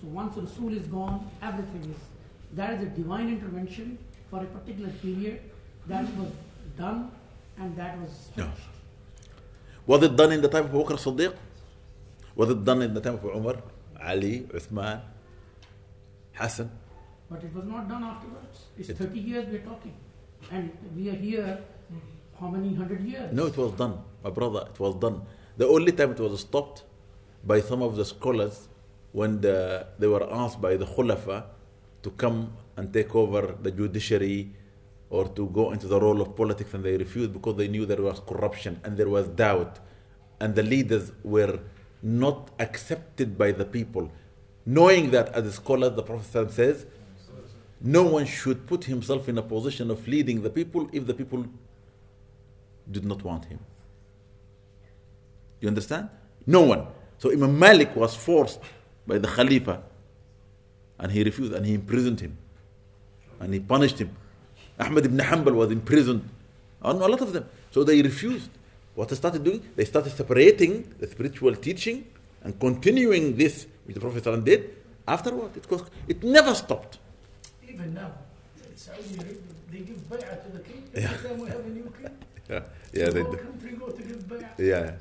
So 0.00 0.08
once 0.08 0.34
the 0.34 0.42
Rasul 0.42 0.72
is 0.76 0.86
gone, 0.86 1.30
everything 1.42 1.90
is. 1.90 2.00
That 2.54 2.74
is 2.74 2.82
a 2.82 2.86
divine 2.86 3.28
intervention 3.28 3.98
for 4.30 4.42
a 4.42 4.46
particular 4.46 4.90
period 5.02 5.40
that 5.86 6.04
was 6.16 6.30
done 6.76 7.10
and 7.58 7.76
that 7.76 7.98
was 7.98 8.28
finished. 8.34 8.68
Was 9.86 10.02
it 10.02 10.16
done 10.16 10.32
in 10.32 10.40
the 10.40 10.48
time 10.48 10.64
of 10.64 10.70
Abu 10.70 10.84
Bakr 10.84 10.98
Siddiq? 10.98 11.34
Was 12.34 12.50
it 12.50 12.64
done 12.64 12.82
in 12.82 12.94
the 12.94 13.00
time 13.00 13.14
of 13.14 13.24
Umar, 13.24 13.56
Ali, 14.02 14.40
Uthman, 14.54 15.00
Hassan? 16.32 16.70
But 17.30 17.42
it 17.44 17.54
was 17.54 17.64
not 17.64 17.88
done 17.88 18.04
afterwards. 18.04 18.66
It's 18.78 18.90
30 18.90 19.18
years 19.18 19.46
we're 19.50 19.60
talking. 19.60 19.94
And 20.50 20.70
we 20.96 21.08
are 21.08 21.14
here 21.14 21.58
how 22.40 22.48
many 22.48 22.74
hundred 22.74 23.04
years? 23.04 23.32
No, 23.32 23.46
it 23.46 23.56
was 23.56 23.72
done, 23.72 23.98
my 24.24 24.30
brother. 24.30 24.66
It 24.72 24.80
was 24.80 24.94
done. 24.96 25.22
The 25.56 25.66
only 25.66 25.92
time 25.92 26.12
it 26.12 26.18
was 26.20 26.40
stopped 26.40 26.82
by 27.44 27.60
some 27.60 27.82
of 27.82 27.96
the 27.96 28.04
scholars 28.04 28.68
when 29.12 29.40
the, 29.40 29.86
they 29.98 30.06
were 30.06 30.26
asked 30.32 30.60
by 30.60 30.76
the 30.76 30.86
Khulafa 30.86 31.44
to 32.02 32.10
come 32.10 32.52
and 32.76 32.92
take 32.92 33.14
over 33.14 33.54
the 33.62 33.70
judiciary 33.70 34.50
or 35.10 35.28
to 35.28 35.46
go 35.50 35.72
into 35.72 35.86
the 35.86 36.00
role 36.00 36.20
of 36.20 36.34
politics 36.34 36.72
and 36.74 36.82
they 36.84 36.96
refused 36.96 37.32
because 37.32 37.56
they 37.56 37.68
knew 37.68 37.84
there 37.84 38.00
was 38.00 38.20
corruption 38.20 38.80
and 38.84 38.96
there 38.96 39.08
was 39.08 39.28
doubt 39.28 39.78
and 40.40 40.54
the 40.54 40.62
leaders 40.62 41.12
were 41.22 41.60
not 42.02 42.50
accepted 42.58 43.36
by 43.36 43.52
the 43.52 43.64
people 43.64 44.10
knowing 44.64 45.10
that 45.10 45.28
as 45.34 45.46
a 45.46 45.52
scholar 45.52 45.90
the 45.90 46.02
prophet 46.02 46.50
says 46.50 46.86
no 47.82 48.04
one 48.04 48.26
should 48.26 48.66
put 48.66 48.84
himself 48.84 49.28
in 49.28 49.36
a 49.38 49.42
position 49.42 49.90
of 49.90 50.06
leading 50.06 50.42
the 50.42 50.50
people 50.50 50.88
if 50.92 51.06
the 51.06 51.14
people 51.14 51.44
did 52.90 53.04
not 53.04 53.22
want 53.24 53.44
him. 53.46 53.58
You 55.60 55.68
understand? 55.68 56.08
No 56.46 56.62
one. 56.62 56.86
So 57.18 57.32
Imam 57.32 57.58
Malik 57.58 57.94
was 57.96 58.14
forced 58.14 58.60
by 59.06 59.18
the 59.18 59.28
Khalifa 59.28 59.82
and 60.98 61.10
he 61.10 61.24
refused 61.24 61.52
and 61.52 61.66
he 61.66 61.74
imprisoned 61.74 62.20
him 62.20 62.38
and 63.40 63.52
he 63.52 63.60
punished 63.60 63.98
him. 63.98 64.16
Ahmad 64.78 65.04
ibn 65.06 65.18
Hanbal 65.18 65.54
was 65.54 65.70
imprisoned 65.72 66.28
and 66.82 67.02
a 67.02 67.06
lot 67.08 67.20
of 67.20 67.32
them. 67.32 67.48
So 67.72 67.82
they 67.84 68.00
refused. 68.02 68.50
What 68.94 69.08
they 69.08 69.16
started 69.16 69.42
doing? 69.42 69.62
They 69.74 69.86
started 69.86 70.12
separating 70.12 70.94
the 70.98 71.06
spiritual 71.06 71.56
teaching 71.56 72.04
and 72.42 72.58
continuing 72.60 73.36
this 73.36 73.66
which 73.86 73.94
the 73.94 74.00
Prophet 74.00 74.44
did. 74.44 74.76
Afterward, 75.08 75.56
it, 75.56 75.68
was, 75.70 75.82
it 76.06 76.22
never 76.22 76.54
stopped 76.54 76.98
even 77.72 77.94
now, 77.94 78.12
Saudi 78.76 79.16
Arabia, 79.16 79.36
they 79.72 79.80
give 79.80 79.96
bay'ah 80.08 80.36
to 80.44 80.48
the 80.52 80.60
king. 80.60 80.84
Yeah. 80.94 81.16
Time 81.16 81.38
we 81.38 81.48
have 81.48 81.64
a 81.64 81.68
new 81.68 81.88
king, 81.96 82.12
yeah, 82.48 82.60
yeah 82.92 83.06
so 83.06 83.12
they 83.12 83.22
do. 83.22 83.76
go 83.80 83.86
to 83.88 84.02
give 84.02 84.22
bay'ah. 84.28 84.58
Yeah, 84.58 84.92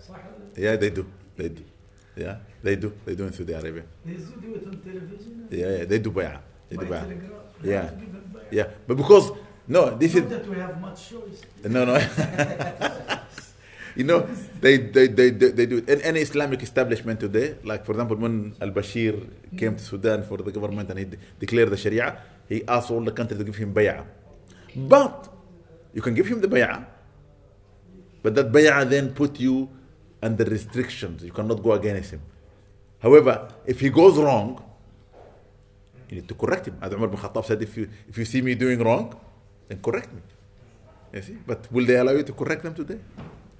yeah, 0.55 0.75
they 0.75 0.89
do. 0.89 1.05
They 1.35 1.49
do. 1.49 1.63
Yeah, 2.15 2.35
they 2.63 2.75
do. 2.75 2.93
They 3.05 3.15
do 3.15 3.23
in 3.27 3.33
Saudi 3.33 3.53
Arabia. 3.53 3.83
They 4.05 4.13
do 4.13 4.55
it 4.55 4.67
on 4.67 4.77
television. 4.79 5.47
Yeah, 5.49 5.77
yeah, 5.77 5.85
they 5.85 5.99
do 5.99 6.11
bay'ah. 6.11 6.39
They 6.69 6.77
do 6.77 6.85
bay'ah. 6.85 7.07
Yeah, 7.63 7.89
yeah, 8.51 8.67
but 8.87 8.97
because 8.97 9.31
no, 9.67 9.95
this 9.95 10.15
Not 10.15 10.23
is 10.23 10.29
that 10.29 10.47
we 10.47 10.57
have 10.59 10.81
much 10.81 11.09
choice. 11.09 11.41
No, 11.63 11.85
no. 11.85 11.95
you 13.95 14.03
know, 14.03 14.27
they, 14.59 14.77
they, 14.77 15.07
they, 15.07 15.29
they, 15.29 15.65
do 15.65 15.77
it. 15.77 15.89
And 15.89 16.01
any 16.01 16.21
Islamic 16.21 16.61
establishment 16.61 17.19
today, 17.19 17.55
like 17.63 17.85
for 17.85 17.93
example, 17.93 18.17
when 18.17 18.55
Al 18.59 18.71
Bashir 18.71 19.27
came 19.57 19.75
to 19.75 19.83
Sudan 19.83 20.23
for 20.23 20.37
the 20.37 20.51
government 20.51 20.89
and 20.89 20.99
he 20.99 21.05
declared 21.39 21.69
the 21.69 21.77
Sharia, 21.77 22.17
he 22.51 22.67
asked 22.67 22.91
all 22.91 22.99
the 23.01 23.11
countries 23.13 23.37
to 23.39 23.45
give 23.45 23.55
him 23.55 23.73
bay'ah. 23.73 24.05
But 24.75 25.29
you 25.93 26.01
can 26.01 26.13
give 26.13 26.27
him 26.27 26.41
the 26.41 26.49
bay'ah, 26.49 26.85
but 28.21 28.35
that 28.35 28.51
bay'ah 28.51 28.87
then 28.89 29.13
put 29.13 29.39
you 29.39 29.69
under 30.21 30.43
restrictions. 30.43 31.23
You 31.23 31.31
cannot 31.31 31.63
go 31.63 31.71
against 31.71 32.11
him. 32.11 32.21
However, 32.99 33.47
if 33.65 33.79
he 33.79 33.89
goes 33.89 34.17
wrong, 34.17 34.61
you 36.09 36.17
need 36.17 36.27
to 36.27 36.35
correct 36.35 36.67
him. 36.67 36.77
As 36.81 36.91
Umar 36.91 37.07
bin 37.07 37.17
Khattab 37.17 37.45
said, 37.45 37.61
if 37.61 37.77
you, 37.77 37.87
if 38.09 38.17
you 38.17 38.25
see 38.25 38.41
me 38.41 38.53
doing 38.55 38.79
wrong, 38.83 39.17
then 39.69 39.81
correct 39.81 40.11
me. 40.11 40.21
You 41.13 41.21
see? 41.21 41.37
But 41.47 41.71
will 41.71 41.85
they 41.85 41.95
allow 41.95 42.11
you 42.11 42.23
to 42.23 42.33
correct 42.33 42.63
them 42.63 42.75
today? 42.75 42.99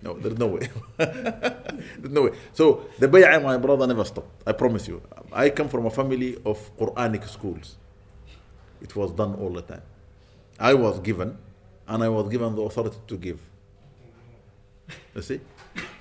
No, 0.01 0.13
there's 0.15 0.37
no 0.37 0.47
way. 0.47 0.67
there's 0.97 2.13
no 2.19 2.23
way. 2.23 2.31
So 2.51 2.87
the 2.99 3.07
bay'ah, 3.07 3.41
my 3.41 3.55
brother, 3.57 3.87
never 3.87 4.03
stopped. 4.03 4.43
I 4.45 4.51
promise 4.51 4.89
you. 4.89 5.01
I 5.31 5.49
come 5.49 5.69
from 5.69 5.85
a 5.85 5.89
family 5.89 6.37
of 6.45 6.59
Quranic 6.77 7.27
schools. 7.29 7.77
It 8.80 8.94
was 8.94 9.12
done 9.12 9.34
all 9.34 9.50
the 9.50 9.62
time. 9.62 9.82
I 10.58 10.74
was 10.74 10.98
given, 11.00 11.36
and 11.88 12.02
I 12.02 12.08
was 12.08 12.28
given 12.28 12.54
the 12.54 12.62
authority 12.62 12.98
to 13.06 13.16
give. 13.16 13.40
You 15.14 15.22
see? 15.22 15.40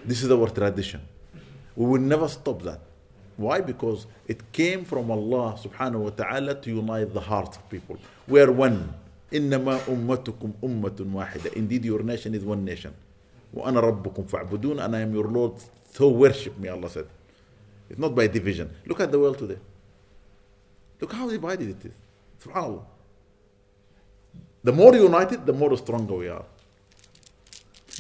This 0.04 0.24
is 0.24 0.32
our 0.32 0.48
tradition. 0.50 1.02
We 1.76 1.86
will 1.86 2.02
never 2.02 2.28
stop 2.28 2.62
that. 2.64 2.80
Why? 3.38 3.60
Because 3.62 4.08
it 4.28 4.52
came 4.52 4.86
from 4.86 5.12
Allah 5.12 5.58
subhanahu 5.62 6.00
wa 6.00 6.10
ta'ala 6.10 6.56
to 6.56 6.70
unite 6.70 7.14
the 7.14 7.20
hearts 7.20 7.58
of 7.58 7.70
people. 7.70 7.98
We 8.28 8.40
are 8.42 8.52
one. 8.52 8.94
إنما 9.34 9.80
أمتكم 9.88 10.54
أمة 10.64 11.00
واحدة. 11.14 11.56
Indeed, 11.58 11.86
your 11.86 12.04
nation 12.04 12.34
is 12.36 12.44
one 12.44 12.64
nation. 12.64 12.94
وأنا 13.54 13.80
ربكم 13.80 14.24
فاعبدون 14.28 14.80
and 14.80 14.96
I 14.96 15.02
am 15.02 15.14
your 15.14 15.28
Lord. 15.28 15.54
So 15.92 16.10
worship 16.10 16.58
me, 16.58 16.70
Allah 16.70 16.90
said. 16.90 17.08
It's 17.90 18.00
not 18.00 18.16
by 18.16 18.28
division. 18.28 18.70
Look 18.86 19.00
at 19.00 19.12
the 19.12 19.20
world 19.20 19.38
today. 19.38 19.58
Look 21.02 21.12
how 21.14 21.30
divided 21.30 21.70
it 21.70 21.86
is. 21.86 21.94
SubhanAllah. 22.43 22.85
The 24.63 24.73
more 24.73 24.95
united, 24.95 25.47
the 25.47 25.53
more 25.53 25.77
stronger 25.77 26.15
we 26.15 26.29
are. 26.29 26.45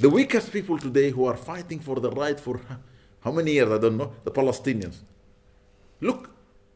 The 0.01 0.09
weakest 0.09 0.53
people 0.53 0.79
today 0.79 1.11
who 1.11 1.25
are 1.25 1.37
fighting 1.37 1.79
for 1.81 1.97
the 2.01 2.11
right 2.11 2.39
for 2.39 2.61
how 3.25 3.33
many 3.33 3.53
years, 3.53 3.71
I 3.71 3.79
don't 3.79 3.97
know, 3.97 4.13
the 4.25 4.31
Palestinians. 4.31 4.99
Look, 6.01 6.31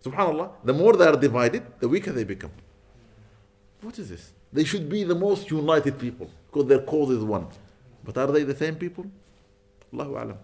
subhanAllah, 0.04 0.50
the 0.64 0.72
more 0.72 0.94
they 0.94 1.06
are 1.06 1.16
divided, 1.16 1.62
the 1.80 1.88
weaker 1.88 2.12
they 2.12 2.24
become. 2.24 2.50
What 3.80 3.98
is 3.98 4.08
this? 4.08 4.32
They 4.52 4.64
should 4.64 4.88
be 4.88 5.04
the 5.04 5.14
most 5.14 5.50
united 5.50 5.98
people 5.98 6.30
because 6.46 6.68
their 6.68 6.80
cause 6.80 7.10
is 7.10 7.22
one. 7.22 7.46
But 8.04 8.16
are 8.18 8.28
they 8.28 8.44
the 8.44 8.54
same 8.56 8.76
people? 8.76 9.06
Allahu 9.92 10.12
Alam. 10.12 10.38